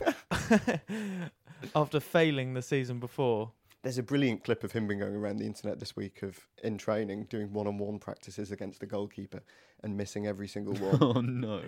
after 1.74 2.00
failing 2.00 2.54
the 2.54 2.62
season 2.62 2.98
before. 2.98 3.52
There's 3.82 3.98
a 3.98 4.02
brilliant 4.02 4.42
clip 4.42 4.64
of 4.64 4.72
him 4.72 4.88
being 4.88 4.98
going 5.00 5.14
around 5.14 5.36
the 5.36 5.46
internet 5.46 5.78
this 5.78 5.94
week 5.94 6.22
of 6.22 6.38
in 6.64 6.76
training 6.76 7.26
doing 7.30 7.52
one-on-one 7.52 8.00
practices 8.00 8.50
against 8.50 8.80
the 8.80 8.86
goalkeeper 8.86 9.42
and 9.84 9.96
missing 9.96 10.26
every 10.26 10.48
single 10.48 10.74
one. 10.74 10.98
oh 11.00 11.20
no! 11.20 11.62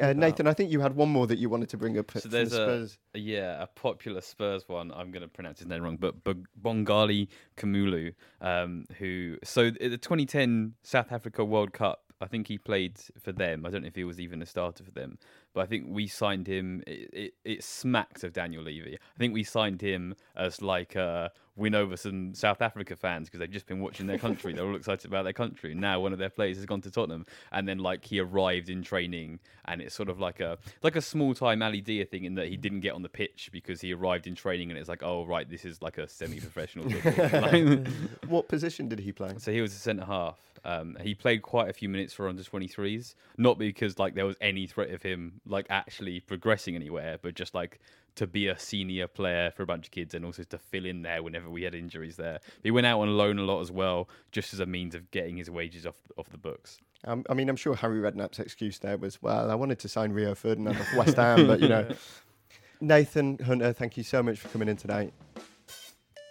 Uh, 0.00 0.12
Nathan, 0.12 0.46
I 0.46 0.54
think 0.54 0.70
you 0.70 0.80
had 0.80 0.94
one 0.94 1.08
more 1.08 1.26
that 1.26 1.38
you 1.38 1.48
wanted 1.48 1.68
to 1.70 1.76
bring 1.76 1.98
up. 1.98 2.10
So 2.16 2.28
there's 2.28 2.50
the 2.50 2.62
a- 2.62 2.66
Spurs. 2.66 2.98
Yeah, 3.14 3.62
a 3.62 3.66
popular 3.66 4.20
Spurs 4.20 4.68
one. 4.68 4.92
I'm 4.92 5.10
going 5.10 5.22
to 5.22 5.28
pronounce 5.28 5.58
his 5.58 5.68
name 5.68 5.82
wrong, 5.82 5.96
but 5.96 6.22
B- 6.24 6.34
Bongani 6.60 7.28
Khumalo, 7.56 8.14
um, 8.40 8.86
who 8.98 9.36
so 9.42 9.66
at 9.66 9.78
the 9.80 9.98
2010 9.98 10.74
South 10.82 11.12
Africa 11.12 11.44
World 11.44 11.72
Cup. 11.72 12.04
I 12.20 12.26
think 12.28 12.46
he 12.46 12.56
played 12.56 13.00
for 13.20 13.32
them. 13.32 13.66
I 13.66 13.70
don't 13.70 13.82
know 13.82 13.88
if 13.88 13.96
he 13.96 14.04
was 14.04 14.20
even 14.20 14.42
a 14.42 14.46
starter 14.46 14.84
for 14.84 14.92
them, 14.92 15.18
but 15.52 15.62
I 15.62 15.66
think 15.66 15.86
we 15.88 16.06
signed 16.06 16.46
him. 16.46 16.84
It, 16.86 17.10
it, 17.12 17.34
it 17.44 17.64
smacks 17.64 18.22
of 18.22 18.32
Daniel 18.32 18.62
Levy. 18.62 18.94
I 18.94 19.18
think 19.18 19.34
we 19.34 19.42
signed 19.42 19.80
him 19.82 20.14
as 20.36 20.62
like 20.62 20.94
a 20.94 21.32
win 21.54 21.74
over 21.74 21.96
some 21.96 22.34
South 22.34 22.62
Africa 22.62 22.96
fans 22.96 23.28
because 23.28 23.40
they've 23.40 23.50
just 23.50 23.66
been 23.66 23.80
watching 23.80 24.06
their 24.06 24.18
country. 24.18 24.52
They're 24.54 24.64
all 24.64 24.74
excited 24.76 25.06
about 25.06 25.24
their 25.24 25.32
country. 25.34 25.74
Now 25.74 26.00
one 26.00 26.12
of 26.12 26.18
their 26.18 26.30
players 26.30 26.56
has 26.56 26.64
gone 26.66 26.80
to 26.82 26.90
Tottenham, 26.90 27.26
and 27.52 27.68
then 27.68 27.78
like 27.78 28.04
he 28.04 28.20
arrived 28.20 28.70
in 28.70 28.82
training, 28.82 29.38
and 29.66 29.82
it's 29.82 29.94
sort 29.94 30.08
of 30.08 30.18
like 30.18 30.40
a 30.40 30.56
like 30.82 30.96
a 30.96 31.02
small 31.02 31.34
time 31.34 31.62
Ali 31.62 31.80
Dia 31.82 32.04
thing 32.06 32.24
in 32.24 32.34
that 32.36 32.48
he 32.48 32.56
didn't 32.56 32.80
get 32.80 32.94
on 32.94 33.02
the 33.02 33.08
pitch 33.08 33.50
because 33.52 33.80
he 33.80 33.92
arrived 33.92 34.26
in 34.26 34.34
training, 34.34 34.70
and 34.70 34.78
it's 34.78 34.88
like 34.88 35.02
oh 35.02 35.26
right, 35.26 35.48
this 35.48 35.64
is 35.64 35.82
like 35.82 35.98
a 35.98 36.08
semi-professional. 36.08 36.86
Like- 37.32 37.86
What 38.28 38.48
position 38.48 38.88
did 38.88 39.00
he 39.00 39.12
play? 39.12 39.34
so 39.38 39.52
he 39.52 39.60
was 39.60 39.72
a 39.74 39.78
centre 39.78 40.04
half. 40.04 40.38
Um, 40.64 40.96
he 41.00 41.14
played 41.14 41.42
quite 41.42 41.68
a 41.68 41.72
few 41.72 41.88
minutes 41.88 42.12
for 42.12 42.28
under 42.28 42.42
23s, 42.42 43.14
not 43.36 43.58
because 43.58 43.98
like 43.98 44.14
there 44.14 44.26
was 44.26 44.36
any 44.40 44.66
threat 44.66 44.90
of 44.90 45.02
him 45.02 45.40
like 45.46 45.66
actually 45.70 46.20
progressing 46.20 46.76
anywhere, 46.76 47.18
but 47.20 47.34
just 47.34 47.54
like 47.54 47.80
to 48.14 48.26
be 48.26 48.48
a 48.48 48.58
senior 48.58 49.06
player 49.06 49.50
for 49.50 49.62
a 49.62 49.66
bunch 49.66 49.86
of 49.86 49.90
kids 49.90 50.14
and 50.14 50.24
also 50.24 50.42
to 50.44 50.58
fill 50.58 50.84
in 50.84 51.02
there 51.02 51.22
whenever 51.22 51.48
we 51.48 51.62
had 51.62 51.74
injuries 51.74 52.16
there. 52.16 52.40
He 52.62 52.70
went 52.70 52.86
out 52.86 53.00
on 53.00 53.16
loan 53.16 53.38
a 53.38 53.42
lot 53.42 53.60
as 53.60 53.72
well, 53.72 54.08
just 54.30 54.52
as 54.52 54.60
a 54.60 54.66
means 54.66 54.94
of 54.94 55.10
getting 55.10 55.36
his 55.36 55.50
wages 55.50 55.86
off 55.86 55.96
off 56.16 56.28
the 56.30 56.38
books. 56.38 56.78
Um, 57.04 57.24
I 57.28 57.34
mean, 57.34 57.48
I'm 57.48 57.56
sure 57.56 57.74
Harry 57.74 58.00
Redknapp's 58.00 58.38
excuse 58.38 58.78
there 58.78 58.96
was, 58.96 59.20
well, 59.20 59.50
I 59.50 59.56
wanted 59.56 59.80
to 59.80 59.88
sign 59.88 60.12
Rio 60.12 60.36
Ferdinand 60.36 60.76
off 60.76 60.94
West 60.94 61.16
Ham, 61.16 61.46
but 61.46 61.60
you 61.60 61.68
know. 61.68 61.88
Nathan 62.80 63.38
Hunter, 63.38 63.72
thank 63.72 63.96
you 63.96 64.02
so 64.02 64.22
much 64.22 64.40
for 64.40 64.48
coming 64.48 64.68
in 64.68 64.76
today. 64.76 65.12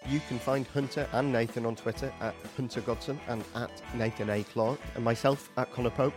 You 0.09 0.19
can 0.27 0.39
find 0.39 0.65
Hunter 0.67 1.07
and 1.13 1.31
Nathan 1.31 1.65
on 1.65 1.75
Twitter 1.75 2.11
at 2.21 2.33
Hunter 2.57 2.81
Godson 2.81 3.19
and 3.27 3.43
at 3.55 3.71
Nathan 3.95 4.29
A. 4.29 4.43
Clarke, 4.43 4.79
and 4.95 5.03
myself 5.03 5.49
at 5.57 5.71
Conor 5.71 5.91
Pope. 5.91 6.15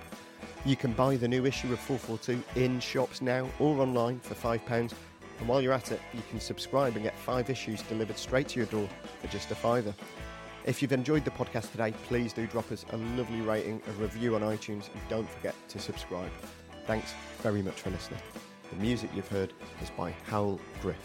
You 0.65 0.77
can 0.77 0.93
buy 0.93 1.17
the 1.17 1.29
new 1.29 1.45
issue 1.45 1.73
of 1.73 1.79
442 1.79 2.43
in 2.61 2.81
shops 2.81 3.21
now 3.21 3.49
or 3.59 3.81
online 3.81 4.21
for 4.21 4.35
£5. 4.35 4.93
And 5.39 5.49
while 5.49 5.61
you're 5.61 5.73
at 5.73 5.93
it, 5.93 6.01
you 6.15 6.23
can 6.31 6.41
subscribe 6.41 6.95
and 6.95 7.03
get 7.03 7.19
five 7.19 7.51
issues 7.51 7.83
delivered 7.83 8.19
straight 8.19 8.49
to 8.49 8.61
your 8.61 8.67
door 8.67 8.89
for 9.21 9.27
just 9.29 9.51
a 9.51 9.55
fiver. 9.55 9.95
If 10.65 10.81
you've 10.81 10.93
enjoyed 10.93 11.27
the 11.27 11.31
podcast 11.31 11.71
today, 11.73 11.93
please 12.07 12.33
do 12.33 12.47
drop 12.47 12.73
us 12.73 12.87
a 12.91 12.97
lovely 12.97 13.43
rating, 13.43 13.83
a 13.87 13.93
review 13.93 14.35
on 14.35 14.41
iTunes, 14.41 14.89
and 14.93 15.09
don't 15.11 15.29
forget 15.29 15.55
to 15.69 15.79
subscribe. 15.79 16.31
Thanks 16.87 17.13
very 17.43 17.61
much 17.61 17.83
for 17.83 17.91
listening. 17.91 18.21
The 18.71 18.77
music 18.77 19.11
you've 19.15 19.29
heard 19.29 19.53
is 19.83 19.91
by 19.91 20.13
Howell 20.27 20.59
Griff. 20.81 20.97